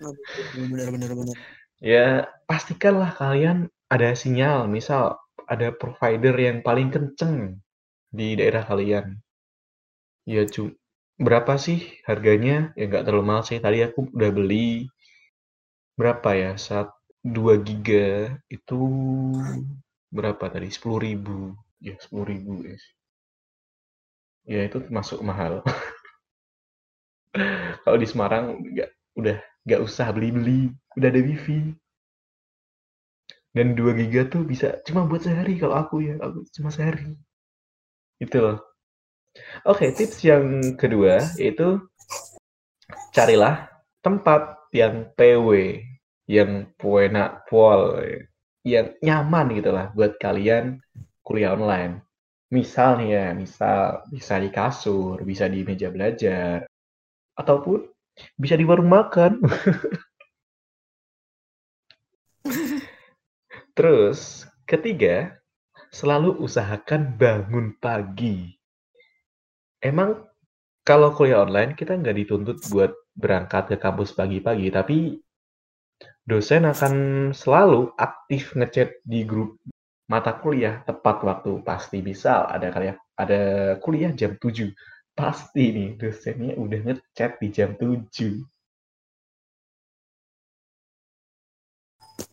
Benar 0.58 0.88
benar 0.94 1.12
benar. 1.18 1.36
Ya 1.82 2.08
pastikanlah 2.46 3.16
kalian 3.16 3.74
ada 3.90 4.14
sinyal, 4.14 4.70
misal 4.70 5.18
ada 5.50 5.74
provider 5.74 6.38
yang 6.38 6.62
paling 6.62 6.94
kenceng 6.94 7.58
di 8.14 8.38
daerah 8.38 8.62
kalian. 8.62 9.18
Ya, 10.30 10.46
cu 10.46 10.78
berapa 11.18 11.58
sih 11.58 11.98
harganya? 12.06 12.70
Ya 12.78 12.86
nggak 12.86 13.10
terlalu 13.10 13.26
mahal 13.26 13.44
sih. 13.50 13.58
Tadi 13.58 13.82
aku 13.82 14.14
udah 14.14 14.30
beli 14.30 14.86
berapa 15.98 16.30
ya? 16.38 16.52
Saat 16.54 16.94
2 17.26 17.58
giga 17.66 18.38
itu 18.54 18.78
berapa 20.14 20.46
tadi? 20.54 20.70
10.000. 20.70 21.58
Ya, 21.82 21.98
10.000 21.98 22.62
guys. 22.62 22.86
Ya 24.46 24.70
itu 24.70 24.86
masuk 24.94 25.26
mahal. 25.26 25.66
Kalau 27.84 27.98
di 27.98 28.08
Semarang 28.10 28.62
nggak 28.62 28.90
udah 29.18 29.38
nggak 29.66 29.82
usah 29.82 30.14
beli-beli, 30.14 30.70
udah 30.98 31.10
ada 31.10 31.22
wifi. 31.22 31.74
Dan 33.50 33.74
2 33.74 33.98
giga 33.98 34.30
tuh 34.30 34.46
bisa 34.46 34.78
cuma 34.86 35.10
buat 35.10 35.26
sehari 35.26 35.58
kalau 35.58 35.76
aku 35.78 36.06
ya, 36.06 36.16
aku 36.22 36.46
cuma 36.54 36.70
sehari. 36.70 37.18
Itu 38.22 38.38
loh. 38.40 38.58
Oke, 39.66 39.94
tips 39.94 40.26
yang 40.26 40.76
kedua 40.78 41.22
yaitu 41.38 41.82
carilah 43.14 43.70
tempat 44.02 44.58
yang 44.74 45.10
PW, 45.18 45.82
yang 46.30 46.70
puena 46.78 47.42
pol, 47.50 47.98
yang 48.66 48.94
nyaman 49.02 49.54
gitu 49.58 49.74
lah 49.74 49.90
buat 49.94 50.18
kalian 50.22 50.82
kuliah 51.26 51.54
online. 51.54 52.06
Misal 52.50 53.02
nih 53.02 53.10
ya, 53.14 53.26
misal 53.38 54.02
bisa 54.10 54.42
di 54.42 54.50
kasur, 54.50 55.22
bisa 55.22 55.46
di 55.46 55.62
meja 55.62 55.94
belajar, 55.94 56.66
ataupun 57.38 57.86
bisa 58.34 58.58
di 58.58 58.66
warung 58.66 58.90
makan. 58.90 59.38
Terus, 63.80 64.44
ketiga, 64.68 65.40
selalu 65.88 66.36
usahakan 66.44 67.16
bangun 67.16 67.80
pagi. 67.80 68.52
Emang 69.80 70.20
kalau 70.84 71.16
kuliah 71.16 71.48
online 71.48 71.80
kita 71.80 71.96
nggak 71.96 72.12
dituntut 72.20 72.60
buat 72.68 72.92
berangkat 73.16 73.72
ke 73.72 73.76
kampus 73.80 74.12
pagi-pagi, 74.20 74.68
tapi 74.68 75.24
dosen 76.28 76.68
akan 76.68 76.94
selalu 77.32 77.96
aktif 77.96 78.52
ngechat 78.52 79.00
di 79.08 79.24
grup 79.24 79.56
mata 80.12 80.36
kuliah 80.36 80.84
tepat 80.84 81.24
waktu. 81.24 81.64
Pasti 81.64 82.04
bisa 82.04 82.52
ada 82.52 82.76
kuliah 82.76 83.00
ada 83.16 83.42
kuliah 83.80 84.12
jam 84.12 84.36
7 84.36 84.76
pasti 85.16 85.72
nih 85.72 85.90
dosennya 85.96 86.60
udah 86.60 86.80
ngechat 86.84 87.40
di 87.40 87.48
jam 87.48 87.80
7 87.80 88.44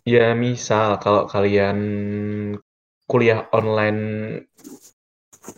Ya 0.07 0.26
misal 0.44 0.88
kalau 1.02 1.22
kalian 1.32 1.78
kuliah 3.11 3.46
online 3.54 4.02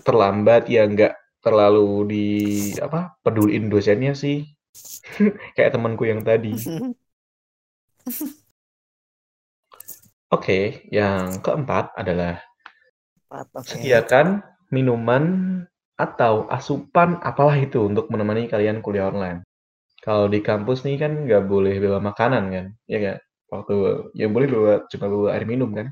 terlambat 0.07 0.67
ya 0.69 0.83
nggak 0.89 1.15
terlalu 1.45 1.91
di 2.13 2.27
apa 2.83 3.15
peduliin 3.23 3.71
dosennya 3.73 4.13
sih 4.13 4.43
kayak 5.55 5.73
temanku 5.75 6.05
yang 6.09 6.23
tadi. 6.27 6.53
Oke, 10.29 10.85
yang 10.93 11.41
keempat 11.41 11.97
adalah 11.97 12.37
sediakan 13.65 14.27
minuman 14.75 15.25
atau 15.99 16.47
asupan 16.53 17.19
apalah 17.25 17.57
itu 17.59 17.79
untuk 17.91 18.07
menemani 18.13 18.47
kalian 18.53 18.79
kuliah 18.85 19.11
online. 19.11 19.43
Kalau 20.05 20.27
di 20.31 20.41
kampus 20.45 20.87
nih 20.87 20.97
kan 21.03 21.13
nggak 21.27 21.45
boleh 21.53 21.75
bawa 21.83 21.99
makanan 22.11 22.45
kan, 22.55 22.67
ya 22.91 22.97
nggak? 23.03 23.19
Waktu 23.49 23.77
yang 24.15 24.33
boleh 24.33 24.49
bawa 24.49 24.73
cuma 24.89 25.07
bawa 25.09 25.29
air 25.35 25.45
minum 25.49 25.73
kan. 25.73 25.89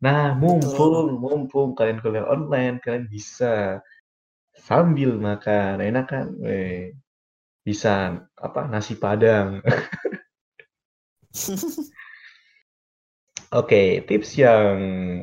Nah 0.00 0.34
mumpung 0.34 1.18
mumpung 1.18 1.74
kalian 1.74 2.00
kuliah 2.00 2.28
online 2.28 2.80
kalian 2.80 3.06
bisa 3.10 3.82
sambil 4.56 5.18
makan 5.20 5.80
enak 5.80 6.06
kan? 6.08 6.26
Weh, 6.40 6.96
bisa 7.62 8.24
apa 8.34 8.66
nasi 8.66 8.98
padang. 8.98 9.62
Oke, 13.48 14.04
tips 14.04 14.36
yang 14.36 14.76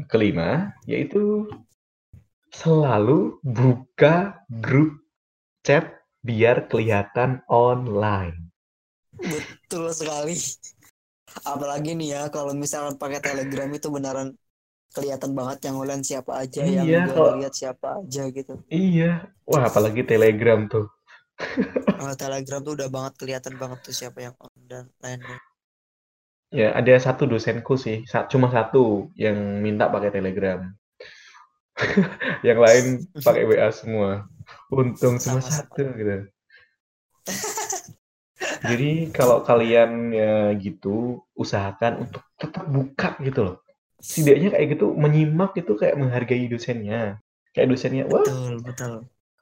kelima 0.09 0.74
yaitu 0.89 1.45
selalu 2.49 3.38
buka 3.45 4.41
grup 4.49 4.97
chat 5.61 6.01
biar 6.26 6.66
kelihatan 6.66 7.45
online. 7.45 8.49
Betul 9.13 9.93
sekali 9.93 10.34
apalagi 11.43 11.97
nih 11.97 12.15
ya 12.15 12.21
kalau 12.31 12.55
misalnya 12.55 12.95
pakai 12.95 13.19
telegram 13.19 13.67
itu 13.75 13.88
beneran 13.91 14.31
kelihatan 14.95 15.36
banget 15.36 15.67
yang 15.67 15.75
online 15.75 16.05
siapa 16.07 16.31
aja 16.39 16.63
iya, 16.63 16.81
yang 16.88 17.11
kalau 17.11 17.36
lihat 17.36 17.51
siapa 17.51 17.99
aja 17.99 18.31
gitu. 18.31 18.63
Iya. 18.71 19.27
Wah 19.43 19.67
apalagi 19.67 20.07
telegram 20.07 20.71
tuh. 20.71 20.88
Oh, 22.05 22.13
telegram 22.13 22.61
tuh 22.61 22.77
udah 22.77 22.86
banget 22.86 23.17
kelihatan 23.17 23.57
banget 23.57 23.81
tuh 23.81 23.95
siapa 23.95 24.21
yang 24.21 24.36
on 24.38 24.53
dan 24.69 24.86
lain-lain. 25.01 25.41
Ya 26.53 26.69
ada 26.77 26.93
satu 27.01 27.25
dosenku 27.25 27.81
sih 27.81 28.05
cuma 28.29 28.45
satu 28.53 29.09
yang 29.17 29.33
minta 29.65 29.89
pakai 29.89 30.13
telegram. 30.13 30.69
Yang 32.47 32.59
lain 32.61 32.86
pakai 33.19 33.43
WA 33.43 33.67
semua. 33.73 34.29
Untung 34.69 35.17
cuma 35.17 35.41
satu 35.41 35.81
gitu 35.97 36.29
jadi 38.66 38.89
kalau 39.13 39.45
kalian 39.45 40.11
ya 40.11 40.53
gitu 40.57 41.22
usahakan 41.38 42.09
untuk 42.09 42.24
tetap 42.38 42.66
buka 42.68 43.16
gitu 43.22 43.39
loh. 43.51 43.55
Setidaknya 44.01 44.53
kayak 44.53 44.68
gitu 44.78 44.93
menyimak 44.93 45.55
itu 45.57 45.74
kayak 45.78 45.95
menghargai 45.97 46.45
dosennya. 46.51 47.22
Kayak 47.55 47.68
dosennya 47.72 48.03
wah 48.11 48.22
betul 48.26 48.53
betul. 48.61 48.93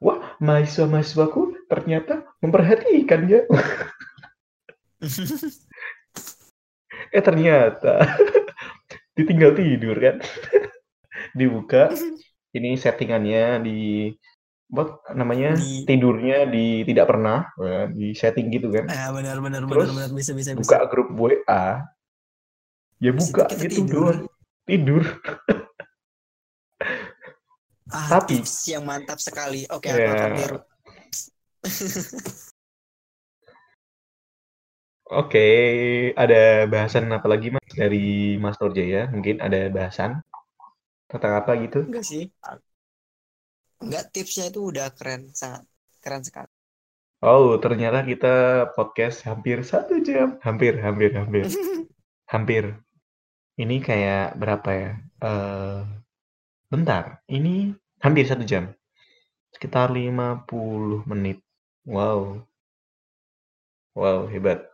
wah 0.04 0.20
mahasiswa 0.38 0.86
mahasiswaku 0.86 1.68
ternyata 1.72 2.28
memperhatikan 2.44 3.22
ya. 3.26 3.42
Eh 7.14 7.22
ternyata 7.22 8.02
ditinggal 9.18 9.54
tidur 9.54 9.94
kan? 10.02 10.18
Dibuka 11.38 11.94
ini 12.58 12.74
settingannya 12.74 13.62
di 13.62 14.10
buat 14.74 15.06
namanya 15.14 15.54
di... 15.54 15.86
tidurnya 15.86 16.50
di 16.50 16.82
tidak 16.82 17.06
pernah 17.14 17.46
ya, 17.62 17.86
di 17.94 18.18
setting 18.18 18.50
gitu 18.50 18.74
kan 18.74 18.90
ah, 18.90 19.14
benar 19.14 19.38
benar 19.38 19.62
Terus 19.70 19.94
benar 19.94 20.10
benar 20.10 20.12
bisa 20.18 20.32
bisa 20.34 20.50
buka 20.58 20.82
bisa. 20.82 20.90
grup 20.90 21.10
WA 21.14 21.66
ya 22.98 23.12
buka 23.14 23.46
gitu 23.54 23.86
tidur. 23.86 23.94
doang 23.94 24.22
tidur 24.66 25.04
ah, 27.94 28.08
tapi 28.18 28.42
tips 28.42 28.74
yang 28.74 28.82
mantap 28.82 29.22
sekali 29.22 29.70
oke 29.70 29.86
okay, 29.86 29.94
ya. 29.94 30.10
aku 30.10 30.28
biru 30.42 30.58
Oke, 35.14 35.46
ada 36.18 36.66
bahasan 36.66 37.06
apa 37.14 37.30
lagi 37.30 37.54
mas 37.54 37.70
dari 37.78 38.34
Mas 38.42 38.58
Nurjaya? 38.58 39.14
Mungkin 39.14 39.46
ada 39.46 39.70
bahasan 39.70 40.26
tentang 41.06 41.38
apa 41.38 41.54
gitu? 41.62 41.86
Enggak 41.86 42.02
sih. 42.08 42.34
Enggak, 43.84 44.16
tipsnya 44.16 44.48
itu 44.48 44.72
udah 44.72 44.88
keren, 44.96 45.28
sangat 45.36 45.68
keren 46.00 46.24
sekali. 46.24 46.48
Oh, 47.20 47.60
ternyata 47.60 48.04
kita 48.04 48.68
podcast 48.76 49.28
hampir 49.28 49.60
satu 49.64 50.00
jam. 50.00 50.40
Hampir, 50.40 50.80
hampir, 50.80 51.12
hampir. 51.16 51.48
hampir. 52.34 52.80
Ini 53.60 53.84
kayak 53.84 54.40
berapa 54.40 54.70
ya? 54.72 54.92
Uh, 55.20 55.84
bentar, 56.72 57.20
ini 57.28 57.76
hampir 58.00 58.24
satu 58.24 58.48
jam. 58.48 58.72
Sekitar 59.52 59.92
50 59.92 60.48
menit. 61.08 61.44
Wow. 61.84 62.44
Wow, 63.96 64.32
hebat. 64.32 64.68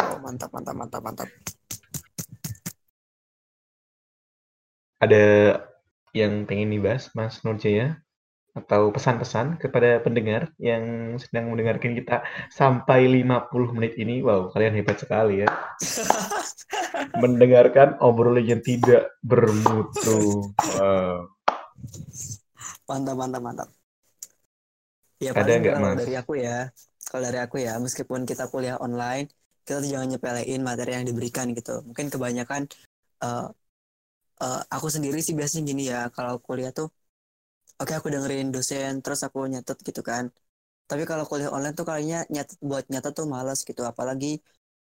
Oh, 0.00 0.16
mantap, 0.20 0.52
mantap, 0.52 0.76
mantap, 0.76 1.00
mantap. 1.02 1.28
Ada 5.00 5.24
yang 6.12 6.44
pengen 6.44 6.70
dibahas, 6.76 7.08
Mas 7.16 7.40
Nurjaya? 7.42 8.00
Atau 8.50 8.90
pesan-pesan 8.90 9.62
kepada 9.62 10.02
pendengar 10.02 10.50
yang 10.58 11.14
sedang 11.22 11.54
mendengarkan 11.54 11.94
kita 11.94 12.26
sampai 12.50 13.06
50 13.06 13.76
menit 13.76 13.94
ini? 13.96 14.20
Wow, 14.20 14.50
kalian 14.50 14.74
hebat 14.74 14.98
sekali 14.98 15.46
ya. 15.46 15.48
mendengarkan 17.22 17.96
obrolan 18.02 18.44
yang 18.44 18.62
tidak 18.62 19.14
bermutu. 19.22 20.50
Wow. 20.76 21.30
Mantap, 22.90 23.16
mantap, 23.16 23.42
mantap. 23.42 23.68
Ya, 25.20 25.36
Ada 25.36 25.52
nggak, 25.60 25.76
Mas? 25.78 25.96
Dari 26.00 26.14
aku 26.16 26.32
ya, 26.40 26.72
kalau 27.10 27.26
dari 27.26 27.38
aku 27.42 27.58
ya 27.58 27.74
meskipun 27.82 28.22
kita 28.22 28.46
kuliah 28.46 28.78
online 28.78 29.26
kita 29.66 29.82
tuh 29.82 29.90
jangan 29.90 30.08
nyepelein 30.14 30.62
materi 30.62 30.94
yang 30.94 31.06
diberikan 31.06 31.50
gitu 31.50 31.82
mungkin 31.82 32.06
kebanyakan 32.06 32.70
uh, 33.26 33.50
uh, 34.38 34.60
aku 34.70 34.86
sendiri 34.86 35.18
sih 35.18 35.34
biasanya 35.34 35.62
gini 35.66 35.82
ya 35.90 36.06
kalau 36.14 36.38
kuliah 36.38 36.70
tuh 36.70 36.86
oke 37.80 37.88
okay, 37.88 37.94
aku 37.98 38.08
dengerin 38.14 38.46
dosen 38.54 38.92
terus 39.04 39.20
aku 39.26 39.38
nyatet 39.52 39.78
gitu 39.88 40.02
kan. 40.10 40.24
Tapi 40.90 41.02
kalau 41.10 41.24
kuliah 41.30 41.50
online 41.56 41.74
tuh 41.78 41.86
kayaknya 41.88 42.18
nyatet 42.34 42.58
buat 42.68 42.84
nyatet 42.92 43.12
tuh 43.18 43.26
malas 43.34 43.58
gitu 43.68 43.82
apalagi 43.90 44.26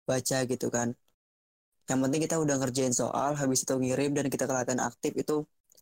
baca 0.09 0.37
gitu 0.51 0.67
kan. 0.75 0.89
Yang 1.89 1.99
penting 2.03 2.21
kita 2.25 2.35
udah 2.43 2.55
ngerjain 2.61 2.93
soal 3.01 3.31
habis 3.41 3.59
itu 3.65 3.73
ngirim 3.81 4.11
dan 4.17 4.25
kita 4.33 4.45
kelihatan 4.49 4.79
aktif 4.89 5.11
itu 5.21 5.33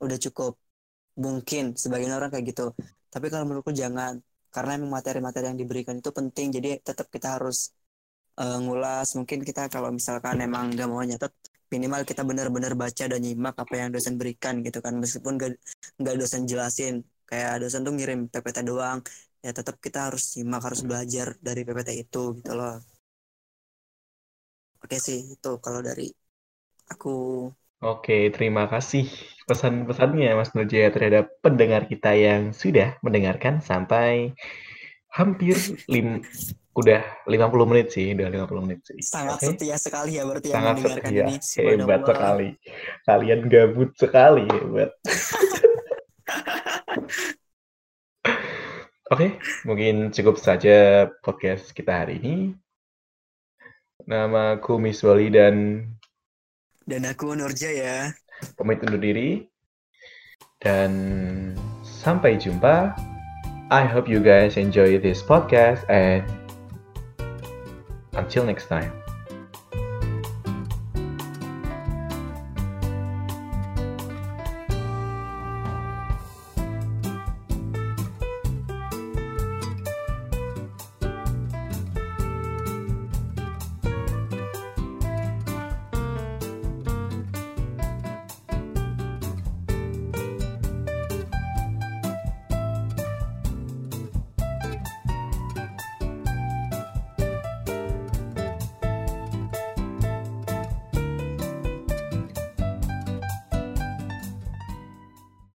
udah 0.05 0.17
cukup. 0.25 0.53
Mungkin 1.23 1.63
sebagian 1.81 2.13
orang 2.17 2.29
kayak 2.33 2.45
gitu. 2.51 2.63
Tapi 3.13 3.25
kalau 3.31 3.43
menurutku 3.47 3.73
jangan 3.81 4.13
karena 4.55 4.71
memang 4.79 4.91
materi-materi 4.97 5.45
yang 5.51 5.59
diberikan 5.61 5.95
itu 6.01 6.09
penting 6.17 6.47
jadi 6.55 6.69
tetap 6.87 7.07
kita 7.15 7.27
harus 7.35 7.57
uh, 8.41 8.57
ngulas. 8.63 9.07
Mungkin 9.17 9.39
kita 9.47 9.61
kalau 9.73 9.89
misalkan 9.97 10.35
emang 10.47 10.63
nggak 10.73 10.87
mau 10.91 11.03
nyatet 11.03 11.33
minimal 11.73 12.01
kita 12.09 12.21
benar-benar 12.29 12.73
baca 12.83 13.03
dan 13.11 13.19
nyimak 13.25 13.55
apa 13.63 13.73
yang 13.81 13.89
dosen 13.95 14.15
berikan 14.19 14.55
gitu 14.65 14.79
kan. 14.85 14.93
Meskipun 15.03 15.33
nggak 16.01 16.15
dosen 16.21 16.41
jelasin 16.51 16.93
kayak 17.29 17.53
dosen 17.63 17.81
tuh 17.85 17.93
ngirim 17.95 18.19
PPT 18.31 18.57
doang 18.69 18.99
ya 19.45 19.51
tetap 19.57 19.75
kita 19.85 19.99
harus 20.07 20.23
nyimak 20.37 20.61
harus 20.67 20.81
belajar 20.87 21.27
dari 21.47 21.61
PPT 21.67 21.89
itu 22.03 22.23
gitu 22.39 22.51
loh. 22.59 22.75
Oke 24.83 24.97
sih 25.05 25.19
itu 25.35 25.49
kalau 25.63 25.81
dari 25.87 26.07
aku. 26.93 27.09
Oke, 27.77 28.33
terima 28.33 28.65
kasih 28.73 29.05
pesan-pesannya 29.45 30.33
Mas 30.33 30.51
Nujaya 30.57 30.89
terhadap 30.89 31.29
pendengar 31.45 31.85
kita 31.91 32.11
yang 32.17 32.49
sudah 32.49 32.97
mendengarkan 33.05 33.61
sampai 33.61 34.33
hampir 35.13 35.55
lim 35.85 36.25
udah 36.77 37.01
50 37.25 37.69
menit 37.73 37.89
sih, 37.89 38.13
udah 38.13 38.29
50 38.29 38.65
menit 38.69 38.85
sih. 38.85 39.01
Sangat 39.01 39.41
okay? 39.41 39.57
setia 39.57 39.77
sekali 39.81 40.21
ya 40.21 40.23
berarti 40.29 40.53
Sangat 40.53 40.77
yang 40.77 40.77
mendengarkan 40.77 41.09
setia. 41.09 41.25
ini. 41.25 41.81
Hebat 41.81 42.01
sekali. 42.05 42.49
Kalian 43.01 43.41
gabut 43.49 43.91
sekali, 43.97 44.45
hebat. 44.45 44.91
Oke, 49.07 49.23
okay, 49.23 49.39
mungkin 49.65 50.11
cukup 50.13 50.37
saja 50.37 51.07
podcast 51.25 51.73
kita 51.73 52.05
hari 52.05 52.21
ini. 52.21 52.35
Nama 54.05 54.61
aku 54.61 54.77
Miss 54.77 55.01
Wali 55.01 55.33
dan 55.33 55.81
dan 56.85 57.01
aku 57.09 57.33
Nurjaya. 57.33 58.13
Pamit 58.53 58.85
undur 58.85 59.01
diri. 59.01 59.49
Dan 60.61 60.91
sampai 61.81 62.37
jumpa. 62.37 62.93
I 63.67 63.83
hope 63.83 64.07
you 64.07 64.23
guys 64.23 64.55
enjoy 64.55 64.95
this 64.95 65.19
podcast 65.19 65.83
and 65.91 66.23
until 68.17 68.43
next 68.43 68.67
time. 68.67 69.06